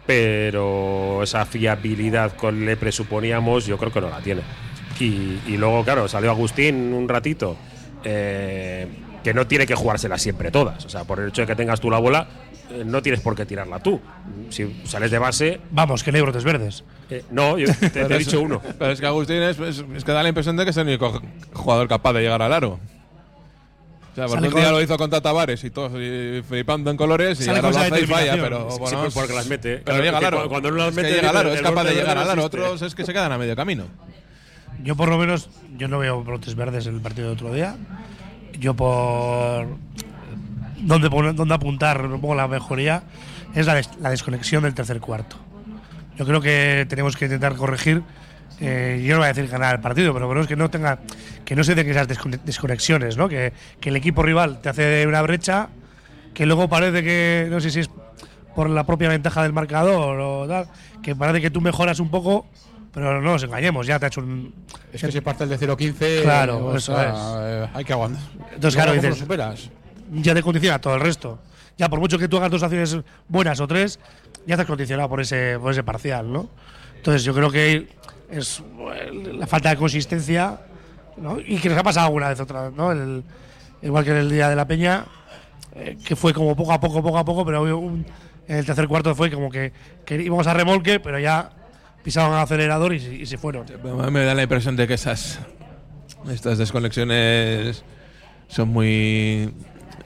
pero 0.06 1.23
esa 1.23 1.45
fiabilidad 1.45 2.34
que 2.34 2.52
le 2.52 2.76
presuponíamos, 2.76 3.65
yo 3.65 3.78
creo 3.78 3.91
que 3.91 4.02
no 4.02 4.10
la 4.10 4.19
tiene. 4.19 4.41
Y, 4.99 5.39
y 5.47 5.58
luego, 5.58 5.84
claro, 5.84 6.08
salió 6.08 6.32
Agustín 6.32 6.93
un 6.93 7.08
ratito, 7.08 7.56
eh, 8.04 8.88
que 9.23 9.34
no 9.34 9.47
tiene 9.47 9.65
que 9.65 9.76
jugárselas 9.76 10.21
siempre 10.21 10.52
todas. 10.52 10.84
O 10.86 10.89
sea, 10.89 11.06
por 11.06 11.19
el 11.19 11.30
hecho 11.30 11.41
de 11.43 11.47
que 11.47 11.56
tengas 11.56 11.80
tú 11.80 11.89
la 11.89 11.99
bola, 11.99 12.28
no 12.86 13.01
tienes 13.01 13.21
por 13.21 13.36
qué 13.36 13.45
tirarla 13.45 13.79
tú. 13.81 13.99
Si 14.49 14.81
sales 14.86 15.12
de 15.12 15.19
base, 15.19 15.59
Vamos, 15.71 16.03
que 16.03 16.12
no 16.12 16.17
hay 16.17 16.21
brotes 16.21 16.43
verdes. 16.43 16.83
eh, 17.09 17.23
no, 17.31 17.57
yo 17.57 17.67
te, 17.79 17.89
te 17.89 18.01
he 18.15 18.17
dicho 18.17 18.41
uno. 18.41 18.62
Pero 18.79 18.91
es 18.91 18.99
que 18.99 19.05
Agustín 19.05 19.41
es, 19.43 19.59
es- 19.59 19.83
es 19.95 20.03
que 20.03 20.12
da 20.12 20.23
la 20.23 20.29
impresión 20.29 20.55
de 20.57 20.63
que 20.63 20.71
es 20.71 20.77
el 20.77 20.88
único 20.88 21.21
jugador 21.53 21.88
capaz 21.88 22.13
de 22.13 22.21
llegar 22.21 22.41
al 22.41 22.53
aro. 22.53 22.79
O 24.12 24.15
sea, 24.15 24.27
porque 24.27 24.47
un 24.47 24.53
día 24.53 24.71
lo 24.71 24.79
hizo 24.79 24.95
contra 24.95 25.21
Tavares 25.21 25.63
y 25.63 25.71
todos 25.71 25.91
y 25.99 26.43
flipando 26.47 26.91
en 26.91 26.97
colores 26.97 27.39
y 27.43 27.49
ahora 27.49 27.63
lo 27.63 27.67
hace 27.69 28.01
y 28.01 28.05
falla, 28.05 28.33
pero 28.33 28.69
Sí, 28.69 28.77
bueno, 28.79 29.01
pues 29.01 29.13
porque 29.15 29.33
las 29.33 29.47
mete. 29.47 29.77
Pero 29.77 29.83
Claro, 29.86 30.03
llega 30.03 30.17
al 30.17 30.21
que 30.21 30.27
aro. 30.27 30.43
cu- 30.43 30.49
cuando 30.49 30.69
no 30.71 30.77
las 30.77 30.89
Es 30.89 30.95
que 30.95 31.01
mete, 31.01 31.15
llega 31.15 31.29
al 31.31 31.38
aro, 31.38 31.51
es 31.53 31.62
capaz 31.63 31.83
de 31.86 31.95
llegar 31.95 32.17
al 32.19 32.29
aro. 32.29 32.43
Otros 32.45 32.81
es 32.83 32.93
que 32.93 33.05
se 33.05 33.12
quedan 33.13 33.31
a 33.31 33.38
medio 33.39 33.55
camino. 33.55 33.86
Yo 34.83 34.95
por 34.95 35.09
lo 35.09 35.17
menos, 35.17 35.49
yo 35.77 35.88
no 35.88 35.97
veo 35.97 36.23
brotes 36.23 36.53
verdes 36.55 36.86
en 36.86 36.93
el 36.95 37.01
partido 37.01 37.27
de 37.29 37.33
otro 37.33 37.51
día. 37.53 37.75
Yo 38.59 38.75
por 38.75 39.65
dónde, 40.83 41.09
poner- 41.09 41.35
dónde 41.35 41.53
apuntar 41.53 42.05
un 42.05 42.21
poco 42.21 42.35
la 42.35 42.47
mejoría 42.47 43.03
es 43.55 43.65
la, 43.65 43.75
des- 43.75 43.89
la 43.99 44.09
desconexión 44.09 44.63
del 44.63 44.73
tercer 44.73 44.99
cuarto. 44.99 45.35
Yo 46.17 46.25
creo 46.25 46.41
que 46.41 46.85
tenemos 46.89 47.15
que 47.17 47.25
intentar 47.25 47.55
corregir. 47.55 48.03
eh, 48.59 49.03
yo 49.05 49.13
no 49.15 49.19
voy 49.21 49.25
a 49.29 49.33
decir 49.33 49.49
ganar 49.49 49.75
el 49.75 49.81
partido, 49.81 50.13
pero 50.13 50.29
creo 50.29 50.45
que 50.47 50.55
no 50.55 50.69
tenga, 50.69 50.99
que 51.43 51.55
no 51.55 51.63
se 51.63 51.73
den 51.75 51.89
esas 51.89 52.07
descone- 52.07 52.39
desconexiones, 52.43 53.17
¿no? 53.17 53.27
Que, 53.27 53.51
que 53.79 53.89
el 53.89 53.95
equipo 53.95 54.21
rival 54.23 54.61
te 54.61 54.69
hace 54.69 55.05
una 55.07 55.21
brecha, 55.23 55.69
que 56.33 56.45
luego 56.45 56.69
parece 56.69 57.03
que 57.03 57.47
no 57.49 57.59
sé 57.59 57.71
si 57.71 57.79
es 57.81 57.89
por 58.55 58.69
la 58.69 58.85
propia 58.85 59.09
ventaja 59.09 59.41
del 59.41 59.53
marcador 59.53 60.19
o 60.19 60.47
tal, 60.47 60.67
que 61.01 61.15
parece 61.15 61.41
que 61.41 61.49
tú 61.49 61.59
mejoras 61.61 61.99
un 61.99 62.09
poco, 62.09 62.45
pero 62.93 63.19
no 63.21 63.31
nos 63.31 63.43
engañemos, 63.43 63.87
ya 63.87 63.97
te 63.97 64.05
ha 64.05 64.07
hecho 64.09 64.21
un, 64.21 64.53
Es 64.93 65.01
que 65.01 65.11
si 65.11 65.19
parte 65.21 65.47
del 65.47 65.57
de 65.59 65.67
0-15, 65.67 66.21
Claro, 66.21 66.75
eso 66.77 66.95
sea, 66.95 67.13
eh, 67.41 67.67
hay 67.73 67.83
que 67.83 67.93
aguantar. 67.93 68.21
Entonces, 68.53 68.75
claro, 68.75 68.91
Luego, 68.93 69.01
¿cómo 69.01 69.09
dices- 69.09 69.09
lo 69.09 69.15
superas? 69.15 69.69
Ya 70.21 70.34
te 70.34 70.41
condiciona 70.41 70.80
todo 70.80 70.95
el 70.95 71.02
resto. 71.02 71.39
ya 71.78 71.89
por 71.89 71.99
mucho 71.99 72.19
que 72.19 72.28
tú 72.28 72.38
hagas 72.38 72.52
dos 72.52 72.63
acciones 72.63 72.97
buenas 73.28 73.60
o 73.60 73.67
tres, 73.67 73.99
ya 74.45 74.56
estás 74.56 74.67
condicionado 74.67 75.10
por 75.10 75.21
ese, 75.21 75.58
por 75.60 75.71
ese 75.71 75.84
parcial, 75.84 76.32
¿no? 76.32 76.49
Entonces 76.95 77.23
yo 77.23 77.34
creo 77.34 77.52
que 77.52 77.88
es 78.30 78.63
eh, 78.93 79.34
la 79.34 79.47
falta 79.47 79.69
de 79.69 79.78
consistencia. 79.78 80.60
Y 81.45 81.58
que 81.58 81.69
nos 81.69 81.78
ha 81.78 81.84
pasado 81.84 82.08
alguna 82.08 82.30
vez 82.30 82.39
otra, 82.39 82.71
¿no? 82.71 82.91
Igual 83.82 84.04
que 84.04 84.12
en 84.12 84.17
el 84.17 84.30
día 84.30 84.49
de 84.49 84.56
la 84.56 84.65
Peña, 84.65 85.06
eh, 85.76 85.97
que 86.04 86.15
fue 86.15 86.34
como 86.34 86.56
poco 86.56 86.73
a 86.73 86.80
poco, 86.80 87.04
poco 87.04 87.17
a 87.17 87.26
poco, 87.26 87.45
pero 87.45 87.67
en 87.67 88.06
el 88.47 88.65
tercer 88.65 88.88
cuarto 88.88 89.13
fue 89.13 89.30
como 89.30 89.52
que, 89.52 89.71
íbamos 90.10 90.47
a 90.47 90.54
remolque, 90.54 90.99
pero 90.99 91.19
ya 91.19 91.52
pisaban 92.04 92.34
el 92.34 92.39
acelerador 92.39 92.93
y, 92.93 92.97
y 92.97 93.26
se 93.26 93.38
fueron. 93.38 93.65
Me 94.12 94.26
da 94.26 94.34
la 94.34 94.43
impresión 94.43 94.76
de 94.76 94.88
que 94.88 94.95
esas 94.95 95.39
estas 96.32 96.58
desconexiones 96.58 97.84
son 98.47 98.69
muy 98.69 99.54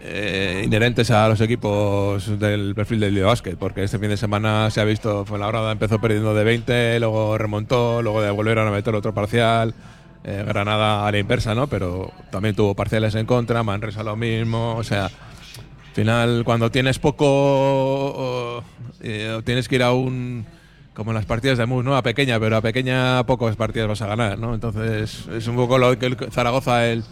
eh, 0.10 0.62
inherentes 0.66 1.12
a 1.12 1.28
los 1.28 1.42
equipos 1.42 2.40
del 2.40 2.74
perfil 2.76 3.02
del 3.02 3.22
básquet, 3.22 3.58
porque 3.58 3.84
este 3.84 4.00
fin 4.00 4.10
de 4.10 4.18
semana 4.18 4.70
se 4.72 4.80
ha 4.80 4.86
visto, 4.86 5.26
fue 5.26 5.38
la 5.38 5.48
hora 5.48 5.72
empezó 5.72 6.00
perdiendo 6.00 6.34
de 6.34 6.44
20, 6.44 7.00
luego 7.00 7.38
remontó, 7.38 8.02
luego 8.02 8.22
de 8.22 8.32
volvieron 8.32 8.68
a 8.68 8.72
meter 8.72 8.96
otro 8.96 9.14
parcial. 9.14 9.74
eh, 10.24 10.44
Granada 10.46 11.08
a 11.08 11.12
la 11.12 11.18
inversa, 11.18 11.56
¿no? 11.56 11.68
Pero 11.68 12.12
también 12.32 12.56
tuvo 12.56 12.76
parciales 12.76 13.16
en 13.16 13.26
contra, 13.26 13.64
Manresa 13.64 14.04
lo 14.04 14.16
mismo, 14.16 14.76
o 14.76 14.84
sea, 14.84 15.06
al 15.06 15.12
final, 15.94 16.44
cuando 16.46 16.72
tienes 16.72 17.00
poco, 17.00 17.26
o, 17.28 18.64
eh, 19.02 19.36
o 19.38 19.42
tienes 19.42 19.68
que 19.68 19.76
ir 19.76 19.84
a 19.84 19.92
un. 19.92 20.46
Como 20.94 21.12
en 21.12 21.16
las 21.16 21.26
partidas 21.26 21.60
de 21.60 21.66
MUS, 21.68 21.86
¿no? 21.86 21.96
A 21.96 22.02
pequeña, 22.02 22.40
pero 22.40 22.58
a 22.58 22.62
pequeña 22.62 23.24
pocas 23.26 23.56
partidas 23.56 23.88
vas 23.88 24.02
a 24.02 24.08
ganar, 24.08 24.40
¿no? 24.40 24.56
Entonces, 24.56 25.28
es 25.32 25.48
un 25.48 25.56
poco 25.56 25.78
lo 25.78 25.98
que 26.00 26.08
el 26.08 26.18
Zaragoza 26.32 26.88
el, 26.88 27.04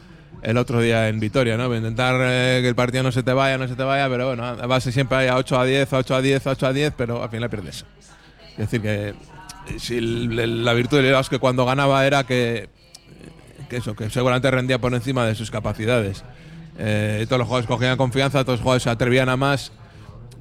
el 0.45 0.57
otro 0.57 0.79
día 0.79 1.07
en 1.09 1.19
Vitoria, 1.19 1.57
¿no? 1.57 1.73
Intentar 1.75 2.15
eh, 2.21 2.59
que 2.61 2.67
el 2.69 2.75
partido 2.75 3.03
no 3.03 3.11
se 3.11 3.23
te 3.23 3.33
vaya, 3.33 3.57
no 3.57 3.67
se 3.67 3.75
te 3.75 3.83
vaya, 3.83 4.07
pero 4.09 4.27
bueno, 4.27 4.55
vas 4.67 4.83
siempre 4.83 5.17
ahí 5.17 5.27
a 5.27 5.35
8 5.37 5.59
a 5.59 5.65
10, 5.65 5.91
a 5.93 5.97
8 5.97 6.15
a 6.15 6.21
10, 6.21 6.47
a 6.47 6.51
8 6.51 6.67
a 6.67 6.73
10, 6.73 6.93
pero 6.95 7.23
al 7.23 7.29
final 7.29 7.49
pierdes. 7.49 7.85
Es 8.51 8.57
decir, 8.57 8.81
que 8.81 9.15
si 9.79 9.97
el- 9.97 10.39
el- 10.39 10.63
la 10.63 10.73
virtud 10.73 11.01
del 11.01 11.15
que 11.29 11.39
cuando 11.39 11.65
ganaba 11.65 12.05
era 12.05 12.23
que, 12.25 12.69
que 13.69 13.77
eso, 13.77 13.95
que 13.95 14.09
seguramente 14.11 14.49
rendía 14.51 14.77
por 14.79 14.93
encima 14.93 15.25
de 15.25 15.33
sus 15.35 15.49
capacidades. 15.49 16.23
Eh, 16.77 17.25
todos 17.27 17.39
los 17.39 17.47
jugadores 17.47 17.67
cogían 17.67 17.97
confianza, 17.97 18.43
todos 18.43 18.59
los 18.59 18.61
jugadores 18.63 18.83
se 18.83 18.89
atrevían 18.91 19.29
a 19.29 19.37
más 19.37 19.71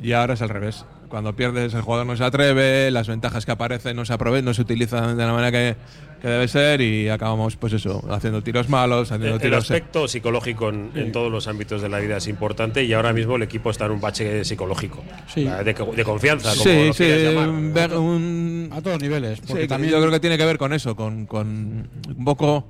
y 0.03 0.13
ahora 0.13 0.35
es 0.35 0.43
al 0.43 0.51
revés. 0.51 0.85
Cuando 1.15 1.37
pierdes 1.37 1.73
el 1.75 1.81
jugador 1.83 2.07
no 2.09 2.17
se 2.17 2.25
atreve, 2.25 2.91
las 2.91 3.07
ventajas 3.07 3.47
que 3.47 3.53
aparecen 3.53 3.95
no 3.95 4.05
se 4.05 4.13
aprovechan, 4.13 4.47
no 4.47 4.53
se 4.53 4.63
utilizan 4.63 5.17
de 5.17 5.25
la 5.25 5.33
manera 5.33 5.53
que, 5.53 5.77
que 6.21 6.27
debe 6.27 6.49
ser 6.49 6.81
y 6.81 7.09
acabamos 7.09 7.55
pues 7.55 7.73
eso, 7.73 8.05
haciendo 8.11 8.43
tiros 8.43 8.69
malos, 8.69 9.13
haciendo 9.13 9.29
El, 9.29 9.35
el 9.35 9.41
tiros... 9.41 9.71
aspecto 9.71 10.09
psicológico 10.09 10.71
en, 10.71 10.91
en 10.97 11.13
todos 11.13 11.31
los 11.31 11.47
ámbitos 11.47 11.83
de 11.83 11.89
la 11.89 12.01
vida 12.01 12.17
es 12.17 12.27
importante 12.27 12.83
y 12.83 12.93
ahora 12.95 13.13
mismo 13.13 13.37
el 13.37 13.45
equipo 13.45 13.71
está 13.71 13.87
en 13.87 13.93
un 13.93 14.01
bache 14.01 14.45
psicológico. 14.45 15.05
Sí. 15.33 15.45
De, 15.45 15.63
de 15.73 16.05
confianza, 16.05 16.51
como 16.51 16.65
Sí, 16.65 16.87
lo 16.89 16.93
sí, 16.95 17.05
quieras 17.05 17.33
llamar. 17.33 17.73
ver 17.73 17.97
un, 17.97 18.71
A 18.73 18.83
todos 18.83 19.01
niveles. 19.01 19.41
Porque 19.47 19.63
Sí, 19.63 19.69
también 19.69 19.93
yo 19.93 20.01
creo 20.01 20.11
que 20.11 20.19
tiene 20.19 20.37
que 20.37 20.45
ver 20.47 20.59
con 20.59 20.73
eso, 20.73 20.97
con, 20.97 21.27
con 21.27 21.89
un 22.09 22.25
poco 22.25 22.67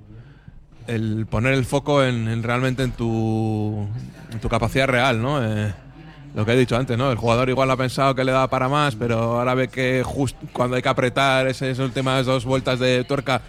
el 0.86 1.24
poner 1.30 1.54
el 1.54 1.64
foco 1.64 2.04
en, 2.04 2.28
en 2.28 2.42
realmente 2.42 2.82
en 2.82 2.92
tu, 2.92 3.88
en 4.30 4.38
tu 4.38 4.50
capacidad 4.50 4.86
real, 4.86 5.22
¿no? 5.22 5.42
Eh, 5.42 5.72
lo 6.34 6.44
que 6.44 6.52
he 6.52 6.56
dicho 6.56 6.76
antes, 6.76 6.98
¿no? 6.98 7.10
El 7.12 7.16
jugador 7.18 7.48
igual 7.48 7.70
ha 7.70 7.76
pensado 7.76 8.14
que 8.14 8.24
le 8.24 8.32
daba 8.32 8.48
para 8.48 8.68
más, 8.68 8.96
pero 8.96 9.18
ahora 9.38 9.54
ve 9.54 9.68
que 9.68 10.02
justo 10.04 10.38
cuando 10.52 10.76
hay 10.76 10.82
que 10.82 10.88
apretar 10.88 11.46
esas 11.46 11.78
últimas 11.78 12.26
dos 12.26 12.44
vueltas 12.44 12.78
de 12.80 13.04
tuerca 13.04 13.40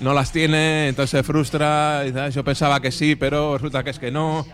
no 0.00 0.14
las 0.14 0.32
tiene, 0.32 0.88
entonces 0.88 1.10
se 1.10 1.22
frustra. 1.22 2.04
y 2.06 2.16
"Ah, 2.18 2.30
yo 2.30 2.42
pensaba 2.42 2.80
que 2.80 2.90
sí, 2.90 3.14
pero 3.16 3.58
resulta 3.58 3.84
que 3.84 3.90
es 3.90 3.98
que 3.98 4.10
no. 4.10 4.46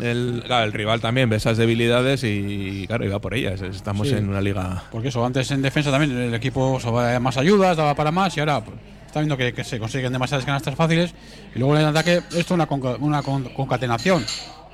El, 0.00 0.42
claro, 0.46 0.64
el 0.64 0.72
rival 0.72 1.00
también 1.00 1.28
ve 1.28 1.36
esas 1.36 1.56
debilidades 1.58 2.22
y, 2.24 2.86
claro, 2.86 3.04
iba 3.04 3.18
por 3.18 3.34
ellas. 3.34 3.60
Estamos 3.60 4.08
Sí. 4.08 4.14
en 4.14 4.28
una 4.28 4.40
liga. 4.40 4.84
Porque 4.90 5.08
eso, 5.08 5.24
antes 5.26 5.50
en 5.50 5.60
defensa 5.60 5.90
también 5.90 6.16
el 6.16 6.32
equipo 6.34 6.78
daba 6.82 7.18
más 7.20 7.36
ayudas, 7.36 7.76
daba 7.76 7.94
para 7.94 8.10
más 8.12 8.34
y 8.36 8.40
ahora 8.40 8.64
pues, 8.64 8.78
está 9.06 9.18
viendo 9.20 9.36
que, 9.36 9.52
que 9.52 9.64
se 9.64 9.78
consiguen 9.78 10.12
demasiadas 10.12 10.46
canastas 10.46 10.74
fáciles 10.76 11.12
y 11.54 11.58
luego 11.58 11.74
en 11.74 11.82
el 11.82 11.88
ataque 11.88 12.18
esto 12.18 12.38
es 12.38 12.50
una, 12.52 12.66
conca- 12.66 12.96
una 13.00 13.22
con- 13.22 13.44
concatenación. 13.52 14.24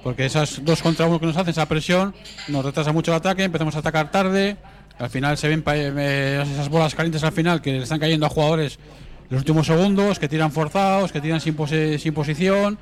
Porque 0.02 0.24
esas 0.26 0.64
dos 0.64 0.82
contra 0.82 1.06
uno 1.06 1.18
que 1.18 1.26
nos 1.26 1.36
hacen, 1.36 1.50
esa 1.50 1.66
presión, 1.66 2.14
nos 2.48 2.64
retrasa 2.64 2.92
mucho 2.92 3.10
el 3.10 3.16
ataque, 3.16 3.44
empezamos 3.44 3.74
a 3.76 3.80
atacar 3.80 4.10
tarde, 4.10 4.56
al 4.98 5.10
final 5.10 5.36
se 5.36 5.48
ven 5.48 5.62
pa- 5.62 5.76
eh, 5.76 6.42
esas 6.42 6.68
bolas 6.68 6.94
calientes 6.94 7.24
al 7.24 7.32
final 7.32 7.60
que 7.60 7.72
le 7.72 7.82
están 7.82 7.98
cayendo 7.98 8.24
a 8.26 8.28
jugadores 8.28 8.78
en 9.28 9.28
los 9.30 9.40
últimos 9.40 9.66
segundos, 9.66 10.18
que 10.18 10.28
tiran 10.28 10.52
forzados, 10.52 11.10
que 11.12 11.20
tiran 11.20 11.40
sin, 11.40 11.54
pose- 11.56 11.98
sin 11.98 12.14
posición 12.14 12.78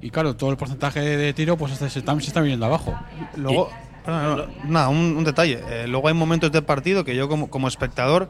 y 0.00 0.10
claro, 0.10 0.36
todo 0.36 0.50
el 0.50 0.56
porcentaje 0.56 1.00
de 1.00 1.32
tiro 1.32 1.56
pues 1.56 1.72
este 1.72 1.90
se 1.90 1.98
está, 1.98 2.14
se 2.20 2.28
está 2.28 2.40
viniendo 2.40 2.64
abajo. 2.66 2.96
Luego, 3.36 3.70
perdón, 4.04 4.46
no, 4.64 4.70
nada, 4.70 4.88
un, 4.88 5.16
un 5.16 5.24
detalle. 5.24 5.58
Eh, 5.68 5.86
luego 5.88 6.06
hay 6.06 6.14
momentos 6.14 6.52
del 6.52 6.62
partido 6.62 7.04
que 7.04 7.16
yo 7.16 7.28
como, 7.28 7.50
como 7.50 7.66
espectador 7.66 8.28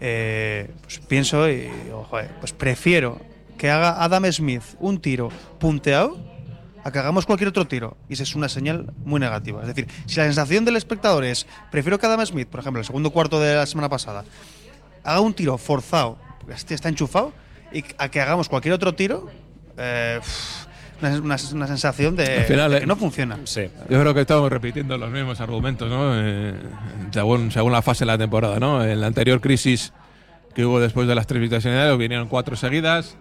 eh, 0.00 0.70
pues 0.82 0.98
pienso 1.08 1.48
y 1.48 1.68
digo, 1.84 2.06
joder, 2.10 2.30
pues 2.40 2.52
prefiero 2.52 3.20
que 3.56 3.70
haga 3.70 4.02
Adam 4.02 4.30
Smith 4.30 4.62
un 4.80 5.00
tiro 5.00 5.30
punteado 5.58 6.18
a 6.84 6.90
que 6.90 6.98
hagamos 6.98 7.26
cualquier 7.26 7.48
otro 7.48 7.66
tiro. 7.66 7.96
Y 8.08 8.14
esa 8.14 8.22
es 8.24 8.34
una 8.34 8.48
señal 8.48 8.92
muy 9.04 9.20
negativa. 9.20 9.60
Es 9.62 9.68
decir, 9.68 9.86
si 10.06 10.16
la 10.16 10.24
sensación 10.24 10.64
del 10.64 10.76
espectador 10.76 11.24
es, 11.24 11.46
prefiero 11.70 11.98
que 11.98 12.06
Adam 12.06 12.24
Smith, 12.26 12.48
por 12.48 12.60
ejemplo, 12.60 12.80
el 12.80 12.86
segundo 12.86 13.10
cuarto 13.10 13.40
de 13.40 13.54
la 13.54 13.66
semana 13.66 13.88
pasada, 13.88 14.24
haga 15.04 15.20
un 15.20 15.34
tiro 15.34 15.58
forzado, 15.58 16.18
porque 16.40 16.54
este 16.54 16.74
está 16.74 16.88
enchufado, 16.88 17.32
y 17.72 17.84
a 17.98 18.08
que 18.08 18.20
hagamos 18.20 18.48
cualquier 18.48 18.74
otro 18.74 18.94
tiro, 18.94 19.30
eh, 19.78 20.20
una, 21.00 21.10
una- 21.18 21.36
una 21.54 21.66
sensación 21.66 22.14
de, 22.16 22.38
Al 22.38 22.44
final, 22.44 22.70
de 22.70 22.76
eh, 22.76 22.80
que 22.80 22.86
no 22.86 22.96
funciona. 22.96 23.38
Sí. 23.44 23.62
Yo 23.88 24.00
creo 24.00 24.14
que 24.14 24.20
estamos 24.20 24.50
repitiendo 24.50 24.96
los 24.98 25.10
mismos 25.10 25.40
argumentos, 25.40 25.88
¿no? 25.88 26.12
Eh, 26.14 26.54
según, 27.10 27.50
según 27.50 27.72
la 27.72 27.82
fase 27.82 28.00
de 28.00 28.06
la 28.06 28.18
temporada, 28.18 28.60
¿no? 28.60 28.84
En 28.84 29.00
la 29.00 29.06
anterior 29.08 29.40
crisis 29.40 29.92
que 30.54 30.64
hubo 30.64 30.78
después 30.80 31.08
de 31.08 31.14
las 31.14 31.26
tres 31.26 31.40
victorias 31.40 31.96
vinieron 31.98 32.28
cuatro 32.28 32.54
seguidas. 32.56 33.16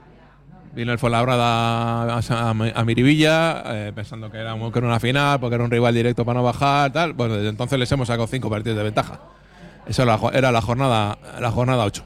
Vino 0.73 0.93
el 0.93 0.99
Fuenlabrada 0.99 2.03
a, 2.15 2.19
a, 2.29 2.49
a 2.51 2.86
Miribilla, 2.86 3.63
eh, 3.65 3.91
pensando 3.93 4.31
que 4.31 4.38
era, 4.38 4.53
que 4.55 4.77
era 4.79 4.88
una 4.88 4.99
final, 5.01 5.39
porque 5.39 5.55
era 5.55 5.63
un 5.65 5.71
rival 5.71 5.93
directo 5.93 6.23
para 6.23 6.39
no 6.39 6.43
bajar, 6.45 6.91
tal. 6.93 7.12
Bueno, 7.13 7.36
desde 7.36 7.49
entonces 7.49 7.77
les 7.77 7.91
hemos 7.91 8.07
sacado 8.07 8.25
cinco 8.27 8.49
partidos 8.49 8.77
de 8.77 8.84
ventaja. 8.86 9.19
Eso 9.86 10.03
era 10.03 10.17
era 10.34 10.51
la 10.51 10.62
jornada 10.62 11.17
la 11.39 11.51
jornada 11.51 11.84
8. 11.84 12.05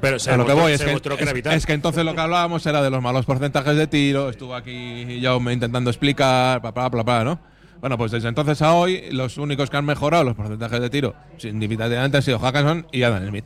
Pero 0.00 0.18
se 0.18 0.30
A 0.30 0.36
lo 0.36 0.44
que 0.44 0.52
voy 0.52 0.72
es 0.72 0.82
que, 0.82 0.92
es- 0.92 1.46
es 1.52 1.66
que 1.66 1.72
entonces 1.72 2.04
lo 2.04 2.14
que 2.14 2.20
hablábamos 2.20 2.66
era 2.66 2.82
de 2.82 2.90
los 2.90 3.00
malos 3.02 3.24
porcentajes 3.24 3.76
de 3.76 3.86
tiro. 3.86 4.28
Estuvo 4.28 4.54
aquí 4.54 5.20
yo 5.20 5.38
intentando 5.50 5.88
explicar, 5.90 6.60
bla, 6.60 6.70
bla, 6.72 6.88
bla, 6.88 7.02
bla, 7.02 7.24
¿no? 7.24 7.38
Bueno, 7.80 7.96
pues 7.96 8.10
desde 8.12 8.28
entonces 8.28 8.60
a 8.62 8.72
hoy, 8.74 9.04
los 9.12 9.38
únicos 9.38 9.70
que 9.70 9.76
han 9.76 9.84
mejorado 9.84 10.24
los 10.24 10.34
porcentajes 10.34 10.80
de 10.80 10.90
tiro 10.90 11.14
significativamente 11.38 12.16
han 12.16 12.22
sido 12.22 12.38
Hackason 12.38 12.86
y 12.92 13.02
Adam 13.04 13.26
Smith. 13.28 13.44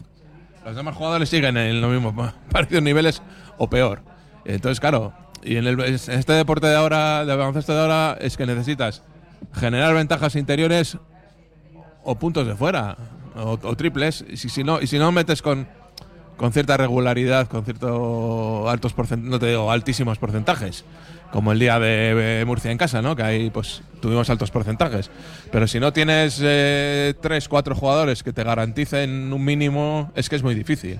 Los 0.64 0.76
demás 0.76 0.94
jugadores 0.96 1.28
siguen 1.28 1.56
en 1.56 1.80
los 1.80 1.90
mismos 1.90 2.32
parecidos 2.50 2.82
niveles 2.82 3.22
o 3.62 3.68
peor. 3.68 4.00
Entonces, 4.46 4.80
claro, 4.80 5.12
y 5.44 5.56
en, 5.56 5.66
el- 5.66 5.78
en 5.80 5.94
este 5.94 6.32
deporte 6.32 6.66
de 6.66 6.76
ahora, 6.76 7.24
de 7.26 7.36
baloncesto 7.36 7.74
de 7.74 7.80
ahora, 7.80 8.16
es 8.20 8.36
que 8.38 8.46
necesitas 8.46 9.02
generar 9.54 9.92
ventajas 9.94 10.34
interiores 10.34 10.96
o 12.02 12.14
puntos 12.14 12.46
de 12.46 12.54
fuera 12.56 12.96
o, 13.36 13.58
o 13.62 13.76
triples. 13.76 14.24
Y 14.28 14.36
si, 14.38 14.48
si 14.48 14.64
no, 14.64 14.80
y 14.80 14.86
si 14.86 14.98
no 14.98 15.12
metes 15.12 15.42
con, 15.42 15.68
con 16.38 16.52
cierta 16.52 16.76
regularidad, 16.78 17.46
con 17.48 17.64
ciertos 17.64 18.68
altos 18.68 18.94
porcentajes, 18.94 19.30
no 19.30 19.38
te 19.38 19.46
digo 19.48 19.70
altísimos 19.70 20.18
porcentajes, 20.18 20.84
como 21.32 21.52
el 21.52 21.58
día 21.58 21.78
de 21.78 22.42
Murcia 22.46 22.70
en 22.70 22.78
casa, 22.78 23.02
¿no? 23.02 23.14
Que 23.14 23.22
ahí 23.22 23.50
pues 23.50 23.82
tuvimos 24.00 24.28
altos 24.30 24.50
porcentajes. 24.50 25.10
Pero 25.52 25.68
si 25.68 25.78
no 25.80 25.92
tienes 25.92 26.40
eh, 26.42 27.12
tres, 27.20 27.46
cuatro 27.48 27.74
jugadores 27.74 28.22
que 28.22 28.32
te 28.32 28.42
garanticen 28.42 29.30
un 29.32 29.44
mínimo, 29.44 30.10
es 30.14 30.28
que 30.30 30.36
es 30.36 30.42
muy 30.42 30.54
difícil. 30.54 30.98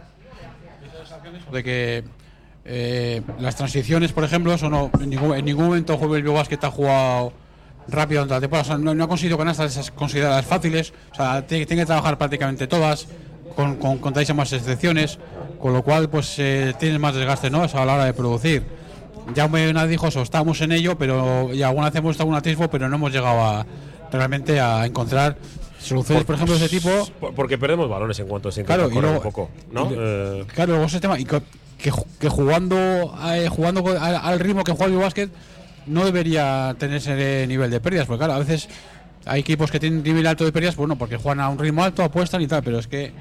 de 1.52 1.64
que 1.64 2.04
eh, 2.72 3.22
las 3.40 3.56
transiciones, 3.56 4.12
por 4.12 4.22
ejemplo, 4.24 4.52
eso 4.54 4.70
no, 4.70 4.90
en, 5.00 5.10
ningún, 5.10 5.36
en 5.36 5.44
ningún 5.44 5.64
momento 5.66 5.98
Juve 5.98 6.18
Bilbao 6.18 6.34
Basket 6.34 6.58
ha 6.62 6.70
jugado 6.70 7.32
rápido 7.88 8.20
durante 8.20 8.34
la 8.34 8.40
temporada. 8.40 8.62
O 8.62 8.66
sea, 8.66 8.78
no, 8.78 8.94
no 8.94 9.04
ha 9.04 9.08
conseguido 9.08 9.36
canastas 9.36 9.72
esas 9.72 9.90
consideradas 9.90 10.46
fáciles. 10.46 10.92
O 11.12 11.14
sea, 11.16 11.44
tiene, 11.46 11.66
tiene 11.66 11.82
que 11.82 11.86
trabajar 11.86 12.16
prácticamente 12.16 12.66
todas, 12.68 13.08
con, 13.56 13.76
con 13.76 13.98
contadísimas 13.98 14.52
excepciones, 14.52 15.18
con 15.60 15.72
lo 15.72 15.82
cual 15.82 16.08
pues 16.08 16.36
eh, 16.38 16.72
tienes 16.78 17.00
más 17.00 17.14
desgaste 17.14 17.50
¿no? 17.50 17.62
a 17.62 17.84
la 17.84 17.94
hora 17.94 18.04
de 18.04 18.14
producir. 18.14 18.62
Ya 19.34 19.48
me 19.48 19.72
dijo 19.88 20.06
eso, 20.08 20.22
estamos 20.22 20.60
en 20.60 20.72
ello, 20.72 20.96
pero 20.96 21.52
y 21.52 21.62
alguna 21.62 21.86
vez 21.90 21.96
hemos 21.96 22.12
estado 22.12 22.30
un 22.30 22.36
atisbo, 22.36 22.68
pero 22.70 22.88
no 22.88 22.96
hemos 22.96 23.12
llegado 23.12 23.40
a 23.40 23.66
realmente 24.12 24.58
a 24.60 24.86
encontrar 24.86 25.36
soluciones, 25.80 26.24
por, 26.24 26.34
ejemplo, 26.36 26.56
de 26.58 26.64
ese 26.66 26.76
tipo. 26.80 26.90
Por- 27.20 27.34
Porque 27.34 27.56
perdemos 27.58 27.88
balones 27.88 28.18
en 28.18 28.26
cuanto 28.28 28.50
se 28.50 28.60
intenta 28.60 28.76
Claro, 28.76 28.90
y 28.90 28.94
correr 28.94 29.10
luego- 29.10 29.26
un 29.26 29.32
poco, 29.32 29.50
¿no? 29.72 29.90
y 29.90 29.94
Eh, 29.98 30.44
Claro, 30.54 30.72
luego 30.72 30.86
ese 30.86 31.00
tema. 31.00 31.18
Y 31.18 31.24
que, 31.82 31.90
que 31.90 31.92
ju- 31.92 32.06
que 32.18 32.28
jugando, 32.28 32.76
eh, 33.32 33.48
jugando 33.48 33.86
al, 33.88 34.16
al 34.16 34.38
ritmo 34.40 34.64
que 34.64 34.72
juega 34.72 34.92
el 34.92 34.98
básquet 34.98 35.30
no 35.86 36.04
debería 36.04 36.74
tener 36.78 36.96
ese 36.98 37.46
nivel 37.46 37.70
de 37.70 37.80
pérdidas. 37.80 38.06
Porque, 38.06 38.18
claro, 38.18 38.34
a 38.34 38.38
veces 38.38 38.68
hay 39.26 39.40
equipos 39.40 39.70
que 39.70 39.80
tienen 39.80 40.02
nivel 40.02 40.26
alto 40.26 40.44
de 40.44 40.52
pérdidas, 40.52 40.76
bueno, 40.76 40.96
porque 40.96 41.16
juegan 41.16 41.40
a 41.40 41.48
un 41.48 41.58
ritmo 41.58 41.82
alto, 41.82 42.02
apuestan 42.02 42.40
y 42.42 42.46
tal, 42.46 42.62
pero 42.62 42.78
es 42.78 42.86
que 42.86 43.12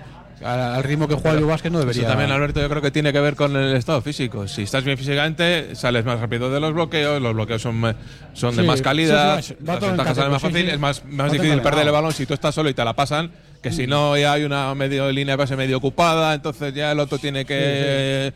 al, 0.44 0.84
ritmo 0.84 1.08
que 1.08 1.16
juega 1.16 1.38
el 1.38 1.44
Básquet 1.46 1.72
no 1.72 1.80
debería. 1.80 2.04
Eso 2.04 2.10
también, 2.12 2.32
Alberto, 2.32 2.62
yo 2.62 2.70
creo 2.70 2.82
que 2.82 2.92
tiene 2.92 3.12
que 3.12 3.20
ver 3.20 3.36
con 3.36 3.56
el 3.56 3.76
estado 3.76 4.02
físico. 4.02 4.48
Si 4.48 4.64
estás 4.64 4.84
bien 4.84 4.98
físicamente, 4.98 5.76
sales 5.76 6.06
más 6.06 6.20
rápido 6.20 6.50
de 6.50 6.60
los 6.60 6.74
bloqueos, 6.74 7.22
los 7.22 7.34
bloqueos 7.34 7.62
son, 7.62 7.96
son 8.34 8.56
de 8.56 8.64
más 8.64 8.82
calidad, 8.82 9.42
sí, 9.42 9.54
sí, 9.54 9.66
las 9.66 9.80
ventajas 9.82 10.16
salen 10.16 10.32
más 10.32 10.42
fácil, 10.42 10.70
es 10.70 10.80
más, 10.80 11.04
más 11.06 11.32
difícil 11.32 11.62
perder 11.62 11.88
el 11.88 11.92
balón 11.92 12.14
si 12.14 12.26
tú 12.26 12.34
estás 12.34 12.56
solo 12.56 12.70
y 12.70 12.74
te 12.74 12.86
la 12.86 12.94
pasan, 12.94 13.32
que 13.62 13.72
si 13.72 13.88
no 13.88 14.16
ya 14.18 14.34
hay 14.34 14.44
una 14.44 14.74
medio 14.76 15.12
línea 15.12 15.34
de 15.34 15.38
base 15.38 15.56
medio 15.58 15.78
ocupada, 15.78 16.34
entonces 16.34 16.74
ya 16.74 16.92
el 16.92 17.00
otro 17.00 17.18
tiene 17.18 17.44
que 17.46 18.32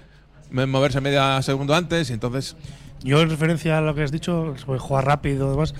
moverse 0.53 1.01
media 1.01 1.41
segundo 1.41 1.73
antes 1.75 2.09
y 2.09 2.13
entonces 2.13 2.55
Yo, 3.03 3.21
en 3.21 3.29
referencia 3.29 3.77
a 3.79 3.81
lo 3.81 3.93
que 3.95 4.03
has 4.03 4.11
dicho, 4.11 4.53
sobre 4.57 4.79
jugar 4.79 5.05
rápido 5.05 5.47
y 5.47 5.51
demás, 5.51 5.73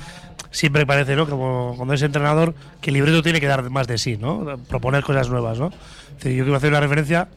siempre 0.52 0.86
parece, 0.86 1.16
¿no? 1.16 1.26
Como 1.28 1.74
cuando 1.78 1.94
es 1.94 2.02
entrenador, 2.02 2.54
que 2.82 2.90
el 2.90 2.96
libreto 2.96 3.24
tiene 3.24 3.40
que 3.40 3.48
dar 3.48 3.70
más 3.70 3.88
de 3.88 3.98
sí, 3.98 4.18
¿no? 4.18 4.58
Proponer 4.68 5.04
cosas 5.04 5.30
nuevas, 5.30 5.58
¿no? 5.58 5.68
Es 5.68 6.24
decir, 6.24 6.34
yo 6.38 6.44
quiero 6.44 6.58
hacer 6.58 6.70
una 6.72 6.82
referencia 6.82 7.30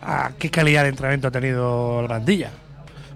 a 0.00 0.30
qué 0.38 0.50
calidad 0.50 0.82
de 0.84 0.90
entrenamiento 0.90 1.28
ha 1.28 1.30
tenido 1.32 2.00
el 2.00 2.06
Brandilla. 2.08 2.50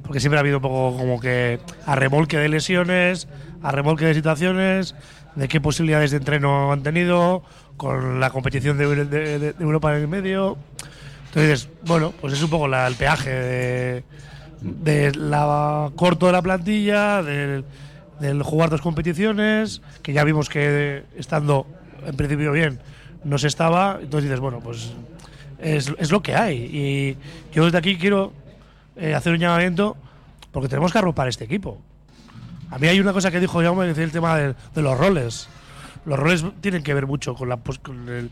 Porque 0.03 0.21
siempre 0.21 0.39
ha 0.39 0.41
habido 0.41 0.57
un 0.59 0.63
poco 0.63 0.97
como 0.97 1.21
que 1.21 1.59
a 1.85 1.95
remolque 1.97 2.39
de 2.39 2.49
lesiones, 2.49 3.29
a 3.63 3.71
remolque 3.73 4.05
de 4.07 4.15
situaciones, 4.15 4.95
de 5.37 5.49
qué 5.49 5.61
posibilidades 5.61 6.11
de 6.13 6.17
entreno 6.19 6.73
han 6.73 6.83
tenido, 6.83 7.43
con 7.77 8.21
la 8.21 8.31
competición 8.31 8.79
de, 8.79 9.05
de- 9.05 9.39
de 9.39 9.55
Europa 9.61 9.95
en 9.95 10.03
el 10.03 10.09
medio. 10.09 10.57
Entonces, 11.37 11.69
bueno, 11.85 12.15
pues 12.19 12.33
es 12.33 12.43
un 12.43 12.49
poco 12.49 12.67
la- 12.67 12.87
el 12.87 12.95
peaje 12.95 14.03
de, 14.63 15.13
la 15.15 15.91
corto 15.95 16.25
de 16.25 16.33
la 16.33 16.41
plantilla, 16.41 17.23
del, 17.23 17.63
jugar 18.43 18.71
dos 18.71 18.81
competiciones, 18.81 19.83
que 20.03 20.15
ya 20.15 20.25
vimos 20.25 20.49
que 20.49 21.05
estando 21.15 21.67
en 22.07 22.17
principio 22.17 22.53
bien 22.53 22.81
no 23.23 23.37
se 23.37 23.49
estaba. 23.49 23.99
Entonces 24.01 24.31
dices, 24.31 24.41
bueno, 24.41 24.61
pues 24.61 24.95
es, 25.59 25.93
es 25.99 26.11
lo 26.11 26.23
que 26.23 26.35
hay. 26.35 26.57
Y 26.57 27.19
yo 27.55 27.67
desde 27.67 27.77
aquí 27.77 27.99
quiero 27.99 28.33
eh, 28.97 29.15
hacer 29.15 29.35
un 29.35 29.39
llamamiento 29.39 29.95
porque 30.53 30.71
tenemos 30.71 30.91
que 30.91 31.01
arropar 31.01 31.29
este 31.29 31.45
equipo. 31.45 31.77
A 32.71 32.79
mí 32.79 32.89
hay 32.89 32.99
una 32.99 33.13
cosa 33.13 33.31
que 33.31 33.41
dijo 33.41 33.61
Jaume, 33.61 33.93
que 33.93 34.03
el 34.03 34.11
tema 34.11 34.39
de, 34.39 34.55
los 34.77 34.99
roles. 34.99 35.51
Los 36.07 36.19
roles 36.19 36.47
tienen 36.63 36.83
que 36.83 36.95
ver 36.95 37.07
mucho 37.07 37.35
con, 37.35 37.51
la, 37.51 37.59
pues, 37.59 37.79
con 37.79 38.31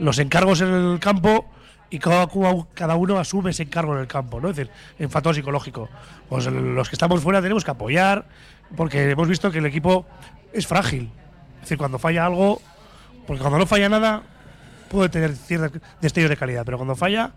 los 0.00 0.18
encargos 0.18 0.60
en 0.60 0.74
el 0.74 0.98
campo 0.98 1.46
y 1.92 1.98
cada, 1.98 2.26
uno 2.96 3.18
asume 3.18 3.50
ese 3.50 3.62
encargo 3.64 3.94
en 3.94 4.00
el 4.00 4.06
campo, 4.06 4.40
¿no? 4.40 4.48
Es 4.50 4.56
decir, 4.56 4.72
en 4.98 5.10
factor 5.10 5.34
psicológico. 5.34 5.88
Pues 6.28 6.46
los 6.46 6.88
que 6.88 6.94
estamos 6.96 7.20
fuera 7.22 7.40
tenemos 7.42 7.64
que 7.64 7.70
apoyar, 7.70 8.24
porque 8.76 9.10
hemos 9.10 9.28
visto 9.28 9.50
que 9.50 9.58
el 9.58 9.66
equipo 9.66 10.06
es 10.52 10.66
frágil. 10.66 11.10
Es 11.56 11.60
decir, 11.62 11.78
cuando 11.78 11.98
falla 11.98 12.26
algo, 12.26 12.60
porque 13.26 13.40
cuando 13.40 13.58
no 13.58 13.66
falla 13.66 13.88
nada, 13.88 14.22
puede 14.90 15.08
tener 15.10 15.36
ciertos 15.36 15.80
destellos 16.00 16.30
de 16.30 16.36
calidad, 16.36 16.64
pero 16.64 16.78
cuando 16.78 16.96
falla, 16.96 17.30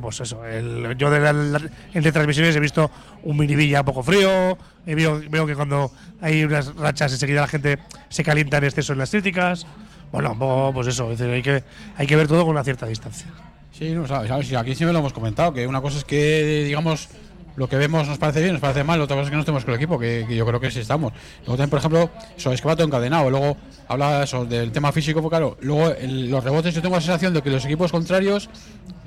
pues 0.00 0.20
eso. 0.20 0.44
el- 0.46 0.96
yo 0.96 1.10
de 1.10 1.20
la- 1.20 1.32
la- 1.32 1.60
en 1.92 2.02
retransmisiones 2.02 2.56
he 2.56 2.60
visto 2.60 2.90
un 3.24 3.36
minivilla 3.36 3.80
un 3.80 3.86
poco 3.86 4.02
frío, 4.02 4.56
veo, 4.86 5.20
veo 5.28 5.46
que 5.46 5.54
cuando 5.54 5.92
hay 6.20 6.44
unas 6.44 6.74
rachas 6.76 7.12
enseguida 7.12 7.42
la 7.42 7.46
gente 7.48 7.78
se 8.08 8.24
calienta 8.24 8.56
en 8.58 8.64
exceso 8.64 8.92
en 8.94 9.00
las 9.00 9.10
críticas. 9.10 9.66
Bueno, 10.12 10.70
pues 10.74 10.88
eso, 10.88 11.08
hay 11.08 11.42
que, 11.42 11.64
hay 11.96 12.06
que 12.06 12.16
ver 12.16 12.28
todo 12.28 12.42
con 12.42 12.50
una 12.50 12.62
cierta 12.62 12.86
distancia. 12.86 13.26
Sí, 13.72 13.92
no, 13.92 14.06
sabes, 14.06 14.28
sabes, 14.28 14.46
sí, 14.46 14.54
aquí 14.54 14.74
siempre 14.74 14.92
lo 14.92 14.98
hemos 14.98 15.14
comentado, 15.14 15.54
que 15.54 15.66
una 15.66 15.80
cosa 15.80 15.98
es 15.98 16.04
que, 16.04 16.64
digamos, 16.66 17.08
lo 17.56 17.68
que 17.68 17.76
vemos 17.76 18.06
nos 18.06 18.18
parece 18.18 18.40
bien, 18.40 18.52
nos 18.52 18.60
parece 18.60 18.84
mal, 18.84 19.00
otra 19.00 19.16
cosa 19.16 19.24
es 19.24 19.30
que 19.30 19.36
no 19.36 19.40
estemos 19.40 19.64
con 19.64 19.72
el 19.72 19.80
equipo, 19.80 19.98
que, 19.98 20.26
yo 20.28 20.44
creo 20.46 20.60
que 20.60 20.70
sí 20.70 20.80
estamos. 20.80 21.12
Luego 21.40 21.52
también, 21.56 21.70
por 21.70 21.78
ejemplo, 21.78 22.10
eso 22.36 22.52
es 22.52 22.60
que 22.60 22.68
va 22.68 22.74
encadenado. 22.78 23.30
Luego 23.30 23.56
habla 23.88 24.22
eso 24.22 24.44
del 24.44 24.70
tema 24.72 24.92
físico, 24.92 25.22
porque 25.22 25.36
claro, 25.36 25.56
luego 25.60 25.88
el- 25.90 26.30
los 26.30 26.44
rebotes 26.44 26.74
yo 26.74 26.82
tengo 26.82 26.94
la 26.96 27.00
sensación 27.00 27.32
de 27.32 27.42
que 27.42 27.50
los 27.50 27.64
equipos 27.64 27.90
contrarios 27.90 28.50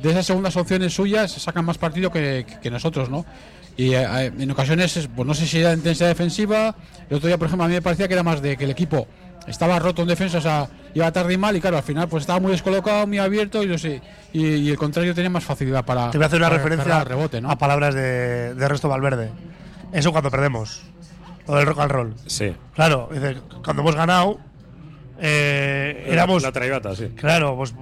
de 0.01 0.12
esas 0.12 0.26
segundas 0.26 0.56
opciones 0.58 0.93
suyas 0.93 1.32
sacan 1.32 1.66
más 1.66 1.78
partido 1.78 2.12
que, 2.12 2.45
nosotros, 2.72 3.10
¿no? 3.10 3.26
Y 3.78 3.93
eh, 3.93 4.03
eh, 4.03 4.32
en 4.39 4.51
ocasiones, 4.51 4.95
es, 4.97 5.08
pues 5.08 5.28
no 5.28 5.34
sé 5.34 5.45
si 5.45 5.60
era 5.60 5.74
intensidad 5.74 6.08
defensiva, 6.08 6.76
el 7.10 7.18
otro 7.18 7.28
día, 7.28 7.38
por 7.38 7.47
ejemplo, 7.47 7.66
a 7.66 7.68
mí 7.68 7.74
me 7.74 7.82
parecía 7.82 8.08
que 8.08 8.14
era 8.14 8.24
más 8.24 8.41
de 8.41 8.58
que 8.58 8.64
el 8.64 8.72
equipo 8.72 9.08
estaba 9.48 9.80
roto 9.80 10.02
en 10.02 10.08
defensa, 10.08 10.38
o 10.38 10.41
sea, 10.41 10.68
iba 10.93 11.12
tarde 11.12 11.34
y 11.34 11.38
mal, 11.38 11.56
y 11.56 11.62
claro, 11.62 11.78
al 11.78 11.84
final 11.84 12.08
pues 12.08 12.22
estaba 12.22 12.39
muy 12.39 12.52
descolocado, 12.52 13.08
muy 13.08 13.18
abierto, 13.18 13.64
y, 13.64 13.68
no 13.68 13.78
sé, 13.78 14.02
y, 14.34 14.46
y 14.46 14.70
el 14.70 14.78
contrario 14.78 15.14
tenía 15.14 15.30
más 15.30 15.43
facilidad 15.43 15.86
para. 15.86 16.12
Te 16.12 16.18
voy 16.18 16.24
a 16.24 16.28
hacer 16.28 16.39
una 16.39 16.50
referencia 16.50 17.00
el 17.00 17.06
rebote, 17.06 17.41
¿no? 17.41 17.52
a 17.52 17.58
palabras 17.58 17.93
de, 17.96 18.54
de 18.56 18.68
Resto 18.68 18.89
Valverde. 18.89 19.32
Eso 19.91 20.12
cuando 20.12 20.30
perdemos. 20.32 20.84
Lo 21.48 21.56
del 21.56 21.68
rock 21.68 21.80
and 21.80 21.91
roll. 21.91 22.16
Sí. 22.26 22.56
Claro, 22.74 23.10
dice, 23.12 23.38
cuando 23.64 23.84
hemos 23.84 23.96
ganado, 23.96 24.39
eh, 25.20 26.06
éramos. 26.08 26.43
La 26.43 26.52
traigata, 26.52 26.96
sí. 26.96 27.10
Claro, 27.16 27.56
pues 27.56 27.74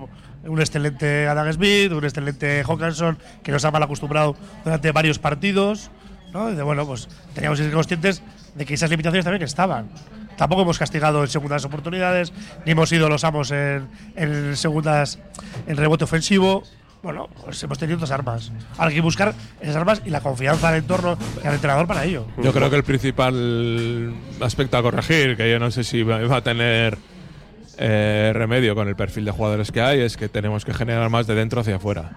un 0.45 0.59
excelente 0.59 1.27
Adam 1.27 1.51
Smith, 1.53 1.91
un 1.91 2.03
excelente 2.03 2.63
Hawkinson, 2.67 3.17
que 3.41 3.51
nos 3.51 3.63
ha 3.63 3.71
mal 3.71 3.83
acostumbrado 3.83 4.35
durante 4.63 4.91
varios 4.91 5.19
partidos. 5.19 5.89
¿no? 6.33 6.49
Dice, 6.49 6.63
bueno, 6.63 6.85
pues 6.85 7.07
teníamos 7.33 7.59
que 7.59 7.65
ser 7.65 7.73
conscientes 7.73 8.21
de 8.55 8.65
que 8.65 8.73
esas 8.73 8.89
limitaciones 8.89 9.23
también 9.23 9.43
estaban. 9.43 9.89
Tampoco 10.37 10.63
hemos 10.63 10.79
castigado 10.79 11.21
en 11.21 11.29
segundas 11.29 11.63
oportunidades, 11.65 12.33
ni 12.65 12.71
hemos 12.71 12.89
sido 12.89 13.09
los 13.09 13.23
amos 13.23 13.51
en, 13.51 13.87
en 14.15 14.55
segundas, 14.55 15.19
en 15.67 15.77
rebote 15.77 16.03
ofensivo. 16.03 16.63
Bueno, 17.03 17.27
pues 17.43 17.61
hemos 17.61 17.77
tenido 17.77 17.97
otras 17.97 18.11
armas. 18.11 18.51
Hay 18.77 18.93
que 18.93 19.01
buscar 19.01 19.33
esas 19.59 19.75
armas 19.75 20.01
y 20.05 20.09
la 20.09 20.21
confianza 20.21 20.69
al 20.69 20.75
entorno 20.75 21.17
y 21.43 21.47
al 21.47 21.55
entrenador 21.55 21.85
para 21.85 22.05
ello. 22.05 22.25
Yo 22.41 22.53
creo 22.53 22.69
que 22.69 22.77
el 22.77 22.83
principal 22.83 24.13
aspecto 24.39 24.77
a 24.77 24.81
corregir, 24.81 25.35
que 25.35 25.51
yo 25.51 25.59
no 25.59 25.69
sé 25.69 25.83
si 25.83 26.01
va 26.03 26.37
a 26.37 26.41
tener 26.41 26.97
eh, 27.77 28.31
remedio 28.33 28.73
con 28.73 28.87
el 28.87 28.95
perfil 28.95 29.25
de 29.25 29.31
jugadores 29.31 29.71
que 29.71 29.81
hay, 29.81 29.99
es 29.99 30.15
que 30.15 30.29
tenemos 30.29 30.63
que 30.63 30.73
generar 30.73 31.09
más 31.09 31.27
de 31.27 31.35
dentro 31.35 31.59
hacia 31.59 31.75
afuera. 31.75 32.11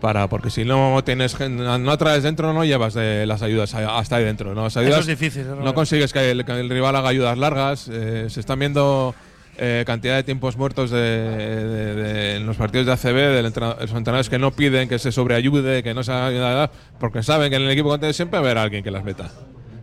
Para, 0.00 0.28
porque 0.28 0.48
si 0.50 0.64
no 0.64 1.02
tienes 1.04 1.38
no 1.48 1.90
atraes 1.90 2.22
dentro, 2.22 2.52
no 2.54 2.64
llevas 2.64 2.94
de 2.94 3.26
las 3.26 3.42
ayudas 3.42 3.74
hasta 3.74 4.16
ahí 4.16 4.24
dentro. 4.24 4.54
¿no? 4.54 4.64
Las 4.64 4.76
ayudas 4.76 5.00
es 5.00 5.06
difícil, 5.06 5.46
¿no? 5.48 5.56
No 5.56 5.74
consigues 5.74 6.12
que 6.12 6.30
el, 6.30 6.44
que 6.44 6.52
el 6.58 6.70
rival 6.70 6.96
haga 6.96 7.08
ayudas 7.10 7.36
largas. 7.36 7.88
eh, 7.92 8.26
se 8.30 8.40
están 8.40 8.58
viendo 8.58 9.14
eh, 9.58 9.84
cantidad 9.86 10.16
de 10.16 10.22
tiempos 10.22 10.56
muertos 10.56 10.90
de, 10.90 10.98
de- 11.00 11.94
de- 11.94 12.36
en 12.36 12.46
los 12.46 12.56
partidos 12.56 12.86
de 12.86 12.92
ACB 12.92 13.14
de 13.14 13.42
los 13.42 13.90
entrenadores 13.92 14.30
que 14.30 14.38
no 14.38 14.52
piden 14.52 14.88
que 14.88 14.98
se 14.98 15.12
sobreayude, 15.12 15.82
que 15.82 15.92
no 15.92 16.02
se 16.02 16.12
haga 16.12 16.30
nada, 16.30 16.70
porque 16.98 17.22
saben 17.22 17.50
que 17.50 17.56
en 17.56 17.62
el 17.62 17.70
equipo 17.70 17.90
contrario 17.90 18.14
siempre 18.14 18.38
va 18.40 18.46
a 18.46 18.50
haber 18.50 18.58
alguien 18.58 18.82
que 18.82 18.90
las 18.90 19.04
meta 19.04 19.30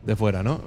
de 0.04 0.16
fuera, 0.16 0.42
¿no? 0.42 0.62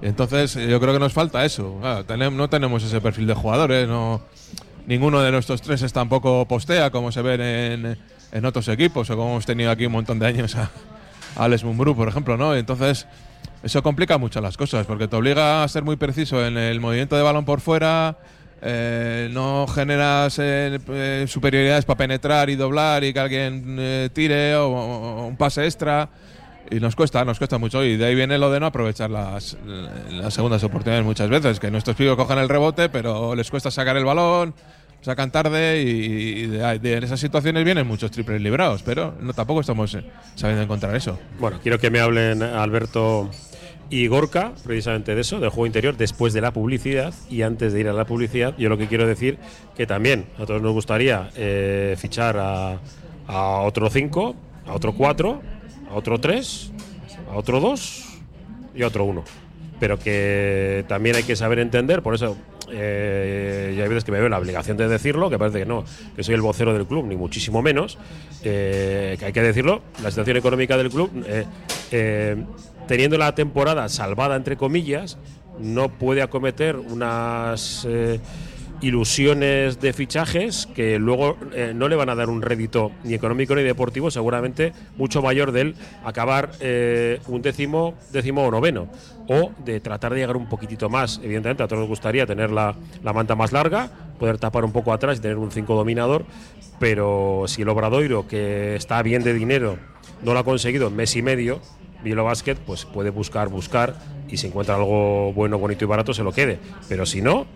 Entonces 0.00 0.56
eh, 0.56 0.68
yo 0.70 0.80
creo 0.80 0.94
que 0.94 1.00
nos 1.00 1.12
falta 1.12 1.44
eso. 1.44 1.78
Claro, 1.80 2.30
no 2.30 2.48
tenemos 2.48 2.82
ese 2.82 3.00
perfil 3.02 3.26
de 3.26 3.34
jugadores, 3.34 3.86
no 3.88 4.22
ninguno 4.86 5.20
de 5.20 5.32
nuestros 5.32 5.60
tres 5.62 5.82
es 5.82 5.92
tampoco 5.92 6.46
postea 6.46 6.90
como 6.90 7.10
se 7.12 7.20
ven 7.20 7.40
en, 7.40 7.98
en 8.32 8.44
otros 8.44 8.68
equipos 8.68 9.08
o 9.10 9.16
como 9.16 9.30
hemos 9.30 9.46
tenido 9.46 9.70
aquí 9.70 9.86
un 9.86 9.92
montón 9.92 10.18
de 10.18 10.26
años 10.26 10.54
a, 10.56 10.70
a 11.36 11.44
Alex 11.44 11.64
Mumbrú, 11.64 11.94
por 11.96 12.08
ejemplo, 12.08 12.36
¿no? 12.36 12.54
Entonces 12.54 13.06
eso 13.62 13.82
complica 13.82 14.18
mucho 14.18 14.40
las 14.40 14.56
cosas 14.56 14.86
porque 14.86 15.08
te 15.08 15.16
obliga 15.16 15.62
a 15.64 15.68
ser 15.68 15.82
muy 15.82 15.96
preciso 15.96 16.44
en 16.46 16.56
el 16.58 16.80
movimiento 16.80 17.16
de 17.16 17.22
balón 17.22 17.44
por 17.44 17.60
fuera. 17.60 18.16
eh, 18.62 19.28
no 19.32 19.66
generas 19.66 20.38
eh, 20.38 20.78
eh, 20.88 21.26
superioridades 21.28 21.84
para 21.84 21.98
penetrar 21.98 22.48
y 22.48 22.56
doblar 22.56 23.04
y 23.04 23.12
que 23.12 23.20
alguien 23.20 23.76
eh, 23.78 24.08
tire 24.12 24.56
o, 24.56 24.68
o 24.68 25.26
un 25.26 25.36
pase 25.36 25.64
extra 25.66 26.08
y 26.70 26.80
nos 26.80 26.96
cuesta, 26.96 27.24
nos 27.24 27.38
cuesta 27.38 27.58
mucho 27.58 27.84
y 27.84 27.96
de 27.96 28.06
ahí 28.06 28.14
viene 28.14 28.38
lo 28.38 28.50
de 28.50 28.58
no 28.58 28.66
aprovechar 28.66 29.10
las, 29.10 29.56
las 30.10 30.34
segundas 30.34 30.64
oportunidades 30.64 31.04
muchas 31.04 31.28
veces, 31.28 31.60
que 31.60 31.70
nuestros 31.70 31.96
pibos 31.96 32.16
cojan 32.16 32.38
el 32.38 32.48
rebote 32.48 32.88
pero 32.88 33.34
les 33.36 33.50
cuesta 33.50 33.70
sacar 33.70 33.96
el 33.98 34.04
balón, 34.04 34.54
sacan 35.06 35.30
tarde 35.30 35.84
y, 35.84 36.42
y 36.42 36.46
de, 36.48 36.98
esas 36.98 37.20
situaciones 37.20 37.64
vienen 37.64 37.86
muchos 37.86 38.10
triples 38.10 38.42
librados, 38.42 38.82
pero 38.82 39.14
no 39.20 39.32
tampoco 39.34 39.60
estamos 39.60 39.94
eh, 39.94 40.02
sabiendo 40.34 40.64
encontrar 40.64 40.96
eso. 40.96 41.16
Bueno, 41.38 41.60
quiero 41.62 41.78
que 41.78 41.92
me 41.92 42.00
hablen 42.00 42.42
Alberto 42.42 43.30
y 43.88 44.08
Gorka, 44.08 44.50
precisamente 44.64 45.14
de 45.14 45.20
eso, 45.20 45.38
del 45.38 45.50
juego 45.50 45.66
interior, 45.66 45.96
después 45.96 46.32
de 46.32 46.40
la 46.40 46.52
publicidad 46.52 47.14
y 47.30 47.42
antes 47.42 47.72
de 47.72 47.78
ir 47.78 47.88
a 47.88 47.92
la 47.92 48.04
publicidad. 48.04 48.56
Yo 48.58 48.68
lo 48.68 48.76
que 48.76 48.88
quiero 48.88 49.06
decir 49.06 49.38
que 49.76 49.86
también 49.86 50.26
a 50.40 50.44
todos 50.44 50.60
nos 50.60 50.72
gustaría 50.72 51.30
eh, 51.36 51.94
fichar 51.96 52.36
a, 52.36 52.80
a 53.28 53.60
otro 53.60 53.88
5, 53.88 54.34
a 54.66 54.72
otro 54.72 54.92
4, 54.92 55.42
a 55.88 55.94
otro 55.94 56.18
3, 56.18 56.72
a 57.30 57.36
otro 57.36 57.60
2 57.60 58.04
y 58.74 58.82
a 58.82 58.88
otro 58.88 59.04
1. 59.04 59.22
Pero 59.78 60.00
que 60.00 60.84
también 60.88 61.14
hay 61.14 61.22
que 61.22 61.36
saber 61.36 61.60
entender, 61.60 62.02
por 62.02 62.16
eso 62.16 62.36
eh, 62.70 63.74
y 63.76 63.80
hay 63.80 63.88
veces 63.88 64.04
que 64.04 64.12
me 64.12 64.18
veo 64.18 64.28
la 64.28 64.38
obligación 64.38 64.76
de 64.76 64.88
decirlo, 64.88 65.30
que 65.30 65.38
parece 65.38 65.60
que 65.60 65.66
no, 65.66 65.84
que 66.14 66.22
soy 66.22 66.34
el 66.34 66.40
vocero 66.40 66.72
del 66.72 66.86
club, 66.86 67.06
ni 67.06 67.16
muchísimo 67.16 67.62
menos, 67.62 67.98
eh, 68.42 69.16
que 69.18 69.26
hay 69.26 69.32
que 69.32 69.42
decirlo, 69.42 69.82
la 70.02 70.10
situación 70.10 70.36
económica 70.36 70.76
del 70.76 70.90
club, 70.90 71.10
eh, 71.26 71.44
eh, 71.90 72.44
teniendo 72.86 73.18
la 73.18 73.34
temporada 73.34 73.88
salvada, 73.88 74.36
entre 74.36 74.56
comillas, 74.56 75.18
no 75.58 75.88
puede 75.88 76.22
acometer 76.22 76.76
unas... 76.76 77.86
ilusiones 78.80 79.80
de 79.80 79.92
fichajes 79.92 80.66
que 80.74 80.98
luego 80.98 81.36
eh, 81.52 81.72
no 81.74 81.88
le 81.88 81.96
van 81.96 82.08
a 82.08 82.14
dar 82.14 82.28
un 82.28 82.42
rédito 82.42 82.92
ni 83.04 83.14
económico 83.14 83.54
ni 83.54 83.62
deportivo, 83.62 84.10
seguramente 84.10 84.72
mucho 84.96 85.22
mayor 85.22 85.52
del 85.52 85.74
acabar 86.04 86.52
eh, 86.60 87.20
un 87.28 87.42
décimo, 87.42 87.94
décimo 88.12 88.44
o 88.44 88.50
noveno, 88.50 88.88
o 89.28 89.52
de 89.64 89.80
tratar 89.80 90.12
de 90.12 90.20
llegar 90.20 90.36
un 90.36 90.48
poquitito 90.48 90.88
más. 90.88 91.20
Evidentemente, 91.22 91.62
a 91.62 91.68
todos 91.68 91.80
nos 91.80 91.88
gustaría 91.88 92.26
tener 92.26 92.50
la, 92.50 92.74
la 93.02 93.12
manta 93.12 93.34
más 93.34 93.52
larga, 93.52 93.90
poder 94.18 94.38
tapar 94.38 94.64
un 94.64 94.72
poco 94.72 94.92
atrás 94.92 95.18
y 95.18 95.20
tener 95.20 95.38
un 95.38 95.50
5 95.50 95.74
dominador, 95.74 96.24
pero 96.78 97.44
si 97.46 97.62
el 97.62 97.68
Obradoiro, 97.68 98.28
que 98.28 98.76
está 98.76 99.02
bien 99.02 99.22
de 99.22 99.34
dinero, 99.34 99.78
no 100.22 100.32
lo 100.32 100.38
ha 100.38 100.44
conseguido 100.44 100.88
en 100.88 100.96
mes 100.96 101.16
y 101.16 101.22
medio, 101.22 101.60
Vilo 102.02 102.24
Basket, 102.24 102.56
pues 102.56 102.84
puede 102.84 103.10
buscar, 103.10 103.48
buscar, 103.48 103.94
y 104.28 104.36
si 104.36 104.46
encuentra 104.46 104.76
algo 104.76 105.32
bueno, 105.32 105.58
bonito 105.58 105.84
y 105.84 105.88
barato, 105.88 106.12
se 106.14 106.22
lo 106.22 106.32
quede. 106.32 106.58
Pero 106.88 107.06
si 107.06 107.22
no, 107.22 107.46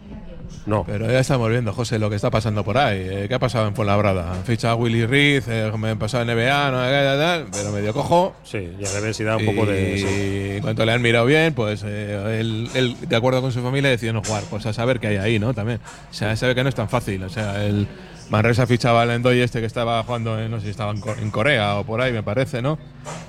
no. 0.67 0.85
Pero 0.85 1.07
ya 1.11 1.21
estamos 1.21 1.49
viendo, 1.51 1.73
José, 1.73 1.99
lo 1.99 2.11
que 2.11 2.17
está 2.17 2.31
pasando 2.31 2.63
por 2.65 2.77
ahí. 2.79 2.99
Eh, 3.01 3.25
¿Qué 3.29 3.35
ha 3.35 3.39
pasado 3.39 3.67
en 3.67 3.75
Fuenlabrada? 3.75 4.33
Han 4.33 4.45
fichado 4.45 4.75
a 4.75 4.77
Willy 4.77 5.07
Reed, 5.07 5.43
eh, 5.49 5.73
me 5.79 5.91
han 5.91 5.99
pasado 5.99 6.23
en 6.23 6.37
NBA, 6.37 6.71
no, 6.71 7.47
pero 7.53 7.73
medio 7.73 7.93
cojo. 7.93 8.35
Sí, 8.45 8.73
ya 8.79 8.91
debe 8.93 9.15
si 9.15 9.25
da 9.25 9.37
un 9.37 9.47
poco 9.47 9.67
de. 9.67 9.95
Y 9.95 9.99
sí. 9.99 10.57
en 10.57 10.63
cuanto 10.63 10.85
le 10.85 10.93
han 10.93 11.03
mirado 11.03 11.27
bien, 11.27 11.55
pues 11.55 11.83
eh, 11.87 12.39
él, 12.41 12.69
él, 12.75 12.97
de 13.01 13.17
acuerdo 13.17 13.41
con 13.41 13.53
su 13.53 13.63
familia, 13.63 13.91
decidió 13.91 14.13
no 14.13 14.23
jugar. 14.23 14.43
Pues 14.51 14.67
a 14.67 14.73
saber 14.73 15.01
qué 15.01 15.07
hay 15.09 15.17
ahí, 15.17 15.39
¿no? 15.39 15.55
También. 15.55 15.81
O 16.11 16.15
sea, 16.15 16.37
sabe 16.37 16.55
que 16.55 16.63
no 16.63 16.69
es 16.69 16.75
tan 16.75 16.89
fácil. 16.89 17.23
O 17.25 17.29
sea, 17.29 17.65
el 17.65 17.87
Manresa 18.29 18.67
fichaba 18.67 19.03
al 19.03 19.11
Endoy 19.11 19.41
este 19.41 19.61
que 19.61 19.67
estaba 19.67 20.03
jugando, 20.05 20.39
en, 20.41 20.51
no 20.51 20.59
sé 20.59 20.65
si 20.67 20.71
estaba 20.71 20.93
en, 20.93 21.01
Co- 21.01 21.17
en 21.21 21.31
Corea 21.31 21.77
o 21.79 21.85
por 21.85 22.01
ahí, 22.01 22.13
me 22.13 22.23
parece, 22.23 22.63
¿no? 22.63 22.79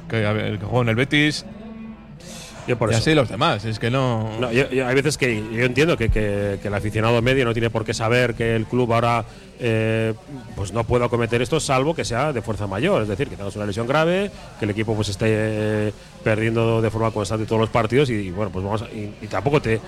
Que, 0.10 0.58
que 0.60 0.66
jugó 0.66 0.82
en 0.84 0.90
el 0.90 0.96
Betis. 0.96 1.46
Yo 2.68 2.78
por 2.78 2.89
y 2.89 2.93
eso. 2.93 3.01
así 3.01 3.14
los 3.16 3.28
demás. 3.30 3.66
Es 3.66 3.80
que 3.80 3.89
no. 3.89 4.30
No, 4.39 4.51
yo- 4.51 4.70
yo- 4.70 4.88
hay 4.88 4.95
veces 4.95 5.18
que 5.18 5.36
yo 5.51 5.64
entiendo 5.66 5.97
que, 5.97 6.09
que- 6.09 6.59
que 6.62 6.68
el 6.68 6.74
aficionado 6.74 7.22
medio 7.22 7.43
no 7.45 7.53
tiene 7.53 7.70
por 7.70 7.84
qué 7.86 7.93
saber 7.93 8.36
que 8.36 8.55
el 8.55 8.66
club 8.66 8.93
ahora 8.93 9.26
eh, 9.64 10.14
pues 10.55 10.72
no 10.74 10.84
pueda 10.84 11.07
cometer 11.07 11.41
esto, 11.41 11.59
salvo 11.59 11.93
que 11.93 12.03
sea 12.03 12.34
de 12.34 12.41
fuerza 12.41 12.66
mayor, 12.66 13.03
es 13.03 13.07
decir, 13.07 13.28
que 13.30 13.36
tengas 13.36 13.55
una 13.55 13.66
lesión 13.68 13.86
grave, 13.86 14.32
que 14.57 14.66
el 14.66 14.72
equipo 14.72 14.95
pues 14.95 15.09
esté 15.09 15.28
eh, 15.30 15.93
perdiendo 16.24 16.82
de 16.82 16.89
forma 16.89 17.12
constante 17.12 17.45
todos 17.45 17.62
los 17.62 17.70
partidos 17.70 18.09
y, 18.09 18.14
y, 18.14 18.32
bueno, 18.32 18.51
pues 18.51 18.66
vamos 18.66 18.82
a- 18.82 18.89
y, 18.91 19.14
y 19.22 19.28
tampoco 19.28 19.62
te, 19.62 19.80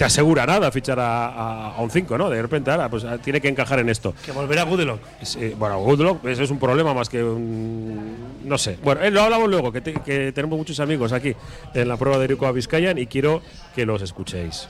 te 0.00 0.04
asegura 0.06 0.46
nada 0.46 0.72
fichar 0.72 0.98
a, 0.98 1.26
a- 1.26 1.74
a 1.74 1.80
un 1.82 1.90
5, 1.90 2.16
¿no? 2.16 2.30
De 2.30 2.40
repente 2.40 2.70
ahora 2.70 2.88
pues 2.88 3.04
tiene 3.22 3.38
que 3.38 3.48
encajar 3.48 3.80
en 3.80 3.90
esto. 3.90 4.14
Que 4.24 4.32
volverá 4.32 4.62
Goodelock. 4.62 4.98
Sí, 5.20 5.54
bueno, 5.58 5.78
Goodlock, 5.80 6.24
eso 6.24 6.42
es 6.42 6.50
un 6.50 6.58
problema 6.58 6.94
más 6.94 7.10
que 7.10 7.22
un. 7.22 8.16
No 8.42 8.56
sé. 8.56 8.78
Bueno, 8.82 9.02
eh, 9.02 9.10
lo 9.10 9.20
hablamos 9.20 9.50
luego, 9.50 9.70
que, 9.70 9.82
te- 9.82 9.92
que 9.92 10.32
tenemos 10.32 10.56
muchos 10.56 10.80
amigos 10.80 11.12
aquí 11.12 11.36
en 11.74 11.86
la 11.86 11.98
prueba 11.98 12.16
de 12.16 12.24
Erico 12.24 12.46
a 12.46 12.52
Vizcayan 12.52 12.96
y 12.96 13.08
quiero 13.08 13.42
que 13.74 13.84
los 13.84 14.00
escuchéis. 14.00 14.68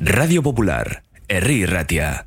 Radio 0.00 0.42
Popular, 0.42 1.04
Herri 1.28 1.64
Ratia. 1.64 2.26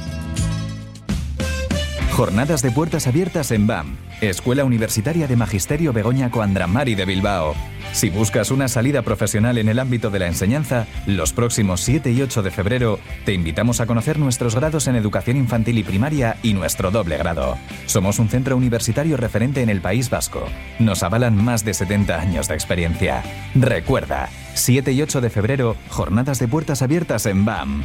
Jornadas 2.11 2.61
de 2.61 2.71
puertas 2.71 3.07
abiertas 3.07 3.51
en 3.51 3.67
BAM, 3.67 3.95
Escuela 4.19 4.65
Universitaria 4.65 5.27
de 5.27 5.37
Magisterio 5.37 5.93
Begoña 5.93 6.29
Coandramari 6.29 6.93
de 6.93 7.05
Bilbao. 7.05 7.55
Si 7.93 8.09
buscas 8.09 8.51
una 8.51 8.67
salida 8.67 9.01
profesional 9.01 9.57
en 9.57 9.69
el 9.69 9.79
ámbito 9.79 10.09
de 10.09 10.19
la 10.19 10.27
enseñanza, 10.27 10.87
los 11.05 11.31
próximos 11.31 11.79
7 11.81 12.11
y 12.11 12.21
8 12.21 12.43
de 12.43 12.51
febrero 12.51 12.99
te 13.23 13.33
invitamos 13.33 13.79
a 13.79 13.85
conocer 13.85 14.19
nuestros 14.19 14.55
grados 14.55 14.87
en 14.87 14.97
educación 14.97 15.37
infantil 15.37 15.77
y 15.77 15.83
primaria 15.83 16.35
y 16.43 16.53
nuestro 16.53 16.91
doble 16.91 17.17
grado. 17.17 17.57
Somos 17.85 18.19
un 18.19 18.27
centro 18.27 18.57
universitario 18.57 19.15
referente 19.15 19.61
en 19.61 19.69
el 19.69 19.79
País 19.79 20.09
Vasco. 20.09 20.43
Nos 20.79 21.03
avalan 21.03 21.41
más 21.41 21.63
de 21.63 21.73
70 21.73 22.19
años 22.19 22.49
de 22.49 22.55
experiencia. 22.55 23.23
Recuerda, 23.55 24.29
7 24.53 24.91
y 24.91 25.01
8 25.01 25.21
de 25.21 25.29
febrero, 25.29 25.75
jornadas 25.89 26.39
de 26.39 26.49
puertas 26.49 26.81
abiertas 26.81 27.25
en 27.25 27.45
BAM. 27.45 27.83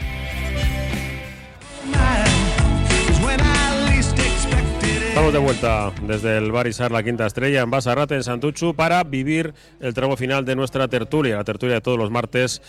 Estamos 5.16 5.32
de 5.32 5.38
vuelta 5.38 5.92
desde 6.02 6.36
el 6.36 6.52
Bar 6.52 6.66
Isar 6.66 6.92
La 6.92 7.02
Quinta 7.02 7.24
Estrella 7.24 7.62
en 7.62 7.70
Basarrate, 7.70 8.16
en 8.16 8.22
Santuchu, 8.22 8.74
para 8.74 9.02
vivir 9.02 9.54
el 9.80 9.94
tramo 9.94 10.14
final 10.14 10.44
de 10.44 10.54
nuestra 10.54 10.88
tertulia, 10.88 11.36
la 11.36 11.44
tertulia 11.44 11.76
de 11.76 11.80
todos 11.80 11.96
los 11.96 12.10
martes 12.10 12.60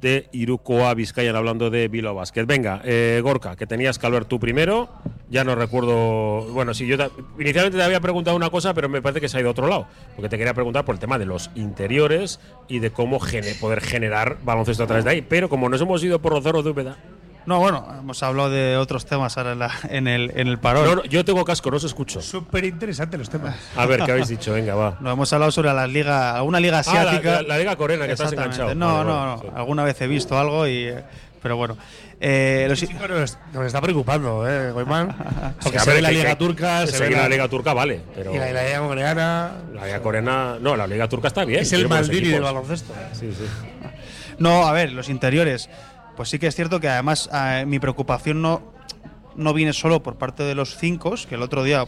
de 0.00 0.26
Irukoa 0.32 0.94
Vizcayan, 0.94 1.36
hablando 1.36 1.68
de 1.68 1.88
Bilbao 1.88 2.14
Basket. 2.14 2.46
Venga, 2.46 2.80
eh, 2.82 3.20
Gorka, 3.22 3.56
que 3.56 3.66
tenías 3.66 3.98
que 3.98 4.06
hablar 4.06 4.24
tú 4.24 4.40
primero, 4.40 4.88
ya 5.28 5.44
no 5.44 5.54
recuerdo. 5.54 6.46
Bueno, 6.54 6.72
sí, 6.72 6.86
yo 6.86 6.96
te- 6.96 7.10
inicialmente 7.38 7.76
te 7.76 7.84
había 7.84 8.00
preguntado 8.00 8.38
una 8.38 8.48
cosa, 8.48 8.72
pero 8.72 8.88
me 8.88 9.02
parece 9.02 9.20
que 9.20 9.28
se 9.28 9.36
ha 9.36 9.40
ido 9.40 9.50
a 9.50 9.52
otro 9.52 9.66
lado, 9.68 9.86
porque 10.16 10.30
te 10.30 10.38
quería 10.38 10.54
preguntar 10.54 10.86
por 10.86 10.94
el 10.94 10.98
tema 10.98 11.18
de 11.18 11.26
los 11.26 11.50
interiores 11.56 12.40
y 12.68 12.78
de 12.78 12.90
cómo 12.90 13.18
poder 13.60 13.82
generar 13.82 14.38
baloncesto 14.42 14.84
a 14.84 14.86
través 14.86 15.04
de 15.04 15.10
ahí. 15.10 15.20
Pero 15.20 15.50
como 15.50 15.68
nos 15.68 15.82
hemos 15.82 16.02
ido 16.02 16.20
por 16.22 16.32
los 16.32 16.42
cerros 16.42 16.64
de 16.64 16.70
Úbeda, 16.70 16.96
No, 17.44 17.58
bueno, 17.58 17.86
hemos 17.98 18.22
hablado 18.22 18.50
de 18.50 18.76
otros 18.76 19.04
temas 19.06 19.36
ahora 19.36 19.52
en, 19.52 19.58
la- 19.58 19.70
en 19.88 20.06
el, 20.08 20.32
en 20.36 20.46
el 20.48 20.58
parón. 20.58 20.84
No, 20.84 20.94
no, 20.96 21.04
yo 21.04 21.24
tengo 21.24 21.44
casco, 21.44 21.70
no 21.70 21.76
os 21.78 21.84
escucho. 21.84 22.20
Súper 22.22 22.64
interesante 22.64 23.18
los 23.18 23.28
temas. 23.30 23.56
A 23.76 23.84
ver, 23.86 24.02
¿qué 24.04 24.12
habéis 24.12 24.28
dicho? 24.28 24.52
Venga, 24.52 24.74
va. 24.74 24.96
No, 25.00 25.10
hemos 25.12 25.32
hablado 25.32 25.50
sobre 25.50 25.72
la 25.72 25.86
liga, 25.86 26.36
alguna 26.36 26.60
liga 26.60 26.78
Ah, 26.78 26.82
la- 26.94 27.00
asiática. 27.02 27.30
la- 27.42 27.48
la 27.48 27.58
liga 27.58 27.76
coreana, 27.76 28.06
que 28.06 28.12
estás 28.12 28.32
Exactamente. 28.32 28.62
enganchado. 28.62 28.74
No, 28.78 28.98
Vale, 28.98 29.10
no, 29.10 29.36
no. 29.36 29.42
sí. 29.42 29.48
Alguna 29.56 29.84
vez 29.84 30.00
he 30.00 30.06
visto 30.06 30.38
algo 30.38 30.66
y. 30.66 30.84
eh, 30.88 31.02
Pero 31.42 31.56
bueno. 31.56 31.76
Eh, 32.20 32.66
los- 32.68 32.80
nos, 33.10 33.38
nos 33.52 33.66
está 33.66 33.80
preocupando, 33.80 34.48
¿eh, 34.48 34.70
Goiman? 34.70 35.08
Porque 35.60 35.80
se 35.80 35.90
ve 35.94 36.00
la 36.00 36.10
que- 36.10 36.14
liga 36.14 36.28
que- 36.30 36.36
turca, 36.36 36.86
se 36.86 37.00
ve 37.00 37.10
la, 37.10 37.22
la 37.22 37.28
liga 37.28 37.48
turca, 37.48 37.74
vale. 37.74 38.00
Pero 38.14 38.32
y 38.32 38.38
la, 38.38 38.46
liga 38.52 38.78
coreana. 38.78 39.50
la 39.74 39.84
liga 39.86 40.00
coreana. 40.00 40.56
No, 40.60 40.76
la 40.76 40.86
liga 40.86 41.08
turca 41.08 41.26
está 41.26 41.44
bien. 41.44 41.62
Es 41.62 41.72
el 41.72 41.88
Maldini 41.88 42.28
del 42.28 42.42
baloncesto. 42.42 42.94
Sí, 43.12 43.32
sí. 43.36 43.44
No, 44.38 44.66
a 44.68 44.72
ver, 44.72 44.92
los 44.92 45.08
interiores. 45.08 45.68
Pues 46.16 46.28
sí 46.28 46.38
que 46.38 46.46
es 46.46 46.54
cierto 46.54 46.80
que 46.80 46.88
además 46.88 47.28
eh, 47.32 47.64
mi 47.66 47.78
preocupación 47.78 48.42
no, 48.42 48.62
no 49.36 49.54
viene 49.54 49.72
solo 49.72 50.02
por 50.02 50.16
parte 50.16 50.42
de 50.42 50.54
los 50.54 50.76
cinco, 50.76 51.14
que 51.28 51.34
el 51.36 51.42
otro 51.42 51.64
día, 51.64 51.84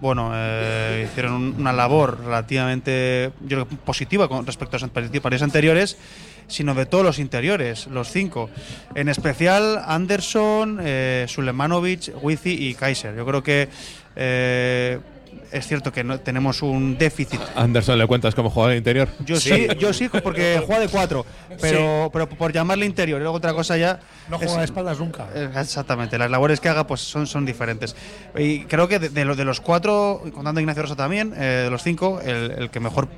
bueno, 0.00 0.30
eh, 0.34 1.06
hicieron 1.10 1.32
un- 1.34 1.54
una 1.58 1.72
labor 1.72 2.20
relativamente 2.24 3.32
yo 3.42 3.64
creo, 3.64 3.66
positiva 3.66 4.28
con 4.28 4.46
respecto 4.46 4.76
a 4.76 4.80
partidos 4.88 5.42
anteriores, 5.42 5.98
sino 6.46 6.74
de 6.74 6.86
todos 6.86 7.04
los 7.04 7.18
interiores, 7.18 7.86
los 7.86 8.10
cinco. 8.10 8.50
En 8.94 9.08
especial 9.08 9.80
Anderson, 9.86 10.78
eh, 10.82 11.26
Sulemanovic, 11.28 12.12
Wizi 12.22 12.68
y 12.68 12.74
Kaiser. 12.74 13.14
Yo 13.14 13.24
creo 13.26 13.42
que 13.42 13.68
eh, 14.16 15.00
es 15.52 15.66
cierto 15.66 15.92
que 15.92 16.02
no, 16.04 16.18
tenemos 16.20 16.62
un 16.62 16.96
déficit 16.98 17.40
Anderson, 17.54 17.98
¿le 17.98 18.06
cuentas 18.06 18.34
cómo 18.34 18.50
juega 18.50 18.72
el 18.72 18.78
interior? 18.78 19.08
yo 19.24 19.36
sí, 19.38 19.66
yo 19.78 19.92
sí, 19.92 20.08
porque 20.08 20.60
juega 20.66 20.80
de 20.80 20.88
cuatro, 20.88 21.24
pero, 21.60 22.10
pero 22.12 22.28
por 22.28 22.52
llamarle 22.52 22.86
interior. 22.86 23.20
Y 23.20 23.22
luego 23.22 23.36
otra 23.36 23.52
cosa 23.52 23.76
ya. 23.76 24.00
No 24.28 24.36
es- 24.36 24.42
juega 24.44 24.58
de 24.60 24.64
espaldas 24.64 24.98
nunca. 24.98 25.28
eh, 25.34 25.48
Exactamente, 25.56 26.18
las 26.18 26.30
labores 26.30 26.60
que 26.60 26.68
haga 26.68 26.86
pues 26.86 27.00
son, 27.00 27.26
son 27.26 27.44
diferentes. 27.44 27.94
Y 28.36 28.60
creo 28.64 28.88
que 28.88 28.98
de, 28.98 29.08
de 29.10 29.24
los, 29.24 29.36
de 29.36 29.44
los 29.44 29.60
cuatro, 29.60 30.22
contando 30.34 30.58
a 30.58 30.62
Ignacio 30.62 30.82
Rosa 30.82 30.96
también, 30.96 31.32
eh, 31.36 31.62
de 31.64 31.70
los 31.70 31.82
cinco, 31.82 32.20
el, 32.20 32.50
el 32.52 32.70
que 32.70 32.80
mejor 32.80 33.08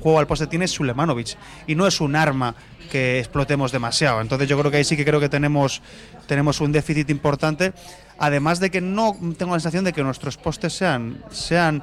juego 0.00 0.18
al 0.18 0.26
poste 0.26 0.46
tiene 0.46 0.66
Sulemanovic. 0.68 1.36
Y 1.66 1.74
no 1.74 1.86
es 1.86 2.00
un 2.00 2.16
arma 2.16 2.54
que 2.90 3.18
explotemos 3.18 3.72
demasiado. 3.72 4.20
Entonces 4.20 4.48
yo 4.48 4.58
creo 4.58 4.70
que 4.70 4.78
ahí 4.78 4.84
sí 4.84 4.96
que 4.96 5.04
creo 5.04 5.20
que 5.20 5.28
tenemos, 5.28 5.82
tenemos 6.26 6.60
un 6.60 6.72
déficit 6.72 7.10
importante. 7.10 7.72
Además 8.18 8.58
de 8.60 8.70
que 8.70 8.80
no 8.80 9.16
tengo 9.36 9.52
la 9.54 9.60
sensación 9.60 9.84
de 9.84 9.92
que 9.92 10.02
nuestros 10.02 10.36
postes 10.36 10.72
sean, 10.72 11.22
sean 11.30 11.82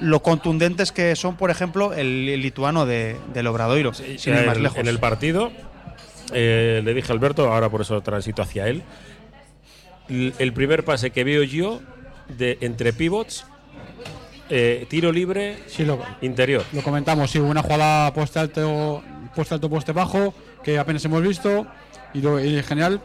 lo 0.00 0.22
contundentes 0.22 0.92
que 0.92 1.14
son, 1.16 1.36
por 1.36 1.50
ejemplo, 1.50 1.92
el, 1.92 2.28
el 2.28 2.40
lituano 2.40 2.86
de, 2.86 3.16
del 3.34 3.46
Obradoiro, 3.46 3.92
sin 3.92 4.06
ir 4.32 4.38
en, 4.40 4.46
más 4.46 4.56
el- 4.56 4.62
lejos. 4.62 4.78
en 4.78 4.88
el 4.88 4.98
partido 4.98 5.52
eh, 6.32 6.80
le 6.82 6.94
dije 6.94 7.12
a 7.12 7.14
Alberto, 7.14 7.52
ahora 7.52 7.68
por 7.68 7.82
eso 7.82 8.00
transito 8.00 8.40
hacia 8.42 8.66
él. 8.68 8.82
El 10.08 10.52
primer 10.52 10.84
pase 10.84 11.10
que 11.10 11.24
veo 11.24 11.42
yo 11.42 11.80
de 12.28 12.58
entre 12.60 12.92
pivots, 12.92 13.46
eh, 14.50 14.86
tiro 14.88 15.10
libre, 15.12 15.58
Sí, 15.66 15.84
lo, 15.84 15.98
interior. 16.22 16.64
lo 16.72 16.82
comentamos, 16.82 17.30
sí, 17.30 17.38
una 17.38 17.62
jugada 17.62 18.12
poste 18.12 18.38
alto, 18.38 19.02
poste 19.34 19.54
alto, 19.54 19.68
poste 19.70 19.92
bajo, 19.92 20.34
que 20.62 20.78
apenas 20.78 21.04
hemos 21.04 21.22
visto. 21.22 21.66
Y, 22.12 22.20
lo- 22.20 22.38
y 22.42 22.56
en 22.56 22.62
general, 22.64 23.00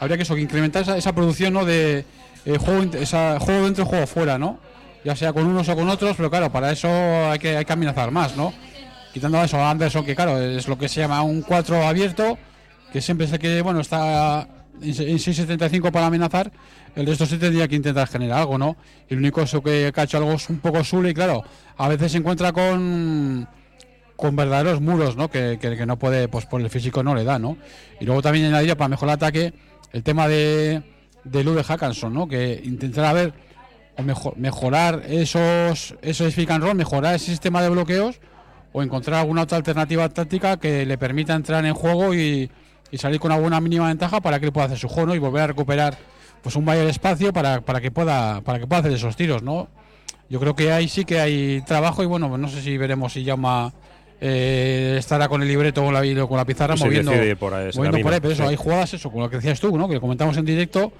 habría 0.00 0.16
que 0.16 0.22
eso, 0.22 0.34
que 0.34 0.40
incrementar 0.40 0.82
esa, 0.82 0.96
esa 0.96 1.12
producción 1.14 1.52
¿no? 1.52 1.64
de 1.64 2.04
eh, 2.46 2.58
juego, 2.58 2.82
esa, 2.98 3.38
juego 3.40 3.64
dentro 3.64 3.84
juego 3.86 4.06
fuera, 4.06 4.38
¿no? 4.38 4.58
Ya 5.04 5.14
sea 5.14 5.32
con 5.32 5.46
unos 5.46 5.68
o 5.68 5.76
con 5.76 5.88
otros, 5.88 6.16
pero 6.16 6.30
claro, 6.30 6.50
para 6.50 6.72
eso 6.72 6.88
hay 7.30 7.38
que, 7.38 7.56
hay 7.56 7.64
que 7.64 7.72
amenazar 7.72 8.10
más, 8.10 8.36
¿no? 8.36 8.52
Quitando 9.12 9.42
eso 9.42 9.56
a 9.58 9.70
Anderson, 9.70 10.04
que 10.04 10.14
claro, 10.16 10.40
es 10.40 10.66
lo 10.68 10.76
que 10.76 10.88
se 10.88 11.00
llama 11.00 11.22
un 11.22 11.42
4 11.42 11.86
abierto, 11.86 12.36
que 12.92 13.00
siempre 13.00 13.26
es 13.26 13.32
el 13.32 13.38
que, 13.38 13.62
bueno, 13.62 13.80
está 13.80 14.48
en 14.82 14.92
6.75 14.92 15.90
para 15.90 16.06
amenazar, 16.06 16.50
el 16.96 17.06
resto 17.06 17.26
sí 17.26 17.36
tendría 17.38 17.68
que 17.68 17.76
intentar 17.76 18.08
generar 18.08 18.38
algo, 18.40 18.58
¿no? 18.58 18.76
Y 19.08 19.14
lo 19.14 19.20
único 19.20 19.42
eso 19.42 19.62
que 19.62 19.92
ha 19.94 20.02
hecho 20.02 20.16
algo 20.18 20.32
es 20.32 20.48
un 20.50 20.58
poco 20.58 20.82
Sule 20.82 21.10
y 21.10 21.14
claro, 21.14 21.44
a 21.76 21.88
veces 21.88 22.12
se 22.12 22.18
encuentra 22.18 22.52
con 22.52 23.48
con 24.16 24.34
verdaderos 24.34 24.80
muros, 24.80 25.14
¿no? 25.14 25.28
Que, 25.30 25.58
que- 25.60 25.84
no 25.84 25.98
puede, 25.98 26.26
pues 26.28 26.46
por 26.46 26.60
el 26.62 26.70
físico 26.70 27.02
no 27.02 27.14
le 27.14 27.22
da, 27.22 27.38
¿no? 27.38 27.58
Y 28.00 28.06
luego 28.06 28.22
también 28.22 28.46
añadiría 28.46 28.76
para 28.76 28.88
mejorar 28.88 29.12
el 29.12 29.16
ataque 29.24 29.52
el 29.92 30.02
tema 30.02 30.26
de, 30.26 30.82
de 31.24 31.44
Lude 31.44 31.62
Hackanson, 31.62 32.14
¿no? 32.14 32.26
Que 32.26 32.60
intentará 32.64 33.12
ver 33.12 33.34
o 33.98 34.02
mejor, 34.02 34.36
mejorar 34.38 35.02
esos 35.06 35.94
esos 36.02 36.34
pick 36.34 36.50
and 36.50 36.64
roll, 36.64 36.74
mejorar 36.74 37.14
ese 37.14 37.26
sistema 37.26 37.62
de 37.62 37.68
bloqueos 37.68 38.20
o 38.72 38.82
encontrar 38.82 39.20
alguna 39.20 39.42
otra 39.42 39.58
alternativa 39.58 40.08
táctica 40.08 40.56
que 40.58 40.86
le 40.86 40.96
permita 40.98 41.34
entrar 41.34 41.64
en 41.66 41.74
juego 41.74 42.14
y, 42.14 42.50
y 42.90 42.98
salir 42.98 43.20
con 43.20 43.32
alguna 43.32 43.60
mínima 43.60 43.88
ventaja 43.88 44.20
para 44.20 44.38
que 44.40 44.46
él 44.46 44.52
pueda 44.52 44.66
hacer 44.66 44.78
su 44.78 44.88
juego 44.88 45.14
y 45.14 45.18
volver 45.18 45.42
a 45.42 45.46
recuperar 45.48 45.96
pues 46.46 46.54
un 46.54 46.64
mayor 46.64 46.86
espacio 46.86 47.32
para, 47.32 47.60
para 47.60 47.80
que 47.80 47.90
pueda 47.90 48.40
para 48.42 48.60
que 48.60 48.68
pueda 48.68 48.78
hacer 48.78 48.92
esos 48.92 49.16
tiros, 49.16 49.42
¿no? 49.42 49.66
Yo 50.30 50.38
creo 50.38 50.54
que 50.54 50.70
ahí 50.70 50.86
sí 50.86 51.04
que 51.04 51.18
hay 51.18 51.60
trabajo 51.62 52.04
y 52.04 52.06
bueno, 52.06 52.28
pues 52.28 52.40
no 52.40 52.46
sé 52.46 52.62
si 52.62 52.78
veremos 52.78 53.14
si 53.14 53.24
llama 53.24 53.74
eh, 54.20 54.94
estará 54.96 55.26
con 55.28 55.42
el 55.42 55.48
libreto 55.48 55.84
o 55.84 55.90
la, 55.90 56.02
con 56.28 56.36
la 56.36 56.44
pizarra 56.44 56.76
se 56.76 56.84
moviendo, 56.84 57.10
por 57.10 57.52
ahí 57.52 57.70
moviendo 57.74 57.98
por 57.98 58.12
ahí, 58.12 58.20
pero 58.20 58.32
eso, 58.32 58.44
sí. 58.44 58.48
hay 58.50 58.54
jugadas 58.54 58.94
eso, 58.94 59.10
con 59.10 59.22
lo 59.22 59.28
que 59.28 59.38
decías 59.38 59.58
tú, 59.58 59.76
¿no? 59.76 59.88
Que 59.88 59.98
comentamos 59.98 60.36
en 60.36 60.44
directo 60.44 60.92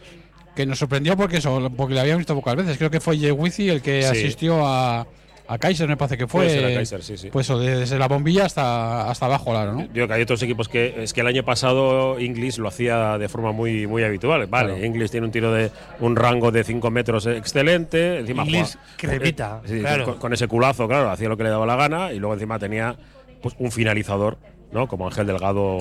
que 0.57 0.67
nos 0.67 0.81
sorprendió 0.81 1.17
porque 1.17 1.37
eso, 1.37 1.71
porque 1.77 1.95
le 1.95 2.01
habíamos 2.01 2.19
visto 2.23 2.35
pocas 2.35 2.57
veces. 2.57 2.77
Creo 2.77 2.91
que 2.91 2.99
fue 2.99 3.17
Yewizi 3.17 3.69
el 3.69 3.83
que 3.83 4.03
Sí. 4.03 4.09
asistió 4.09 4.67
a, 4.67 5.07
a 5.49 5.59
Kaiser, 5.59 5.89
me 5.89 5.97
parece 5.97 6.17
que 6.19 6.27
fue. 6.27 6.45
Puede 6.47 6.51
ser 6.61 6.65
a 6.65 6.75
Kaiser, 6.75 7.03
sí, 7.03 7.17
sí. 7.17 7.29
Pues 7.31 7.47
eso, 7.47 7.59
desde 7.59 7.99
la 7.99 8.09
bombilla 8.09 8.45
hasta, 8.47 9.11
hasta 9.11 9.27
abajo, 9.27 9.51
claro, 9.53 9.73
¿no? 9.75 9.87
Digo 9.93 10.07
que 10.09 10.13
hay 10.15 10.23
otros 10.23 10.43
equipos 10.43 10.69
que 10.69 11.03
es 11.03 11.13
que 11.13 11.21
el 11.21 11.27
año 11.29 11.45
pasado 11.45 12.19
Inglis 12.19 12.59
lo 12.59 12.69
hacía 12.69 13.17
de 13.19 13.29
forma 13.29 13.53
muy 13.53 13.87
muy 13.87 14.03
habitual. 14.03 14.47
Vale, 14.47 14.71
Claro. 14.75 14.85
Inglis 14.85 15.11
tiene 15.11 15.27
un 15.27 15.33
tiro 15.33 15.53
de 15.53 15.71
un 16.01 16.17
rango 16.17 16.51
de 16.51 16.65
5 16.65 16.91
metros 16.91 17.27
excelente. 17.27 18.19
Encima 18.19 18.43
Inglis 18.45 18.77
juega- 18.99 19.19
cremita, 19.19 19.61
eh, 19.65 19.69
sí, 19.69 19.81
claro. 19.81 20.05
con, 20.05 20.15
con 20.19 20.33
ese 20.33 20.49
culazo, 20.49 20.89
claro, 20.89 21.11
hacía 21.11 21.29
lo 21.29 21.37
que 21.37 21.45
le 21.45 21.51
daba 21.51 21.67
la 21.67 21.77
gana 21.77 22.13
y 22.13 22.19
luego 22.19 22.35
encima 22.35 22.59
tenía 22.59 22.97
pues 23.41 23.55
un 23.59 23.71
finalizador, 23.71 24.39
¿no? 24.73 24.89
Como 24.89 25.07
Ángel 25.07 25.27
Delgado 25.27 25.79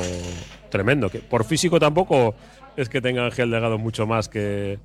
tremendo. 0.69 1.09
Que 1.09 1.19
por 1.19 1.43
físico 1.45 1.79
tampoco 1.79 2.35
es 2.77 2.89
que 2.89 3.01
tenga 3.01 3.25
Ángel 3.25 3.49
Delgado 3.49 3.77
mucho 3.77 4.05
más 4.05 4.29
que 4.29 4.77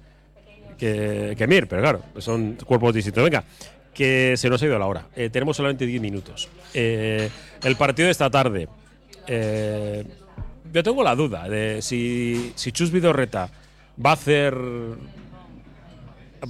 que, 0.79 1.35
que 1.37 1.47
Mir, 1.47 1.67
pero 1.69 1.83
claro, 1.83 2.01
son 2.19 2.57
cuerpos 2.65 2.95
distintos. 2.95 3.23
Venga, 3.23 3.45
que 3.95 4.35
se 4.37 4.49
nos 4.49 4.63
ha 4.63 4.67
ido 4.67 4.79
la 4.79 4.87
hora. 4.87 5.07
Eh, 5.17 5.31
tenemos 5.31 5.57
solamente 5.57 5.87
10 5.87 6.01
minutos. 6.01 6.49
Eh, 6.75 7.31
el 7.63 7.77
partido 7.77 8.07
de 8.07 8.13
esta 8.13 8.31
tarde. 8.31 8.69
eh, 9.27 10.05
yo 10.73 10.83
tengo 10.85 11.03
la 11.03 11.17
duda 11.17 11.49
de 11.49 11.83
si, 11.83 12.53
si 12.55 12.71
Chus 12.71 12.93
Vidorreta 12.93 13.51
va 14.05 14.11
a 14.11 14.13
hacer. 14.15 14.55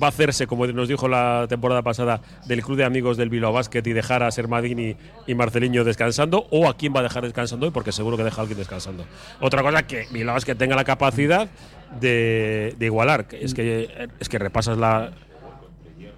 Va 0.00 0.06
a 0.06 0.10
hacerse, 0.10 0.46
como 0.46 0.68
nos 0.68 0.86
dijo 0.88 1.08
la 1.08 1.46
temporada 1.48 1.82
pasada, 1.82 2.20
del 2.46 2.62
club 2.62 2.76
de 2.76 2.84
amigos 2.84 3.16
del 3.16 3.28
Bilbao 3.28 3.52
Basket 3.52 3.82
y 3.84 3.92
dejar 3.92 4.22
a 4.22 4.30
Sermadini 4.30 4.94
y 5.26 5.34
Marceliño 5.34 5.82
descansando, 5.82 6.46
o 6.50 6.68
a 6.68 6.76
quién 6.76 6.94
va 6.94 7.00
a 7.00 7.02
dejar 7.02 7.24
descansando 7.24 7.66
hoy, 7.66 7.72
porque 7.72 7.90
seguro 7.90 8.16
que 8.16 8.22
deja 8.22 8.36
a 8.36 8.42
alguien 8.42 8.56
descansando. 8.56 9.04
Otra 9.40 9.62
cosa 9.62 9.82
que 9.88 10.06
Bilbao 10.12 10.34
Basket 10.34 10.54
tenga 10.54 10.76
la 10.76 10.84
capacidad 10.84 11.48
de, 11.98 12.76
de 12.78 12.86
igualar, 12.86 13.26
es 13.32 13.52
que 13.52 14.08
es 14.20 14.28
que 14.28 14.38
repasas 14.38 14.78
la 14.78 15.10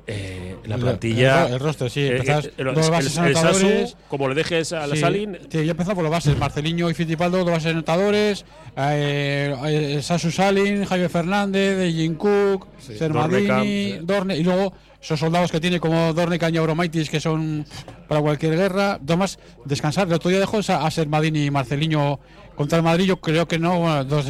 eh, 0.07 0.57
la 0.65 0.79
plantilla. 0.79 1.47
el- 1.47 1.55
el 1.55 1.61
roster, 1.61 1.91
sí, 1.91 2.01
eh, 2.01 2.13
empezás 2.17 2.47
eh, 2.47 2.53
dos 2.75 2.87
el- 2.87 2.91
bases 2.93 3.17
el 3.19 3.35
Sasu, 3.35 3.49
anotadores. 3.49 3.97
como 4.09 4.29
le 4.29 4.35
dejes 4.35 4.73
a 4.73 4.87
la 4.87 4.95
Sí, 4.95 5.01
Salin, 5.01 5.39
Sí, 5.51 5.65
yo 5.65 5.77
por 5.77 6.03
los 6.03 6.11
bases. 6.11 6.37
Marceliño 6.37 6.91
y 6.91 6.95
Fittipaldo, 6.95 7.39
dos 7.39 7.51
bases 7.51 7.73
anotadores. 7.73 8.45
Eh, 8.77 9.55
eh, 9.67 10.01
Sasu 10.03 10.31
Salin, 10.31 10.85
Javier 10.85 11.09
Fernández, 11.11 11.93
Jim 11.95 12.15
Cook, 12.17 12.67
Sermadini, 12.79 13.47
Dornekamp, 13.47 13.65
sí. 13.65 13.99
Dorne. 14.03 14.37
Y 14.39 14.43
luego 14.45 14.73
esos 15.01 15.19
soldados 15.21 15.51
que 15.51 15.61
tiene 15.61 15.79
como 15.81 16.13
Dorne 16.13 16.39
Caña 16.39 16.61
Bromaitis, 16.63 17.11
que 17.11 17.21
son 17.21 17.67
para 18.09 18.21
cualquier 18.21 18.57
guerra. 18.57 18.99
Tomás, 19.05 19.39
descansar. 19.65 20.07
El 20.09 20.15
otro 20.15 20.31
día 20.31 20.41
dejó 20.41 20.59
a 20.67 20.91
Sermadini 20.91 21.47
y 21.47 21.51
Marceliño 21.51 22.19
contra 22.57 22.79
el 22.79 22.85
Madrid. 22.85 23.07
Yo 23.07 23.21
creo 23.21 23.47
que 23.47 23.59
no. 23.59 23.79
bueno, 23.81 24.05
dos, 24.05 24.27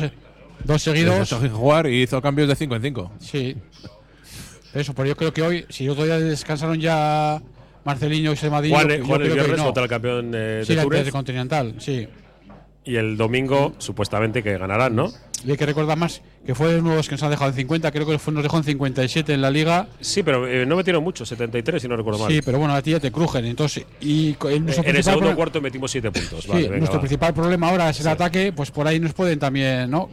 dos 0.65 0.83
seguidos. 0.83 1.31
Dejó 1.41 1.57
jugar 1.57 1.87
y 1.89 2.03
hizo 2.03 2.21
cambios 2.23 2.49
de 2.49 2.57
5 2.57 2.77
en 2.77 2.83
5. 2.83 3.13
Sí. 3.21 3.57
Eso, 4.75 4.95
pero 4.95 5.09
yo 5.09 5.17
creo 5.17 5.33
que 5.33 5.43
hoy, 5.43 5.67
si 5.69 5.89
otro 5.89 6.05
día 6.05 6.19
descansaron 6.19 6.81
ya 6.81 7.41
Marceliño 7.85 8.33
y 8.33 8.37
Sermadini. 8.37 8.75
Juan, 8.75 8.89
yo- 8.89 8.95
yo 8.97 9.05
Juan 9.05 9.21
el 9.21 9.27
creo 9.27 9.35
que 9.35 9.41
viernes 9.41 9.59
no. 9.59 9.65
contra 9.65 9.83
el 9.83 9.89
campeón 9.89 10.33
eh, 10.35 10.63
Sí, 10.67 10.75
de 10.75 10.83
Túnez. 10.83 11.11
Continental, 11.11 11.75
sí. 11.79 12.09
Y 12.85 12.97
el 12.97 13.17
domingo, 13.17 13.75
supuestamente, 13.79 14.43
que 14.43 14.59
ganarán, 14.59 14.97
¿no? 14.97 15.13
Y 15.45 15.51
hay 15.53 15.57
que 15.57 15.67
recordar 15.67 15.97
más 15.99 16.23
que 16.47 16.55
fue 16.55 16.79
uno 16.79 16.91
de 16.91 16.97
los 16.97 17.09
que 17.09 17.15
nos 17.15 17.23
han 17.25 17.31
dejado 17.31 17.51
en 17.51 17.57
50, 17.57 17.91
creo 17.93 18.07
que 18.07 18.13
nos 18.33 18.43
dejó 18.43 18.57
en 18.59 18.65
57 18.65 19.35
en 19.35 19.41
la 19.41 19.51
liga. 19.51 19.89
Sí, 20.01 20.23
pero 20.23 20.47
eh, 20.49 20.65
no 20.67 20.77
metieron 20.77 21.03
mucho, 21.03 21.25
73, 21.27 21.83
si 21.83 21.87
no 21.89 21.97
recuerdo 21.97 22.21
mal. 22.21 22.31
Sí, 22.33 22.41
pero 22.45 22.59
bueno, 22.59 22.75
a 22.75 22.83
ti 22.83 22.93
ya 22.93 23.01
te 23.01 23.13
crujen. 23.13 23.45
Entonces, 23.45 23.85
y 24.01 24.33
co- 24.35 24.51
en 24.51 24.69
el 24.69 25.03
segundo 25.05 25.35
cuarto 25.37 25.61
metimos 25.61 25.91
7 25.91 26.11
puntos. 26.11 26.43
sí, 26.45 26.49
Vale, 26.49 26.63
venga, 26.63 26.77
nuestro 26.79 26.99
va. 26.99 27.03
principal 27.03 27.35
problema 27.35 27.69
ahora 27.71 27.91
es 27.91 28.01
el 28.01 28.09
ataque, 28.09 28.53
pues 28.53 28.71
por 28.71 28.87
ahí 28.89 28.99
nos 28.99 29.13
pueden 29.13 29.39
también, 29.39 29.89
¿no? 29.91 30.09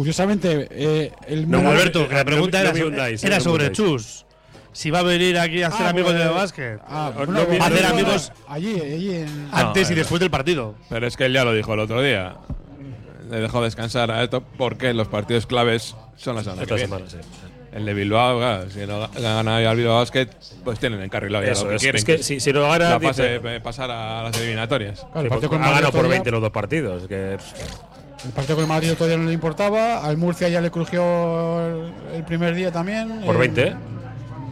Curiosamente, 0.00 0.66
eh, 0.70 1.12
el 1.26 1.50
No, 1.50 1.58
Alberto, 1.58 2.08
que 2.08 2.14
la 2.14 2.24
pregunta 2.24 2.56
no 2.56 2.62
era, 2.64 2.72
me 2.72 2.78
sobre, 2.78 2.90
hundáis, 2.90 3.22
era 3.22 3.34
no 3.36 3.40
me 3.40 3.44
sobre 3.44 3.66
hundáis. 3.66 3.76
Chus. 3.76 4.26
Si 4.72 4.90
va 4.90 5.00
a 5.00 5.02
venir 5.02 5.38
aquí 5.38 5.62
a 5.62 5.70
ser 5.70 5.84
Ah, 5.84 5.90
amigo 5.90 6.06
bueno, 6.06 6.20
de 6.20 6.24
eh, 6.24 6.28
básquet. 6.30 6.80
Ah, 6.88 7.12
No, 7.14 7.26
bueno, 7.26 7.58
no, 7.58 7.64
hacer 7.66 7.84
amigos 7.84 8.32
allí, 8.48 8.80
allí 8.80 9.14
en, 9.16 9.48
antes 9.52 9.82
y 9.82 9.84
bueno. 9.90 9.96
después 10.00 10.20
del 10.20 10.30
partido. 10.30 10.74
Pero 10.88 11.06
es 11.06 11.18
que 11.18 11.26
él 11.26 11.34
ya 11.34 11.44
lo 11.44 11.52
dijo 11.52 11.74
el 11.74 11.80
otro 11.80 12.00
día. 12.00 12.34
he 13.30 13.36
dejado 13.36 13.64
descansar 13.64 14.10
a 14.10 14.22
esto 14.24 14.42
porque 14.56 14.94
los 14.94 15.06
partidos 15.08 15.44
claves 15.46 15.94
son 16.16 16.34
las 16.36 16.46
Esta 16.46 16.78
semana, 16.78 17.04
sí. 17.06 17.18
El 17.70 17.84
de 17.84 17.92
Bilbao, 17.92 18.38
claro, 18.38 18.70
si 18.70 18.86
no 18.86 19.06
gana 19.10 19.60
el 19.60 19.76
Bilbao 19.76 19.98
Basket, 19.98 20.28
pues 20.64 20.78
tienen 20.80 21.02
encarrilado 21.02 21.44
ya 21.44 21.52
Eso 21.52 21.64
lo 21.64 21.70
que 21.70 21.76
es. 21.76 21.82
quieren. 21.82 21.98
Es 21.98 22.04
que 22.06 22.18
si- 22.22 22.40
si 22.40 22.52
no 22.54 22.62
gana, 22.62 22.88
la 22.90 22.98
dice- 22.98 23.38
fase, 23.38 23.56
eh, 23.56 23.60
pasar 23.60 23.90
a 23.90 24.22
las 24.22 24.36
eliminatorias. 24.38 25.00
Claro, 25.12 25.20
el 25.20 25.26
Sí, 25.26 25.28
partido 25.28 25.48
pues 25.50 25.58
con 25.60 25.62
ha 25.62 25.66
ganado 25.70 25.84
por 25.84 25.92
todavía- 25.92 26.10
20 26.14 26.30
los 26.30 26.40
dos 26.40 26.50
partidos. 26.50 27.06
Que, 27.06 27.36
El 28.24 28.32
partido 28.32 28.56
con 28.56 28.64
el 28.64 28.68
Madrid 28.68 28.92
todavía 28.96 29.16
no 29.16 29.24
le 29.24 29.32
importaba. 29.32 30.04
Al 30.04 30.16
Murcia 30.16 30.48
ya 30.48 30.60
le 30.60 30.70
crujió 30.70 31.02
el, 31.66 31.92
el 32.16 32.24
primer 32.24 32.54
día 32.54 32.70
también. 32.70 33.22
por 33.24 33.36
Eh, 33.36 33.38
20, 33.38 33.62
¿eh? 33.62 33.74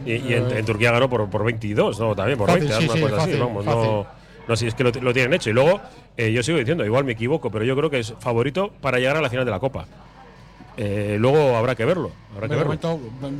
Y, 0.05 0.11
y 0.13 0.33
en, 0.33 0.49
en 0.51 0.65
Turquía 0.65 0.91
ganó 0.91 1.09
por, 1.09 1.29
por 1.29 1.43
22, 1.43 1.99
¿no? 1.99 2.15
También 2.15 2.37
por 2.37 2.47
Fácil, 2.49 2.69
20, 2.69 2.77
sí, 2.79 2.85
una 2.85 2.93
sí, 2.95 3.01
cosa 3.01 3.23
así, 3.23 3.37
vamos. 3.39 3.65
fácil. 3.65 3.81
No, 3.81 4.07
no 4.47 4.55
sé, 4.55 4.67
es 4.67 4.73
que 4.73 4.83
lo, 4.83 4.91
lo 4.91 5.13
tienen 5.13 5.33
hecho. 5.33 5.49
Y 5.51 5.53
luego, 5.53 5.79
eh, 6.17 6.31
yo 6.31 6.41
sigo 6.41 6.57
diciendo, 6.57 6.83
igual 6.85 7.03
me 7.03 7.11
equivoco, 7.11 7.51
pero 7.51 7.63
yo 7.65 7.75
creo 7.75 7.89
que 7.91 7.99
es 7.99 8.13
favorito 8.19 8.71
para 8.81 8.97
llegar 8.97 9.17
a 9.17 9.21
la 9.21 9.29
final 9.29 9.45
de 9.45 9.51
la 9.51 9.59
Copa. 9.59 9.85
Eh, 10.77 11.17
luego 11.19 11.55
habrá 11.57 11.75
que 11.75 11.83
verlo. 11.85 12.11
Habrá 12.33 12.47
que 12.47 12.55
verlo. 12.55 12.65
momento, 12.65 12.99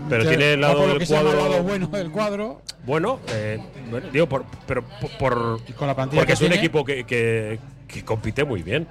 Pero 0.09 0.27
tiene 0.27 0.53
el 0.53 0.61
lado 0.61 0.85
del 0.87 1.07
cuadro- 1.07 1.33
lado 1.33 1.63
bueno 1.63 1.87
del 1.87 2.11
cuadro. 2.11 2.61
Bueno, 2.85 3.19
eh, 3.29 3.57
bueno, 3.89 4.07
digo, 4.11 4.27
por, 4.27 4.43
pero 4.67 4.83
por, 4.83 5.09
por- 5.17 5.73
con 5.75 5.87
la 5.87 5.95
porque 5.95 6.25
que 6.25 6.33
es 6.33 6.41
un 6.41 6.47
tiene. 6.49 6.55
equipo 6.57 6.83
que, 6.83 7.05
que- 7.05 7.59
que 7.87 8.03
compite 8.03 8.43
muy 8.43 8.61
bien. 8.61 8.87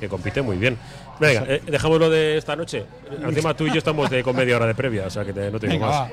Que 0.00 0.08
compite 0.08 0.42
muy 0.42 0.56
bien. 0.56 0.76
Venga, 1.20 1.44
eh, 1.46 1.62
dejámoslo 1.66 2.10
de 2.10 2.36
esta 2.38 2.56
noche. 2.56 2.84
Encima 3.22 3.54
tú 3.54 3.66
y 3.66 3.70
yo 3.70 3.78
estamos 3.78 4.10
de, 4.10 4.22
con 4.24 4.34
media 4.34 4.56
hora 4.56 4.66
de 4.66 4.74
previa, 4.74 5.06
o 5.06 5.10
sea 5.10 5.24
que 5.24 5.32
te- 5.32 5.50
no 5.50 5.60
te 5.60 5.68
digo 5.68 5.84
Venga, 5.86 6.00
más. 6.00 6.10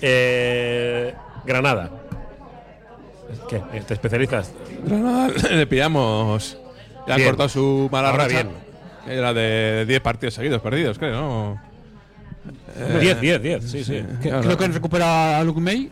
Eh, 0.00 1.14
Granada. 1.44 1.90
¿Qué? 3.48 3.60
¿Te 3.86 3.94
especializas? 3.94 4.52
Granada 4.84 5.30
le 5.50 5.66
pillamos. 5.66 6.58
Ya 7.06 7.14
han 7.14 7.18
Bien. 7.18 7.28
cortado 7.30 7.48
su 7.48 7.88
mala 7.90 8.10
Ahora 8.10 8.24
racha. 8.24 8.42
bien. 8.44 9.18
Era 9.18 9.34
de 9.34 9.84
10 9.86 10.00
partidos 10.00 10.34
seguidos 10.34 10.62
perdidos, 10.62 10.98
creo, 10.98 11.12
¿no? 11.20 11.62
Eh, 12.76 12.98
10, 13.00 13.20
10, 13.20 13.42
10, 13.42 13.64
sí, 13.70 13.84
sí. 13.84 14.02
Creo 14.22 14.56
que 14.56 14.68
recupera 14.68 15.38
a 15.38 15.44
Luke 15.44 15.60
May. 15.60 15.90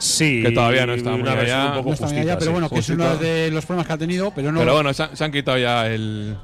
Sí, 0.00 0.42
Que 0.42 0.50
todavía 0.52 0.86
no 0.86 0.94
está 0.94 1.10
muy 1.10 1.20
una 1.20 1.32
allá. 1.32 1.66
un 1.66 1.72
poco 1.74 1.88
No 1.90 1.94
está 1.94 2.06
bien 2.06 2.16
justita, 2.16 2.20
allá, 2.32 2.38
pero 2.38 2.46
sí. 2.50 2.52
bueno, 2.52 2.68
que 2.70 2.78
es 2.78 2.88
uno 2.88 3.16
de 3.16 3.50
los 3.50 3.66
problemas 3.66 3.86
que 3.86 3.92
ha 3.92 3.98
tenido. 3.98 4.32
Pero 4.34 4.50
no. 4.50 4.60
Pero 4.60 4.74
bueno, 4.74 4.92
se 4.94 5.02
han, 5.04 5.16
se 5.16 5.24
han 5.24 5.30
quitado 5.30 5.58
ya 5.58 5.86
el. 5.86 6.36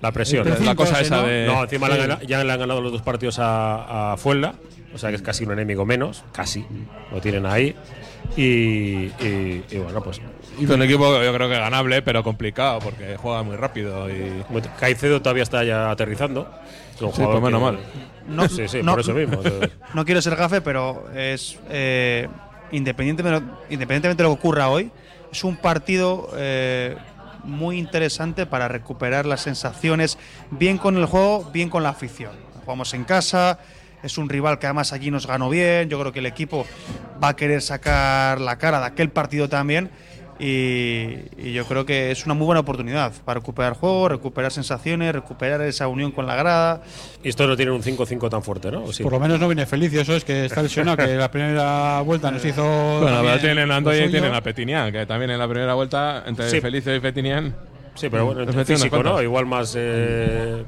La 0.00 0.12
presión. 0.12 0.46
El 0.48 0.64
La 0.64 0.74
cosa 0.74 0.94
ese, 0.94 1.04
esa 1.04 1.16
¿no? 1.22 1.26
de. 1.26 1.46
No, 1.46 1.62
encima 1.62 1.88
le 1.88 2.02
han 2.02 2.20
ya 2.26 2.42
le 2.42 2.52
han 2.52 2.58
ganado 2.58 2.80
los 2.80 2.90
dos 2.92 3.02
partidos 3.02 3.38
a, 3.38 4.12
a 4.12 4.16
Fuenla, 4.16 4.54
o 4.94 4.98
sea 4.98 5.10
que 5.10 5.16
es 5.16 5.22
casi 5.22 5.44
un 5.44 5.52
enemigo 5.52 5.84
menos, 5.86 6.24
casi, 6.32 6.64
lo 7.12 7.20
tienen 7.20 7.46
ahí. 7.46 7.74
Y, 8.36 8.42
y- 9.22 9.64
y 9.70 9.76
bueno, 9.78 10.02
pues 10.02 10.20
Es 10.60 10.68
un 10.70 10.82
equipo 10.82 11.18
que 11.18 11.24
yo 11.26 11.34
creo 11.34 11.48
que 11.48 11.56
ganable, 11.58 12.00
pero 12.02 12.22
complicado, 12.24 12.78
porque 12.80 13.16
juega 13.18 13.42
muy 13.42 13.56
rápido 13.56 14.08
y. 14.10 14.42
Caicedo 14.80 15.20
todavía 15.20 15.42
está 15.42 15.62
ya 15.64 15.90
aterrizando. 15.90 16.48
Es 16.94 17.02
un 17.02 17.10
Sí, 17.10 17.16
jugador 17.16 17.40
pues 17.40 17.52
menos 17.52 17.60
mal. 17.62 17.78
No, 18.28 18.48
sí, 18.48 18.68
sí, 18.68 18.80
no- 18.82 18.92
por 18.92 19.00
eso 19.00 19.12
mismo. 19.12 19.40
No 19.94 20.04
quiero 20.04 20.20
ser 20.22 20.36
gafe, 20.36 20.60
pero 20.60 21.04
es 21.14 21.58
eh, 21.70 22.28
independientemente, 22.76 24.08
de 24.08 24.22
lo 24.22 24.30
que 24.30 24.38
ocurra 24.38 24.68
hoy, 24.68 24.90
es 25.30 25.44
un 25.44 25.56
partido 25.56 26.30
eh, 26.36 26.96
muy 27.44 27.78
interesante 27.78 28.46
para 28.46 28.68
recuperar 28.68 29.26
las 29.26 29.42
sensaciones, 29.42 30.18
bien 30.50 30.78
con 30.78 30.96
el 30.96 31.06
juego, 31.06 31.50
bien 31.52 31.70
con 31.70 31.82
la 31.82 31.90
afición. 31.90 32.32
Jugamos 32.64 32.94
en 32.94 33.04
casa, 33.04 33.58
es 34.02 34.18
un 34.18 34.28
rival 34.28 34.58
que 34.58 34.66
además 34.66 34.92
allí 34.92 35.10
nos 35.10 35.26
ganó 35.26 35.48
bien, 35.48 35.88
yo 35.88 35.98
creo 36.00 36.12
que 36.12 36.18
el 36.18 36.26
equipo 36.26 36.66
va 37.22 37.28
a 37.28 37.36
querer 37.36 37.62
sacar 37.62 38.40
la 38.40 38.58
cara 38.58 38.80
de 38.80 38.86
aquel 38.86 39.10
partido 39.10 39.48
también. 39.48 39.90
Y, 40.38 41.14
y 41.38 41.52
yo 41.52 41.64
creo 41.66 41.86
que 41.86 42.10
es 42.10 42.24
una 42.26 42.34
muy 42.34 42.46
buena 42.46 42.60
oportunidad 42.60 43.12
para 43.24 43.38
recuperar 43.38 43.74
juego, 43.74 44.08
recuperar 44.08 44.50
sensaciones, 44.50 45.12
recuperar 45.12 45.60
esa 45.62 45.86
unión 45.86 46.10
con 46.10 46.26
la 46.26 46.34
grada. 46.34 46.82
y 47.22 47.28
estos 47.28 47.46
no 47.48 47.56
tienen 47.56 47.74
un 47.74 47.82
5-5 47.82 48.28
tan 48.28 48.42
fuerte, 48.42 48.70
¿no? 48.72 48.82
¿O 48.84 48.92
sí? 48.92 49.02
Por 49.04 49.12
lo 49.12 49.20
menos 49.20 49.38
no 49.38 49.46
viene 49.46 49.64
feliz, 49.64 49.92
y 49.92 49.98
eso 49.98 50.14
es 50.16 50.24
que 50.24 50.46
está 50.46 50.62
lesionado, 50.62 50.96
que 50.96 51.06
la 51.14 51.30
primera 51.30 52.00
vuelta 52.00 52.30
nos 52.32 52.44
hizo. 52.44 52.62
Bueno, 53.00 53.20
pero 53.22 53.38
tienen 53.38 53.58
a 53.60 53.66
lo 53.66 53.74
Andoya 53.74 54.04
y 54.06 54.10
tienen 54.10 54.34
a 54.34 54.40
Petinian, 54.40 54.90
que 54.90 55.06
también 55.06 55.30
en 55.30 55.38
la 55.38 55.46
primera 55.48 55.74
vuelta, 55.74 56.24
entre 56.26 56.50
Sí. 56.50 56.60
Felicio 56.60 56.94
y 56.96 57.00
Petinian. 57.00 57.54
Sí, 57.94 58.08
pero 58.08 58.26
bueno, 58.26 58.40
metieron 58.40 58.66
físico, 58.66 59.02
¿no? 59.04 59.22
Igual 59.22 59.46
más. 59.46 59.74
eh, 59.78 60.64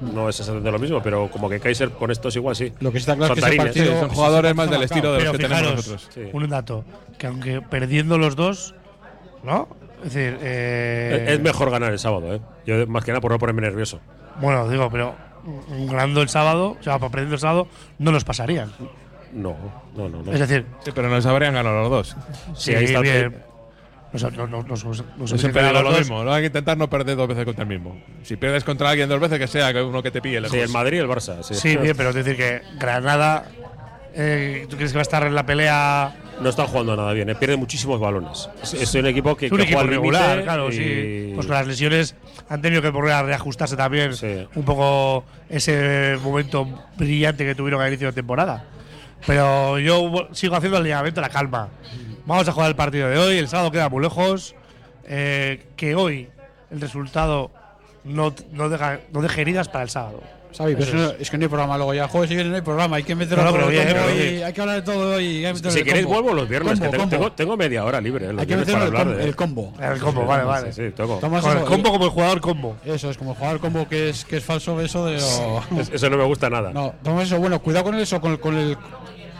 no 0.00 0.28
es 0.28 0.38
exactamente 0.40 0.70
lo 0.70 0.78
mismo, 0.78 1.02
pero 1.02 1.30
como 1.30 1.48
que 1.48 1.60
Kaiser 1.60 1.90
con 1.90 2.10
estos 2.10 2.34
igual 2.36 2.54
sí. 2.56 2.72
Lo 2.80 2.90
que 2.92 2.98
está 2.98 3.16
claro 3.16 3.34
es 3.34 3.40
que 3.40 3.46
ese 3.48 3.56
partido- 3.56 3.92
Sí, 3.92 4.00
son 4.00 4.08
jugadores 4.10 4.54
más 4.54 4.70
del 4.70 4.82
estilo 4.82 5.12
de 5.12 5.24
los 5.24 5.32
que 5.32 5.38
tenemos 5.38 5.74
nosotros. 5.76 6.08
Sí. 6.12 6.20
un 6.32 6.48
dato, 6.48 6.84
que 7.18 7.26
aunque 7.26 7.60
perdiendo 7.62 8.18
los 8.18 8.36
dos, 8.36 8.74
¿no? 9.42 9.68
Es 10.04 10.12
decir, 10.12 10.38
eh, 10.42 11.26
Es 11.28 11.40
mejor 11.40 11.70
ganar 11.70 11.92
el 11.92 11.98
sábado, 11.98 12.34
¿eh? 12.34 12.40
Yo, 12.66 12.86
más 12.86 13.04
que 13.04 13.12
nada 13.12 13.20
por 13.20 13.30
no 13.32 13.38
ponerme 13.38 13.62
nervioso. 13.62 14.00
Bueno, 14.40 14.68
digo, 14.68 14.90
pero 14.90 15.14
ganando 15.88 16.20
el 16.22 16.28
sábado, 16.28 16.76
o 16.78 16.82
sea, 16.82 16.98
perdiendo 16.98 17.34
el 17.34 17.40
sábado, 17.40 17.68
no 17.98 18.12
nos 18.12 18.24
pasarían. 18.24 18.70
No, 19.32 19.56
no, 19.96 20.08
no. 20.08 20.22
no. 20.22 20.32
Es 20.32 20.40
decir, 20.40 20.64
Sí, 20.84 20.90
pero 20.94 21.08
nos 21.08 21.24
habrían 21.26 21.54
ganado 21.54 21.80
los 21.82 21.90
dos. 21.90 22.16
Sí, 22.54 22.74
ahí 22.74 22.84
está. 22.84 23.00
bien. 23.00 23.36
Nos, 24.14 24.22
nos, 24.22 24.84
lo 24.84 25.82
dos. 25.90 25.98
mismo. 25.98 26.22
No 26.24 26.32
hay 26.32 26.42
que 26.42 26.46
intentar 26.46 26.78
no 26.78 26.88
perder 26.88 27.16
dos 27.16 27.26
veces 27.28 27.44
contra 27.44 27.62
el 27.62 27.68
mismo. 27.68 27.96
Si 28.22 28.36
pierdes 28.36 28.62
contra 28.62 28.90
alguien 28.90 29.08
dos 29.08 29.18
veces, 29.20 29.38
que 29.38 29.48
sea 29.48 29.72
que 29.72 29.82
uno 29.82 30.02
que 30.02 30.10
te 30.10 30.22
pille 30.22 30.40
lejos. 30.40 30.56
Sí, 30.56 30.62
el 30.62 30.68
Madrid 30.70 30.98
y 30.98 31.00
el 31.00 31.08
Barça. 31.08 31.42
Sí, 31.42 31.54
Sí, 31.54 31.76
bien, 31.76 31.96
pero 31.96 32.10
es 32.10 32.14
decir 32.14 32.36
que 32.36 32.62
Granada, 32.78 33.44
eh, 34.14 34.66
¿tú 34.70 34.76
crees 34.76 34.92
que 34.92 34.98
va 34.98 35.00
a 35.00 35.02
estar 35.02 35.26
en 35.26 35.34
la 35.34 35.44
pelea? 35.44 36.16
No 36.40 36.48
están 36.48 36.66
jugando 36.66 36.96
nada 36.96 37.12
bien, 37.12 37.28
¿eh? 37.30 37.34
pierde 37.34 37.56
muchísimos 37.56 37.98
balones. 38.00 38.48
Es, 38.62 38.74
es 38.74 38.94
un 38.94 39.06
equipo 39.06 39.36
que, 39.36 39.46
Es 39.46 39.52
un 39.52 39.58
que 39.58 39.64
equipo 39.64 39.78
juega 39.80 39.88
al 39.90 39.94
regular, 39.96 40.42
claro, 40.42 40.68
y- 40.70 40.72
sí. 40.72 41.32
Pues 41.34 41.46
con 41.46 41.54
las 41.56 41.66
lesiones 41.66 42.14
han 42.48 42.60
tenido 42.62 42.82
que 42.82 42.90
volver 42.90 43.12
a 43.12 43.22
reajustarse 43.22 43.76
también 43.76 44.14
Sí. 44.14 44.46
un 44.54 44.64
poco 44.64 45.24
ese 45.48 46.16
momento 46.22 46.68
brillante 46.96 47.44
que 47.44 47.54
tuvieron 47.54 47.80
al 47.80 47.88
inicio 47.88 48.06
de 48.08 48.12
temporada. 48.12 48.64
Pero 49.26 49.78
yo 49.78 50.28
sigo 50.32 50.54
haciendo 50.54 50.78
el 50.78 50.86
llamamiento 50.86 51.20
a 51.20 51.22
la 51.22 51.28
calma. 51.30 51.68
Vamos 52.26 52.48
a 52.48 52.52
jugar 52.52 52.68
el 52.70 52.76
partido 52.76 53.08
de 53.08 53.18
hoy, 53.18 53.38
el 53.38 53.48
sábado 53.48 53.70
queda 53.70 53.88
muy 53.88 54.02
lejos. 54.02 54.54
eh, 55.06 55.66
que 55.76 55.94
hoy 55.94 56.28
el 56.70 56.80
resultado 56.80 57.50
no, 58.04 58.34
no, 58.52 58.68
deja, 58.70 59.00
no 59.12 59.20
deje 59.20 59.42
heridas 59.42 59.68
para 59.68 59.84
el 59.84 59.90
sábado. 59.90 60.22
Xavi, 60.56 60.76
pero 60.76 60.94
no- 60.94 61.10
es 61.18 61.30
que 61.30 61.36
no 61.36 61.42
hay 61.44 61.48
programa 61.48 61.76
luego 61.76 61.92
ya. 61.94 62.06
Jueves 62.08 62.30
y 62.30 62.34
viernes 62.34 62.50
no 62.52 62.56
hay 62.56 62.62
programa. 62.62 62.96
Hay 62.96 63.02
que 63.02 63.14
meterlo 63.16 63.42
No, 63.44 63.50
todo 63.52 63.64
el 63.64 63.70
bien, 63.70 63.88
hoy. 63.98 64.42
Hay 64.42 64.52
que 64.52 64.60
hablar 64.60 64.76
de 64.76 64.82
todo 64.82 65.16
hoy. 65.16 65.44
Si 65.68 65.78
el 65.80 65.84
queréis 65.84 66.06
combo. 66.06 66.22
vuelvo 66.22 66.34
los 66.40 66.48
viernes, 66.48 66.78
Combo, 66.78 66.84
que 66.92 66.96
tengo, 66.96 67.08
tengo, 67.10 67.32
tengo 67.32 67.56
media 67.56 67.84
hora 67.84 68.00
libre. 68.00 68.26
¿eh? 68.26 68.34
Hay 68.38 68.46
que 68.46 68.56
para 68.56 68.84
el, 69.02 69.16
de- 69.18 69.24
el 69.24 69.34
combo. 69.36 69.74
El 69.80 69.98
combo, 70.00 70.24
vale, 70.24 70.44
vale. 70.44 70.72
Sí. 70.72 70.90
Tomas 70.96 71.42
Con 71.44 71.58
el 71.58 71.64
combo 71.64 71.90
como 71.90 72.04
el 72.04 72.10
jugador 72.12 72.40
combo. 72.40 72.76
Eso 72.84 73.10
es 73.10 73.18
como 73.18 73.34
jugar 73.34 73.58
combo 73.58 73.86
que 73.88 74.10
es, 74.10 74.24
que 74.24 74.36
es 74.36 74.44
falso, 74.44 74.80
eso 74.80 75.04
de 75.06 75.18
lo. 75.20 75.80
Es- 75.80 75.90
Eso 75.92 76.08
no 76.08 76.16
me 76.16 76.24
gusta 76.24 76.48
nada. 76.48 76.72
No, 76.72 76.94
tomamos 77.02 77.24
eso. 77.26 77.38
Bueno, 77.38 77.58
cuidado 77.60 77.84
con 77.86 77.96
eso, 77.96 78.20
con 78.20 78.30
el, 78.32 78.38
con 78.40 78.56
el, 78.56 78.78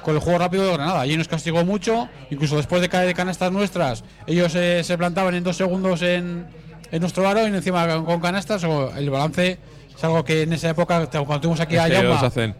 con 0.04 0.14
el 0.14 0.20
juego 0.20 0.38
rápido 0.38 0.66
de 0.66 0.72
Granada. 0.74 1.00
Allí 1.00 1.16
nos 1.16 1.28
castigó 1.28 1.64
mucho, 1.64 2.08
incluso 2.30 2.56
después 2.56 2.82
de 2.82 2.88
caer 2.88 3.06
de 3.06 3.14
canastas 3.14 3.50
nuestras, 3.50 4.04
ellos 4.26 4.54
eh, 4.54 4.84
se 4.84 4.96
plantaban 4.98 5.34
en 5.34 5.42
dos 5.42 5.56
segundos 5.56 6.02
en, 6.02 6.46
en 6.92 7.00
nuestro 7.00 7.26
aro 7.26 7.42
y 7.48 7.50
encima 7.50 7.88
con, 7.88 8.04
con 8.04 8.20
canastas. 8.20 8.62
O 8.64 8.94
el 8.94 9.10
balance 9.10 9.58
es 9.96 10.04
algo 10.04 10.24
que 10.24 10.42
en 10.42 10.52
esa 10.52 10.70
época, 10.70 11.06
cuando 11.06 11.40
tuvimos 11.40 11.60
aquí 11.60 11.76
a 11.76 11.88
Es 11.88 12.22
hacen, 12.22 12.54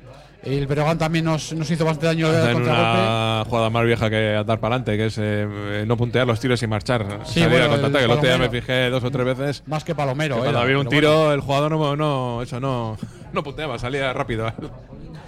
el 0.44 0.66
Breogán 0.66 0.98
también 0.98 1.24
nos, 1.24 1.52
nos 1.52 1.70
hizo 1.70 1.84
bastante 1.84 2.06
daño 2.06 2.26
contragolpe. 2.26 2.70
una 2.70 3.44
jugada 3.48 3.70
más 3.70 3.84
vieja 3.84 4.10
que 4.10 4.36
andar 4.36 4.60
para 4.60 4.76
adelante, 4.76 4.96
que 4.96 5.06
es 5.06 5.18
eh, 5.20 5.84
no 5.86 5.96
puntear 5.96 6.26
los 6.26 6.38
tiros 6.40 6.62
y 6.62 6.66
marchar. 6.66 7.20
Sí, 7.24 7.40
Salir 7.40 7.48
bueno, 7.50 7.64
a 7.64 7.68
contraataque. 7.70 8.04
el 8.04 8.10
otro 8.10 8.28
día 8.28 8.38
me 8.38 8.50
fijé 8.50 8.90
dos 8.90 9.04
o 9.04 9.10
tres 9.10 9.24
veces. 9.26 9.62
Más 9.66 9.84
que 9.84 9.94
Palomero. 9.94 10.36
que 10.36 10.42
cuando 10.42 10.60
había 10.60 10.78
un 10.78 10.88
tiro, 10.88 11.12
bueno. 11.14 11.32
el 11.32 11.40
jugador 11.40 11.72
no, 11.72 11.96
no, 11.96 12.42
eso 12.42 12.60
no, 12.60 12.96
no 13.32 13.42
punteaba, 13.42 13.78
salía 13.78 14.12
rápido 14.12 14.46
al, 14.46 14.54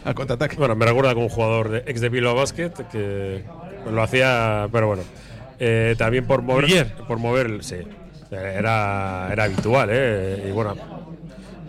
al 0.04 0.14
contraataque. 0.14 0.56
Bueno, 0.56 0.76
me 0.76 0.86
recuerda 0.86 1.14
como 1.14 1.26
un 1.26 1.32
jugador 1.32 1.70
de, 1.70 1.78
ex 1.86 2.00
de 2.00 2.08
Bilbao 2.08 2.34
Basket 2.34 2.72
que 2.90 3.44
lo 3.90 4.02
hacía, 4.02 4.68
pero 4.70 4.88
bueno. 4.88 5.02
Eh, 5.58 5.94
también 5.96 6.26
por 6.26 6.42
mover, 6.42 6.66
Guiller. 6.66 6.92
por 7.08 7.18
mover, 7.18 7.64
sí. 7.64 7.76
Era, 8.30 9.28
era 9.32 9.44
habitual, 9.44 9.88
¿eh? 9.90 10.46
Y 10.48 10.50
bueno, 10.52 10.76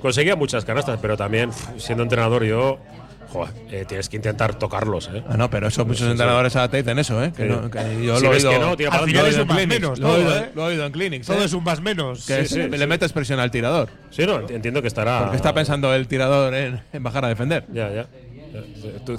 conseguía 0.02 0.36
muchas 0.36 0.66
canastas, 0.66 1.00
pero 1.02 1.16
también 1.16 1.52
siendo 1.78 2.04
entrenador 2.04 2.43
yo, 2.43 2.80
joder, 3.38 3.53
eh, 3.71 3.85
tienes 3.88 4.09
que 4.09 4.15
intentar 4.17 4.55
tocarlos, 4.55 5.09
¿eh? 5.13 5.23
Ah, 5.29 5.38
no, 5.38 5.49
pero 5.49 5.67
eso 5.67 5.85
muchos 5.85 6.09
entrenadores 6.09 6.55
ahora 6.55 6.69
te 6.69 6.77
dicen 6.77 6.99
eso, 6.99 7.23
¿eh? 7.23 7.31
Que 7.35 7.43
Sí. 7.43 7.49
no- 7.49 7.69
que 7.69 7.79
yo 8.05 8.17
Si 8.17 8.23
lo 8.25 8.33
he 8.33 8.35
oído, 8.35 8.49
que 8.51 8.59
no, 8.59 8.77
tira 8.77 8.89
Al 8.89 8.95
para 8.99 9.05
final 9.07 9.25
es 9.27 9.33
lo 9.35 9.39
he 9.39 9.41
un 9.43 9.47
más 9.47 9.59
en 9.59 9.69
menos, 9.69 9.91
clinics, 9.91 9.99
lo 9.99 10.07
he 10.07 10.11
todo, 10.23 10.31
oído- 10.33 10.43
¿eh? 10.45 10.51
lo 10.55 10.61
he 10.61 10.65
oído 10.65 10.85
en 10.85 10.91
clinics. 10.91 11.27
Todo 11.27 11.41
¿eh? 11.41 11.45
es 11.45 11.53
un 11.53 11.63
más 11.63 11.81
menos. 11.81 12.25
Que 12.25 12.45
Sí, 12.45 12.55
sí, 12.55 12.67
le 12.69 12.77
sí. 12.77 12.88
metes 12.88 13.13
presión 13.13 13.39
al 13.39 13.51
tirador. 13.51 13.89
Sí, 14.11 14.25
no, 14.25 14.41
ent- 14.41 14.51
entiendo 14.51 14.81
que 14.81 14.88
estará. 14.88 15.19
Porque 15.21 15.35
está 15.38 15.53
pensando 15.53 15.93
el 15.93 16.07
tirador 16.07 16.53
en, 16.53 16.81
en 16.93 17.03
bajar 17.03 17.25
a 17.25 17.29
defender. 17.29 17.65
Ya, 17.71 17.91
ya. 17.91 18.07
Tú, 19.06 19.18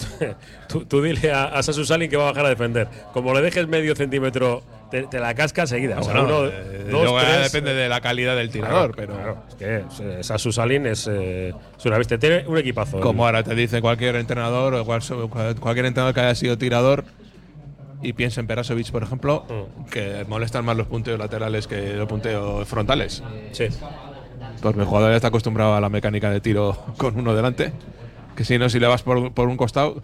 tú- 0.69 0.85
tú 0.85 1.03
dile 1.03 1.33
a, 1.33 1.45
a 1.45 1.63
Sasu 1.63 1.85
Salin 1.85 2.09
que 2.11 2.17
va 2.17 2.25
a 2.25 2.31
bajar 2.33 2.47
a 2.47 2.49
defender. 2.51 2.89
Como 3.13 3.33
le 3.35 3.41
dejes 3.43 3.67
medio 3.69 3.95
centímetro, 3.95 4.63
te, 4.91 5.03
te 5.05 5.19
la 5.21 5.35
casca 5.35 5.63
enseguida. 5.63 5.99
O 5.99 6.03
sea, 6.03 6.15
Bueno, 6.21 6.39
uno, 6.41 6.47
eh, 6.49 6.87
dos, 6.91 7.23
tres, 7.23 7.53
depende 7.53 7.75
de 7.75 7.89
la 7.89 8.01
calidad 8.01 8.37
del 8.37 8.51
Claro, 8.51 8.93
tirador, 8.93 8.95
pero 8.97 9.15
claro, 9.15 9.43
es 9.49 9.55
que 9.55 10.19
eh, 10.19 10.23
Sasu 10.25 10.53
Salin 10.53 10.87
es, 10.87 11.07
eh, 11.11 11.53
es 11.79 11.85
una 11.87 11.99
bestia. 11.99 12.19
Tiene 12.19 12.45
un 12.47 12.59
equipazo. 12.59 13.01
como 13.01 13.25
ahora 13.27 13.43
te 13.43 13.55
dice 13.55 13.81
cualquier 13.81 14.17
entrenador 14.17 14.75
o 14.75 14.85
cual- 14.85 15.03
cualquier 15.61 15.87
entrenador 15.87 16.15
que 16.15 16.21
haya 16.21 16.35
sido 16.35 16.57
tirador 16.59 17.05
y 18.03 18.13
piensa 18.13 18.41
en 18.41 18.47
Perasovic, 18.47 18.91
por 18.93 19.03
ejemplo, 19.03 19.45
Mm. 19.49 19.85
que 19.91 20.25
molestan 20.29 20.65
más 20.65 20.77
los 20.77 20.87
punteos 20.87 21.19
laterales 21.19 21.67
que 21.67 21.95
los 21.95 22.07
punteos 22.09 22.67
frontales. 22.69 23.23
Sí. 23.53 23.67
Porque 24.63 24.81
el 24.81 24.87
jugador 24.87 25.11
ya 25.11 25.17
está 25.17 25.29
acostumbrado 25.29 25.75
a 25.75 25.81
la 25.81 25.89
mecánica 25.89 26.31
de 26.31 26.41
tiro 26.41 26.77
con 26.97 27.17
uno 27.19 27.35
delante. 27.35 27.73
Que 28.39 28.45
si 28.45 28.57
no, 28.57 28.69
si 28.69 28.79
le 28.79 28.87
vas 28.87 29.03
por, 29.03 29.33
por 29.35 29.49
un 29.49 29.57
costado, 29.57 30.01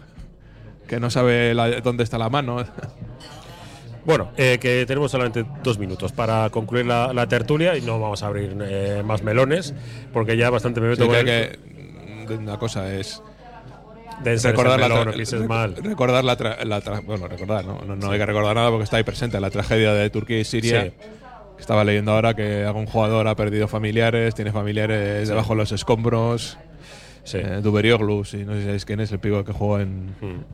que 0.89 0.99
no 0.99 1.09
sabe 1.09 1.53
la- 1.53 1.79
dónde 1.79 2.03
está 2.03 2.17
la 2.17 2.29
mano. 2.29 2.57
Bueno, 4.05 4.29
eh, 4.37 4.59
que 4.61 4.85
tenemos 4.85 5.09
solamente 5.09 5.45
dos 5.63 5.79
minutos 5.79 6.11
para 6.11 6.47
concluir 6.51 6.85
la, 6.85 7.11
la 7.11 7.27
tertulia 7.27 7.75
y 7.75 7.81
no 7.81 7.99
vamos 7.99 8.21
a 8.21 8.27
abrir 8.27 8.55
eh, 8.61 9.01
más 9.03 9.23
melones 9.23 9.73
porque 10.13 10.37
ya 10.37 10.51
bastante 10.51 10.79
me 10.79 10.89
meto 10.89 11.03
Sí, 11.05 11.07
con 11.09 11.17
el- 11.17 11.25
que- 11.25 12.33
una 12.35 12.57
cosa 12.59 12.93
es 12.93 13.23
recordar 14.23 14.79
la, 14.79 14.89
melón, 14.89 15.47
mal. 15.47 15.75
recordar 15.77 16.23
la, 16.23 16.35
la 16.65 16.79
bueno 17.01 17.27
recordar 17.27 17.65
no, 17.65 17.79
no, 17.81 17.95
no 17.95 18.11
hay 18.11 18.19
que 18.19 18.25
recordar 18.27 18.55
nada 18.55 18.69
porque 18.69 18.83
está 18.83 18.97
ahí 18.97 19.03
presente 19.03 19.39
la 19.39 19.49
tragedia 19.49 19.91
de 19.93 20.07
Turquía 20.11 20.39
y 20.39 20.43
Siria 20.43 20.83
Sí. 20.83 20.91
que 21.55 21.61
estaba 21.61 21.83
leyendo 21.83 22.11
ahora 22.11 22.35
que 22.35 22.63
algún 22.63 22.85
jugador 22.85 23.27
ha 23.27 23.35
perdido 23.35 23.67
familiares 23.67 24.35
tiene 24.35 24.51
familiares 24.51 25.27
debajo 25.29 25.53
de 25.53 25.57
los 25.57 25.71
escombros 25.71 26.59
Sí. 27.25 27.39
eh, 27.39 27.59
Duberioglu, 27.61 28.23
sí, 28.23 28.45
no 28.45 28.53
sé 28.53 28.59
si 28.59 28.65
sabéis 28.65 28.85
quién 28.85 28.99
es 29.01 29.11
el 29.11 29.19
pivo 29.19 29.43
que 29.43 29.51
jugó 29.51 29.79
en, 29.79 30.15
en 30.21 30.45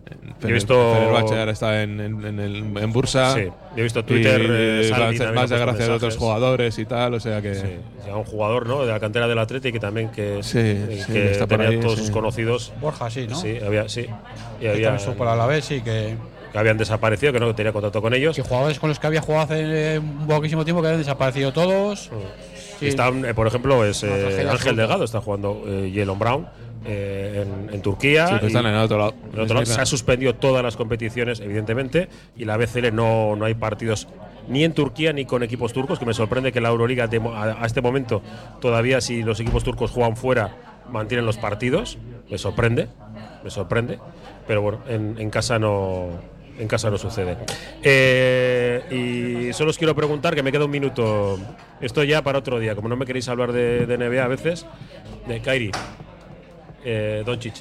Yo 0.42 0.48
he 0.48 0.54
visto- 0.54 0.94
Fenerbahce, 0.96 1.38
ahora 1.38 1.52
está 1.52 1.84
en, 1.84 2.00
en, 2.00 2.26
en 2.26 2.40
el, 2.40 2.56
en 2.78 2.92
Bursa 2.94 3.34
Sí, 3.36 3.48
he 3.76 3.84
visto 3.84 4.04
Twitter, 4.06 4.42
y, 4.42 4.46
eh, 4.50 4.88
y 4.88 4.92
más, 4.92 5.00
puesto 5.16 5.56
desgracia 5.56 5.86
de 5.86 5.92
otros 5.92 6.16
jugadores 6.18 6.80
y 6.80 6.86
tal 6.86 7.14
o 7.14 7.20
sea 7.20 7.42
que 7.42 7.56
Sí, 7.56 7.68
o 8.00 8.04
sea, 8.06 8.16
un 8.16 8.24
jugador 8.24 8.68
¿no? 8.68 8.86
de 8.86 8.92
la 8.94 9.00
cantera 9.02 9.28
del 9.28 9.38
Atlético 9.40 9.74
que 9.74 9.80
también 9.82 10.10
que, 10.12 10.42
Sí, 10.44 10.60
eh, 10.60 11.04
sí, 11.06 11.12
que 11.14 11.32
está 11.32 11.46
tenía 11.46 11.68
ahí, 11.68 11.80
todos 11.80 11.96
sí. 11.96 12.02
sus 12.06 12.12
conocidos. 12.12 12.72
Borja, 12.80 13.10
sí, 13.10 13.28
¿no? 13.28 13.36
Sí, 13.36 13.58
había, 13.64 13.90
sí. 13.90 14.08
Y 14.62 14.68
había, 14.68 14.96
por 14.98 15.28
la 15.28 15.34
Alavés 15.34 15.70
y 15.72 15.82
que, 15.82 16.16
que 16.54 16.58
habían 16.58 16.78
desaparecido, 16.78 17.34
que 17.34 17.40
no 17.42 17.54
tenía 17.54 17.74
contacto 17.74 18.02
con 18.02 18.14
ellos. 18.14 18.36
que 18.36 18.42
jugadores 18.44 18.80
con 18.80 18.88
los 18.90 18.98
que 19.00 19.08
había 19.08 19.22
jugado 19.22 19.44
hace 19.44 19.96
eh, 19.96 20.00
un 20.00 20.26
poquísimo 20.28 20.64
tiempo 20.64 20.82
que 20.82 20.88
habían 20.88 21.02
desaparecido 21.02 21.52
todos. 21.52 22.10
Sí. 22.82 22.88
Están, 22.88 23.24
eh, 23.24 23.34
por 23.34 23.48
ejemplo, 23.48 23.86
es 23.86 24.04
eh, 24.04 24.08
Ángel 24.12 24.50
absoluta. 24.50 24.82
Delgado, 24.82 25.04
está 25.06 25.22
jugando 25.22 25.64
eh, 25.66 25.94
Jalen 25.96 26.20
Brown 26.20 26.48
eh, 26.84 27.46
en, 27.46 27.74
en 27.74 27.82
Turquía. 27.82 28.40
Sí, 28.40 28.48
están 28.48 28.66
en 28.66 28.74
el 28.74 28.80
otro 28.82 28.98
lado. 28.98 29.14
en 29.34 29.40
otro 29.40 29.54
lado. 29.54 29.66
Se 29.68 29.80
ha 29.80 29.86
suspendido 29.86 30.36
todas 30.36 30.64
las 30.64 30.76
competiciones, 30.76 31.40
evidentemente, 31.40 32.10
y 32.36 32.46
la 32.46 32.58
BCL 32.58 32.94
no, 32.94 33.36
no 33.36 33.46
hay 33.46 33.54
partidos 33.54 34.08
ni 34.48 34.64
en 34.64 34.74
Turquía 34.74 35.14
ni 35.14 35.26
con 35.26 35.44
equipos 35.44 35.72
turcos, 35.72 36.00
que 36.00 36.06
me 36.06 36.16
sorprende 36.16 36.52
que 36.52 36.60
la 36.60 36.70
Euroliga 36.70 37.06
de 37.08 37.20
a, 37.20 37.62
a 37.62 37.66
este 37.68 37.82
momento 37.82 38.24
todavía 38.60 39.00
si 39.00 39.22
los 39.22 39.40
equipos 39.40 39.64
turcos 39.64 39.92
juegan 39.92 40.18
fuera 40.18 40.56
mantienen 40.90 41.26
los 41.26 41.38
partidos, 41.38 42.00
me 42.30 42.40
sorprende, 42.40 42.90
me 43.44 43.52
sorprende, 43.52 44.00
pero 44.48 44.64
bueno, 44.64 44.80
en, 44.90 45.16
en 45.20 45.30
casa 45.30 45.60
no 45.60 46.10
en 46.62 46.68
casa 46.68 46.90
no 46.90 46.98
sucede. 46.98 47.38
Eh, 47.84 49.50
y 49.50 49.54
solo 49.54 49.72
os 49.72 49.78
quiero 49.78 49.96
preguntar, 49.96 50.36
que 50.36 50.44
me 50.44 50.52
queda 50.52 50.66
un 50.66 50.72
minuto, 50.72 51.40
esto 51.82 52.04
ya 52.04 52.22
para 52.22 52.40
otro 52.40 52.60
día, 52.60 52.76
como 52.76 52.88
no 52.88 52.96
me 52.96 53.06
queréis 53.06 53.28
hablar 53.30 53.52
de, 53.52 53.86
de 53.86 53.98
NBA 53.98 54.24
a 54.24 54.28
veces, 54.28 54.66
de 55.28 55.42
Kairi, 55.42 55.72
eh, 56.86 57.24
Doncic. 57.26 57.56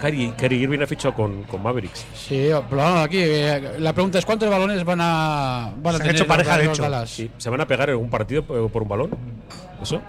Kyrie, 0.00 0.32
Kyrie 0.36 0.58
Irving 0.60 0.80
ha 0.82 0.86
fichado 0.86 1.14
con, 1.14 1.42
con 1.44 1.62
Mavericks. 1.62 2.04
Sí, 2.14 2.50
pero 2.68 2.86
aquí 2.98 3.18
eh, 3.20 3.72
la 3.78 3.92
pregunta 3.94 4.18
es 4.18 4.26
cuántos 4.26 4.50
balones 4.50 4.84
van 4.84 4.98
a, 5.00 5.72
van 5.82 5.94
a 5.94 5.96
Se 5.98 6.02
han 6.02 6.08
tener 6.08 6.14
hecho 6.16 6.24
los- 6.24 6.28
pareja 6.28 6.58
de 6.58 6.64
los 6.66 6.78
hecho. 6.78 6.82
Dallas? 6.82 7.10
Sí, 7.10 7.30
¿Se 7.38 7.48
van 7.50 7.60
a 7.62 7.66
pegar 7.66 7.88
en 7.90 7.96
un 7.96 8.10
partido 8.10 8.42
por 8.44 8.82
un 8.82 8.88
balón? 8.88 9.10
¿Eso? 9.82 10.00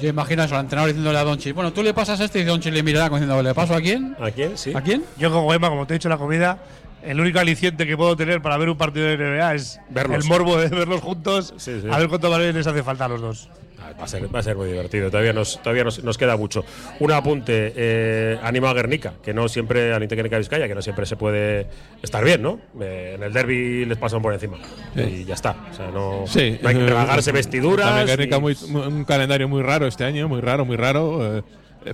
Yo 0.00 0.08
imagino 0.08 0.42
eso, 0.42 0.54
al 0.54 0.62
entrenador 0.62 0.88
diciéndole 0.88 1.18
a 1.18 1.24
Doncic, 1.24 1.54
bueno, 1.54 1.72
tú 1.72 1.82
le 1.82 1.92
pasas 1.92 2.18
este 2.20 2.38
y 2.40 2.44
Doncic 2.44 2.72
le 2.72 2.82
mirará 2.82 3.08
diciendo, 3.10 3.42
¿le 3.42 3.52
paso 3.54 3.74
a 3.74 3.80
quién? 3.80 4.16
¿A 4.18 4.30
quién? 4.30 4.56
Sí. 4.56 4.72
¿A 4.74 4.80
quién? 4.80 5.04
Yo 5.18 5.30
como 5.30 5.52
Emma, 5.52 5.68
como 5.68 5.86
te 5.86 5.92
he 5.94 5.98
dicho 5.98 6.08
en 6.08 6.12
la 6.12 6.18
comida, 6.18 6.58
el 7.02 7.20
único 7.20 7.38
aliciente 7.38 7.86
que 7.86 7.96
puedo 7.96 8.16
tener 8.16 8.42
para 8.42 8.56
ver 8.58 8.68
un 8.68 8.76
partido 8.76 9.06
de 9.06 9.16
NBA 9.16 9.54
es 9.54 9.80
Verlos. 9.90 10.22
el 10.24 10.28
morbo 10.28 10.56
de 10.58 10.68
verlos 10.68 11.00
juntos, 11.00 11.54
Sí, 11.56 11.80
sí. 11.80 11.88
a 11.90 11.98
ver 11.98 12.08
cuántos 12.08 12.30
balones 12.30 12.54
les 12.54 12.66
hace 12.66 12.82
falta 12.82 13.04
a 13.04 13.08
los 13.08 13.20
dos. 13.20 13.48
Ah, 13.78 13.92
Va 14.00 14.04
a, 14.04 14.08
ser, 14.08 14.34
va 14.34 14.40
a 14.40 14.42
ser 14.42 14.56
muy 14.56 14.66
divertido, 14.68 15.10
todavía 15.10 15.32
nos, 15.32 15.62
todavía 15.62 15.84
nos, 15.84 16.02
nos 16.02 16.18
queda 16.18 16.36
mucho. 16.36 16.64
Un 16.98 17.12
apunte, 17.12 17.72
eh, 17.76 18.36
anima 18.42 18.70
a 18.70 18.74
Guernica, 18.74 19.12
que 19.22 19.32
no 19.32 19.48
siempre, 19.48 19.92
al 19.94 20.08
Guernica 20.08 20.38
Vizcaya, 20.38 20.66
que 20.66 20.74
no 20.74 20.82
siempre 20.82 21.06
se 21.06 21.14
puede 21.16 21.68
estar 22.02 22.24
bien, 22.24 22.42
¿no? 22.42 22.58
Eh, 22.80 23.12
en 23.14 23.22
el 23.22 23.32
derby 23.32 23.84
les 23.84 23.96
pasan 23.96 24.20
por 24.22 24.32
encima. 24.34 24.56
Y 24.96 25.24
ya 25.24 25.34
está. 25.34 25.54
O 25.70 25.74
sea, 25.74 25.90
no, 25.92 26.24
Sí, 26.26 26.58
no 26.60 26.68
hay 26.68 26.74
que 26.74 26.86
regalarse 26.86 27.30
vestiduras. 27.30 28.06
Guernica 28.06 28.36
ni- 28.36 28.42
muy, 28.42 28.56
un 28.74 29.04
calendario 29.04 29.46
muy 29.46 29.62
raro 29.62 29.86
este 29.86 30.02
año, 30.04 30.26
muy 30.28 30.40
raro, 30.40 30.64
muy 30.64 30.76
raro. 30.76 31.38
Eh, 31.38 31.42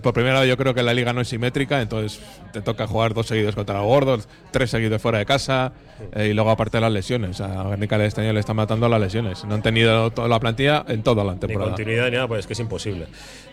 por 0.00 0.14
primera 0.14 0.40
vez 0.40 0.48
yo 0.48 0.56
creo 0.56 0.74
que 0.74 0.82
la 0.82 0.94
liga 0.94 1.12
no 1.12 1.20
es 1.20 1.28
simétrica, 1.28 1.80
entonces 1.80 2.20
te 2.52 2.60
toca 2.62 2.86
jugar 2.86 3.14
dos 3.14 3.26
seguidos 3.26 3.54
contra 3.54 3.76
los 3.76 3.84
gordos, 3.84 4.28
tres 4.50 4.70
seguidos 4.70 5.00
fuera 5.02 5.18
de 5.18 5.26
casa 5.26 5.72
eh, 6.12 6.28
y 6.28 6.32
luego 6.32 6.50
aparte 6.50 6.80
las 6.80 6.92
lesiones. 6.92 7.40
A 7.40 7.64
Guernica 7.64 8.02
este 8.04 8.22
año 8.22 8.32
le 8.32 8.40
están 8.40 8.56
matando 8.56 8.88
las 8.88 9.00
lesiones. 9.00 9.44
No 9.44 9.54
han 9.54 9.62
tenido 9.62 10.10
toda 10.10 10.28
la 10.28 10.40
plantilla 10.40 10.84
en 10.88 11.02
toda 11.02 11.24
la 11.24 11.34
ni 11.34 11.40
temporada. 11.40 11.70
continuidad 11.72 12.06
ni 12.06 12.12
nada, 12.12 12.28
pues 12.28 12.40
es 12.40 12.46
que 12.46 12.52
es 12.54 12.60
imposible. 12.60 13.06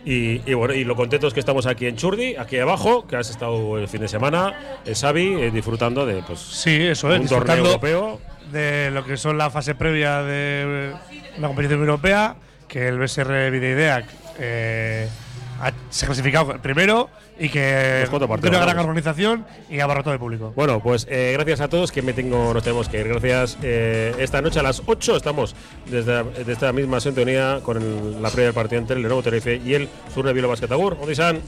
Y, 0.04 0.40
y 0.50 0.54
bueno, 0.54 0.74
y 0.74 0.84
lo 0.84 0.96
contentos 0.96 1.34
que 1.34 1.40
estamos 1.40 1.66
aquí 1.66 1.86
en 1.86 1.96
Churdi, 1.96 2.36
aquí 2.36 2.58
abajo, 2.58 3.06
que 3.06 3.16
has 3.16 3.30
estado 3.30 3.78
el 3.78 3.88
fin 3.88 4.00
de 4.00 4.08
semana, 4.08 4.80
eh, 4.84 4.94
Xavi, 4.94 5.34
eh, 5.34 5.50
disfrutando 5.50 6.06
de 6.06 6.22
pues 6.22 6.40
Sí, 6.40 6.74
eso 6.86 7.12
es, 7.14 7.20
un 7.20 7.28
torneo 7.28 7.56
europeo. 7.56 8.20
de 8.52 8.90
lo 8.90 9.04
que 9.04 9.16
son 9.16 9.38
la 9.38 9.50
fase 9.50 9.74
previa 9.74 10.22
de 10.22 10.92
la 11.38 11.48
competición 11.48 11.80
europea, 11.80 12.36
que 12.68 12.88
el 12.88 12.98
BSR 12.98 13.50
Videoidea 13.50 14.04
eh, 14.38 15.08
ha- 15.60 15.72
se 15.90 16.04
ha 16.04 16.08
clasificado 16.08 16.58
primero 16.60 17.08
y 17.38 17.48
que 17.48 18.06
tiene 18.40 18.56
una 18.56 18.66
gran 18.66 18.78
organización 18.78 19.46
y 19.68 19.80
abarrotado 19.80 20.12
de 20.12 20.18
público. 20.18 20.52
Bueno, 20.56 20.80
pues 20.82 21.06
eh, 21.10 21.30
gracias 21.34 21.60
a 21.60 21.68
todos, 21.68 21.92
que 21.92 22.02
me 22.02 22.12
tengo, 22.12 22.52
nos 22.52 22.62
tenemos 22.62 22.88
que 22.88 23.00
ir. 23.00 23.08
Gracias. 23.08 23.56
eh, 23.62 24.14
esta 24.18 24.40
noche 24.42 24.60
a 24.60 24.62
las 24.62 24.82
8 24.86 25.16
estamos 25.16 25.54
desde, 25.86 26.22
desde 26.24 26.52
esta 26.52 26.72
misma 26.72 27.00
sintonía 27.00 27.60
con 27.62 27.76
el- 27.76 28.22
la 28.22 28.28
previa 28.30 28.46
del 28.46 28.54
partido 28.54 28.80
entre 28.80 28.96
el 28.96 29.02
Lenovo 29.02 29.22
Tenerife 29.22 29.56
y 29.64 29.74
el 29.74 29.88
Surne 30.14 30.32
Vilo 30.32 30.48
Basquetagur. 30.48 30.96
¿Dónde 30.96 31.12
están? 31.12 31.40